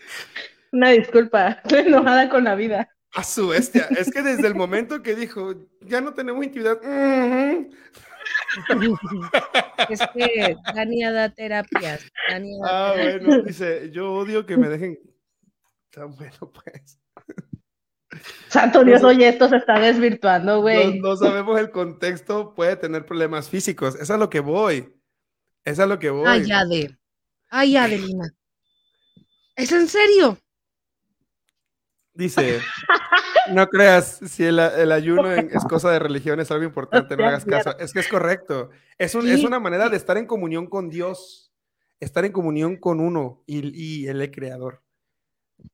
Una 0.71 0.91
disculpa, 0.91 1.47
estoy 1.63 1.87
enojada 1.87 2.29
con 2.29 2.43
la 2.43 2.55
vida. 2.55 2.89
A 3.15 3.23
su 3.23 3.47
bestia. 3.47 3.87
Es 3.97 4.11
que 4.11 4.21
desde 4.21 4.45
el 4.47 4.55
momento 4.55 5.01
que 5.01 5.15
dijo, 5.15 5.53
ya 5.81 6.01
no 6.01 6.13
tenemos 6.13 6.43
intimidad. 6.43 6.79
Es 9.89 9.99
que 10.13 10.55
Dania 10.73 11.11
da 11.11 11.29
terapias. 11.29 12.05
Da 12.29 12.41
Ah, 12.63 12.93
bueno, 12.95 13.43
dice, 13.43 13.91
yo 13.91 14.13
odio 14.13 14.45
que 14.45 14.57
me 14.57 14.67
dejen. 14.67 14.99
Está 15.95 16.05
bueno, 16.05 16.51
pues. 16.53 16.99
Santo 18.49 18.83
Dios, 18.83 19.03
oye, 19.03 19.27
esto 19.29 19.47
se 19.49 19.57
está 19.57 19.79
desvirtuando, 19.79 20.55
No, 20.55 20.61
güey. 20.61 20.99
no 20.99 21.15
sabemos 21.15 21.57
el 21.59 21.71
contexto, 21.71 22.53
puede 22.53 22.75
tener 22.75 23.05
problemas 23.05 23.49
físicos. 23.49 23.95
Es 23.95 24.09
a 24.11 24.17
lo 24.17 24.29
que 24.29 24.39
voy. 24.41 24.93
Es 25.63 25.79
a 25.79 25.85
lo 25.85 25.97
que 25.99 26.09
voy. 26.09 26.25
Ay, 26.27 26.51
Ade. 26.51 26.97
Ay, 27.49 27.77
Adelina. 27.77 28.29
¿Es 29.55 29.71
en 29.71 29.87
serio? 29.87 30.37
Dice, 32.13 32.59
no 33.51 33.67
creas, 33.67 34.19
si 34.25 34.43
el, 34.45 34.59
el 34.59 34.91
ayuno 34.91 35.33
en- 35.33 35.49
es 35.53 35.63
cosa 35.65 35.91
de 35.91 35.99
religión, 35.99 36.39
es 36.39 36.49
algo 36.51 36.63
importante, 36.63 37.17
no 37.17 37.25
hagas 37.25 37.43
caso. 37.45 37.77
Es 37.79 37.91
que 37.93 37.99
es 37.99 38.07
correcto. 38.07 38.69
Es, 38.97 39.15
un- 39.15 39.27
es 39.29 39.43
una 39.43 39.59
manera 39.59 39.89
de 39.89 39.97
estar 39.97 40.17
en 40.17 40.25
comunión 40.25 40.67
con 40.67 40.89
Dios, 40.89 41.53
estar 41.99 42.23
en 42.23 42.31
comunión 42.31 42.77
con 42.77 42.99
uno 43.01 43.43
y, 43.45 44.03
y 44.03 44.07
el 44.07 44.29
creador. 44.31 44.84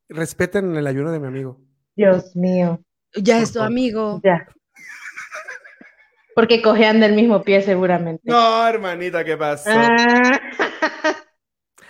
Respeten 0.10 0.76
el 0.76 0.88
ayuno 0.88 1.12
de 1.12 1.20
mi 1.20 1.28
amigo. 1.28 1.60
Dios 1.96 2.36
mío, 2.36 2.82
Ya 3.16 3.40
es 3.40 3.54
tu 3.54 3.62
amigo. 3.62 4.20
ya. 4.24 4.48
Porque 6.34 6.62
cojean 6.62 7.00
del 7.02 7.14
mismo 7.14 7.44
pie 7.44 7.62
seguramente. 7.62 8.22
No, 8.26 8.66
hermanita, 8.68 9.24
¿qué 9.24 9.36
pasó? 9.36 9.70
Ah. 9.70 10.40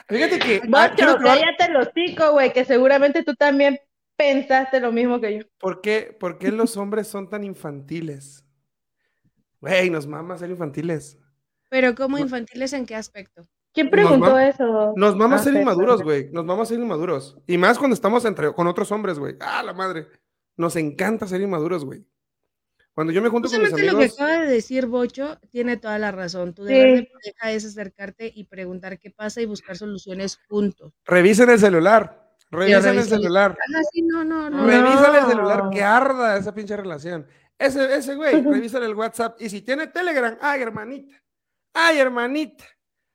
Fíjate 0.07 0.39
que... 0.39 0.61
ah, 0.73 0.89
Bocho, 0.89 1.18
cállate 1.23 1.65
el 1.69 1.76
hocico, 1.77 2.31
güey, 2.34 2.51
que 2.51 2.65
seguramente 2.65 3.23
tú 3.23 3.35
también 3.35 3.80
pensaste 4.18 4.80
lo 4.80 4.91
mismo 4.91 5.22
que 5.22 5.38
yo. 5.39 5.43
¿Por 5.59 5.81
qué, 5.81 6.15
por 6.19 6.38
qué 6.38 6.51
los 6.51 6.76
hombres 6.76 7.07
son 7.07 7.30
tan 7.30 7.43
infantiles? 7.43 8.43
Güey, 9.61 9.89
nos 9.89 10.07
mama 10.07 10.38
ser 10.38 10.49
infantiles. 10.49 11.18
Pero 11.69 11.95
como 11.95 12.18
infantiles, 12.18 12.73
¿en 12.73 12.85
qué 12.85 12.95
aspecto? 12.95 13.43
¿Quién 13.73 13.89
preguntó 13.89 14.38
eso? 14.38 14.93
Nos 14.95 15.18
vamos 15.18 15.39
a 15.39 15.41
Ah, 15.41 15.43
ser 15.45 15.53
inmaduros, 15.56 16.03
güey. 16.03 16.30
Nos 16.31 16.45
vamos 16.45 16.68
a 16.68 16.73
ser 16.73 16.80
inmaduros. 16.80 17.38
Y 17.48 17.57
más 17.57 17.77
cuando 17.77 17.93
estamos 17.93 18.26
entre, 18.26 18.53
con 18.53 18.68
otros 18.68 18.91
hombres, 18.91 19.18
güey. 19.18 19.35
Ah, 19.39 19.64
la 19.64 19.73
madre. 19.73 20.07
Nos 20.57 20.76
encanta 20.76 21.26
ser 21.27 21.41
inmaduros, 21.41 21.85
güey. 21.85 22.06
Cuando 22.93 23.14
yo 23.14 23.22
me 23.22 23.30
junto 23.30 23.48
con 23.49 23.60
mis 23.61 23.69
Justamente 23.69 23.93
lo 23.93 23.98
que 23.99 24.03
amigos. 24.06 24.19
acaba 24.22 24.43
de 24.43 24.52
decir 24.52 24.85
Bocho 24.88 25.39
tiene 25.49 25.77
toda 25.77 25.98
la 25.98 26.11
razón. 26.11 26.53
Tu 26.53 26.68
Sí. 26.68 26.73
deber 26.73 26.95
de 27.03 27.10
pareja 27.14 27.52
es 27.53 27.65
acercarte 27.65 28.30
y 28.35 28.43
preguntar 28.43 28.99
qué 28.99 29.10
pasa 29.11 29.39
y 29.39 29.45
buscar 29.45 29.77
soluciones 29.77 30.39
juntos. 30.49 30.91
Revisen 31.06 31.49
el 31.49 31.60
celular. 31.60 32.30
Revisen 32.52 32.85
el 32.89 32.98
revisen- 32.98 33.07
celular. 33.22 33.57
Ah, 33.57 33.81
sí, 33.93 34.02
no, 34.02 34.26
no, 34.26 34.49
no. 34.49 34.68
Revísale 34.68 35.19
el 35.19 35.26
celular. 35.27 35.69
Que 35.72 35.81
arda 35.81 36.35
esa 36.35 36.53
pinche 36.53 36.76
relación. 36.76 37.26
Ese, 37.57 37.95
ese 37.95 38.15
güey, 38.15 38.34
revísale 38.69 38.85
el 38.88 38.95
WhatsApp. 38.95 39.38
Y 39.41 39.49
si 39.49 39.61
tiene 39.61 39.88
Telegram, 39.88 40.38
ay, 40.41 40.61
hermanita. 40.61 41.15
Ay, 41.73 41.99
hermanita. 41.99 42.65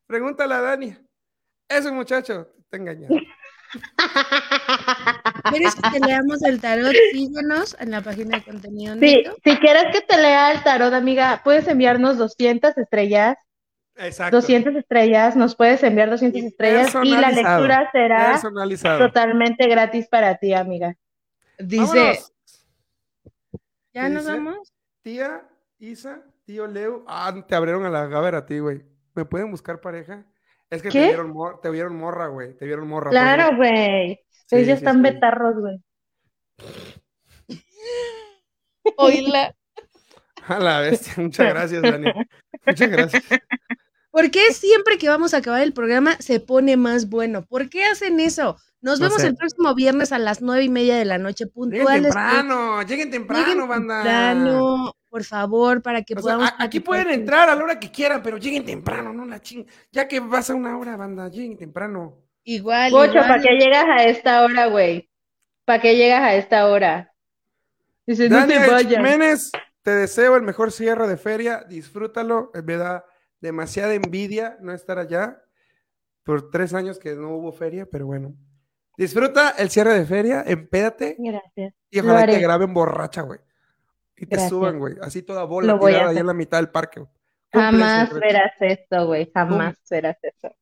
Pregúntale 0.06 0.54
a 0.54 0.60
Dani. 0.60 0.96
Ese 1.68 1.90
muchacho 1.90 2.48
te 2.70 2.76
engañando. 2.76 3.16
¿Quieres 5.50 5.74
que 5.74 5.90
te 5.90 6.06
leamos 6.06 6.42
el 6.42 6.60
tarot? 6.60 6.92
Síguenos 7.12 7.76
en 7.80 7.90
la 7.90 8.00
página 8.00 8.38
de 8.38 8.44
contenido 8.44 8.96
Sí, 8.98 9.24
si 9.44 9.56
quieres 9.58 9.84
que 9.92 10.00
te 10.02 10.16
lea 10.16 10.52
el 10.52 10.62
tarot, 10.62 10.92
amiga, 10.94 11.40
puedes 11.44 11.66
enviarnos 11.68 12.18
200 12.18 12.76
estrellas. 12.78 13.36
Exacto. 13.96 14.36
200 14.36 14.76
estrellas, 14.76 15.36
nos 15.36 15.56
puedes 15.56 15.82
enviar 15.82 16.10
200 16.10 16.42
Y 16.42 16.46
estrellas 16.46 16.94
y 17.02 17.16
la 17.16 17.30
lectura 17.30 17.88
será 17.92 18.40
totalmente 18.98 19.66
gratis 19.68 20.06
para 20.08 20.36
ti, 20.36 20.52
amiga. 20.52 20.94
Dice, 21.58 21.86
Vámonos. 21.86 22.32
¿Ya 23.94 24.02
¿Qué 24.02 24.08
nos 24.10 24.24
dice? 24.24 24.36
vamos? 24.36 24.72
Tía, 25.02 25.48
Isa, 25.78 26.20
tío 26.44 26.66
Leo. 26.66 27.04
Ah, 27.06 27.34
te 27.48 27.54
abrieron 27.54 27.86
a 27.86 27.90
la 27.90 28.06
gaber 28.06 28.34
a 28.34 28.44
ti, 28.44 28.58
güey. 28.58 28.82
¿Me 29.16 29.24
pueden 29.24 29.50
buscar 29.50 29.80
pareja? 29.80 30.24
Es 30.70 30.82
que 30.82 30.90
te 30.90 30.98
vieron, 31.02 31.30
mor- 31.32 31.60
te 31.60 31.70
vieron 31.70 31.96
morra, 31.96 32.28
güey. 32.28 32.56
Te 32.56 32.66
vieron 32.66 32.86
morra. 32.86 33.04
por 33.06 33.12
Claro, 33.12 33.56
güey. 33.56 34.20
Sí, 34.30 34.56
Ellos 34.56 34.66
sí, 34.66 34.72
están 34.72 34.96
sí. 34.96 35.02
betarros, 35.02 35.54
güey. 35.58 35.82
Oíla. 38.96 39.54
A 40.48 40.58
la 40.60 40.80
bestia. 40.80 41.14
Muchas 41.16 41.48
gracias, 41.48 41.82
Dani. 41.82 42.12
Muchas 42.66 42.90
gracias. 42.90 43.24
¿Por 44.10 44.30
qué 44.30 44.52
siempre 44.52 44.96
que 44.96 45.08
vamos 45.08 45.34
a 45.34 45.38
acabar 45.38 45.60
el 45.62 45.72
programa 45.72 46.16
se 46.20 46.38
pone 46.40 46.76
más 46.76 47.08
bueno? 47.10 47.42
¿Por 47.44 47.68
qué 47.68 47.84
hacen 47.84 48.20
eso? 48.20 48.56
Nos 48.80 49.00
No 49.00 49.06
vemos 49.06 49.22
sé. 49.22 49.28
el 49.28 49.34
próximo 49.36 49.74
viernes 49.74 50.12
a 50.12 50.18
las 50.18 50.40
nueve 50.42 50.62
y 50.64 50.68
media 50.68 50.96
de 50.96 51.04
la 51.04 51.18
noche 51.18 51.44
Lleguen 51.46 51.52
puntuales. 51.54 52.02
temprano, 52.02 52.82
lleguen 52.82 53.10
temprano, 53.10 53.44
Lleguen 53.46 53.68
banda. 53.68 53.96
temprano, 54.02 54.94
por 55.16 55.24
favor, 55.24 55.80
para 55.80 56.02
que 56.02 56.12
O 56.12 56.16
sea, 56.18 56.22
podamos. 56.34 56.50
a- 56.50 56.64
aquí 56.64 56.78
pueden 56.80 57.08
entrar 57.08 57.48
a 57.48 57.54
la 57.54 57.64
hora 57.64 57.80
que 57.80 57.90
quieran, 57.90 58.22
pero 58.22 58.36
lleguen 58.36 58.66
temprano, 58.66 59.14
no 59.14 59.24
la 59.24 59.40
ching. 59.40 59.64
Ya 59.90 60.06
que 60.06 60.20
vas 60.20 60.50
a 60.50 60.54
una 60.54 60.76
hora, 60.76 60.94
banda, 60.94 61.30
lleguen 61.30 61.56
temprano. 61.56 62.18
Igual. 62.44 62.90
Pocho. 62.90 63.14
¿para 63.14 63.40
qué 63.40 63.54
llegas 63.58 63.86
a 63.88 64.04
esta 64.04 64.42
hora, 64.44 64.66
güey? 64.66 65.08
¿Para 65.64 65.80
qué 65.80 65.96
llegas 65.96 66.20
a 66.20 66.34
esta 66.34 66.66
hora? 66.68 67.14
Dice, 68.06 68.28
no 68.28 68.46
te 68.46 68.58
vayas. 68.58 68.92
Jiménez, 68.92 69.52
te 69.80 69.90
deseo 69.92 70.36
el 70.36 70.42
mejor 70.42 70.70
cierre 70.70 71.08
de 71.08 71.16
feria, 71.16 71.64
disfrútalo, 71.66 72.50
me 72.62 72.76
da 72.76 73.06
demasiada 73.40 73.94
envidia 73.94 74.58
no 74.60 74.74
estar 74.74 74.98
allá 74.98 75.40
por 76.24 76.50
tres 76.50 76.74
años 76.74 76.98
que 76.98 77.14
no 77.14 77.30
hubo 77.36 77.52
feria, 77.52 77.86
pero 77.90 78.04
bueno. 78.04 78.34
Disfruta 78.98 79.54
el 79.56 79.70
cierre 79.70 79.98
de 79.98 80.04
feria, 80.04 80.44
empédate 80.46 81.16
Gracias. 81.18 81.72
y 81.90 82.00
ojalá 82.00 82.26
te 82.26 82.38
graben 82.38 82.74
borracha, 82.74 83.22
güey. 83.22 83.40
Y 84.16 84.26
te 84.26 84.36
Gracias. 84.36 84.50
suban, 84.50 84.78
güey, 84.78 84.94
así 85.02 85.22
toda 85.22 85.44
bola 85.44 85.78
tirada 85.78 86.06
hacer. 86.06 86.18
en 86.18 86.26
la 86.26 86.34
mitad 86.34 86.58
del 86.58 86.70
parque. 86.70 87.04
Jamás 87.52 88.12
verás 88.14 88.52
esto, 88.60 89.06
güey. 89.06 89.30
Jamás 89.34 89.76
verás 89.90 90.16
eso. 90.22 90.54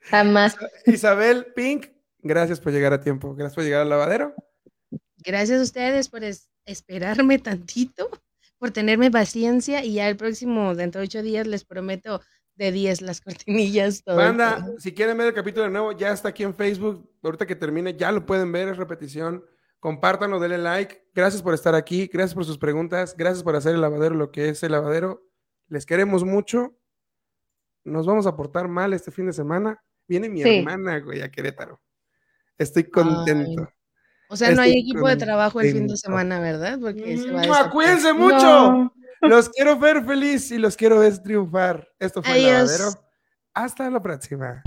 Jamás. 0.00 0.56
Isabel 0.86 1.46
Pink, 1.54 1.86
gracias 2.20 2.60
por 2.60 2.72
llegar 2.72 2.92
a 2.92 3.00
tiempo, 3.00 3.34
gracias 3.34 3.54
por 3.54 3.64
llegar 3.64 3.82
al 3.82 3.88
lavadero. 3.88 4.34
Gracias 5.18 5.60
a 5.60 5.62
ustedes 5.62 6.08
por 6.08 6.24
es- 6.24 6.50
esperarme 6.64 7.38
tantito, 7.38 8.08
por 8.58 8.70
tenerme 8.70 9.10
paciencia 9.10 9.84
y 9.84 9.94
ya 9.94 10.08
el 10.08 10.16
próximo, 10.16 10.74
dentro 10.74 11.00
de 11.00 11.06
ocho 11.06 11.22
días, 11.22 11.46
les 11.46 11.64
prometo 11.64 12.20
de 12.54 12.72
10 12.72 13.02
las 13.02 13.20
cortinillas. 13.22 14.02
Todo, 14.04 14.16
Banda, 14.16 14.64
todo. 14.64 14.80
si 14.80 14.92
quieren 14.94 15.16
ver 15.18 15.28
el 15.28 15.34
capítulo 15.34 15.64
de 15.64 15.70
nuevo, 15.70 15.92
ya 15.92 16.12
está 16.12 16.28
aquí 16.30 16.42
en 16.42 16.54
Facebook. 16.54 17.10
Ahorita 17.22 17.46
que 17.46 17.56
termine, 17.56 17.94
ya 17.94 18.12
lo 18.12 18.24
pueden 18.24 18.50
ver, 18.52 18.68
es 18.68 18.76
repetición. 18.76 19.44
Compártanlo, 19.80 20.40
denle 20.40 20.58
like. 20.58 21.08
Gracias 21.14 21.42
por 21.42 21.54
estar 21.54 21.74
aquí, 21.74 22.08
gracias 22.12 22.34
por 22.34 22.44
sus 22.44 22.58
preguntas, 22.58 23.14
gracias 23.16 23.42
por 23.44 23.54
hacer 23.56 23.74
el 23.74 23.80
lavadero 23.80 24.14
lo 24.14 24.30
que 24.32 24.48
es 24.48 24.62
el 24.62 24.72
lavadero. 24.72 25.24
Les 25.68 25.86
queremos 25.86 26.24
mucho. 26.24 26.76
Nos 27.84 28.06
vamos 28.06 28.26
a 28.26 28.36
portar 28.36 28.68
mal 28.68 28.92
este 28.92 29.10
fin 29.10 29.26
de 29.26 29.32
semana. 29.32 29.82
Viene 30.06 30.28
mi 30.28 30.42
Sí. 30.42 30.58
hermana, 30.58 30.98
güey, 31.00 31.22
a 31.22 31.30
Querétaro. 31.30 31.80
Estoy 32.56 32.84
contento. 32.84 33.68
O 34.30 34.36
sea, 34.36 34.50
no 34.54 34.62
hay 34.62 34.72
equipo 34.78 35.08
de 35.08 35.16
trabajo 35.16 35.60
el 35.60 35.72
fin 35.72 35.86
de 35.86 35.96
semana, 35.96 36.40
¿verdad? 36.40 36.78
Porque 36.80 37.16
se 37.16 37.30
va 37.30 37.30
a 37.30 37.32
¡Mua! 37.32 37.40
desatar. 37.42 37.70
¡Cuídense 37.70 38.12
mucho! 38.12 38.36
No. 38.40 38.92
Los 39.22 39.48
quiero 39.48 39.78
ver 39.78 40.04
feliz 40.04 40.50
y 40.50 40.58
los 40.58 40.76
quiero 40.76 40.98
ver 41.00 41.18
triunfar. 41.22 41.88
Esto 41.98 42.22
fue 42.22 42.36
el 42.36 42.46
lavadero. 42.52 42.90
Hasta 43.54 43.90
la 43.90 44.00
próxima. 44.02 44.62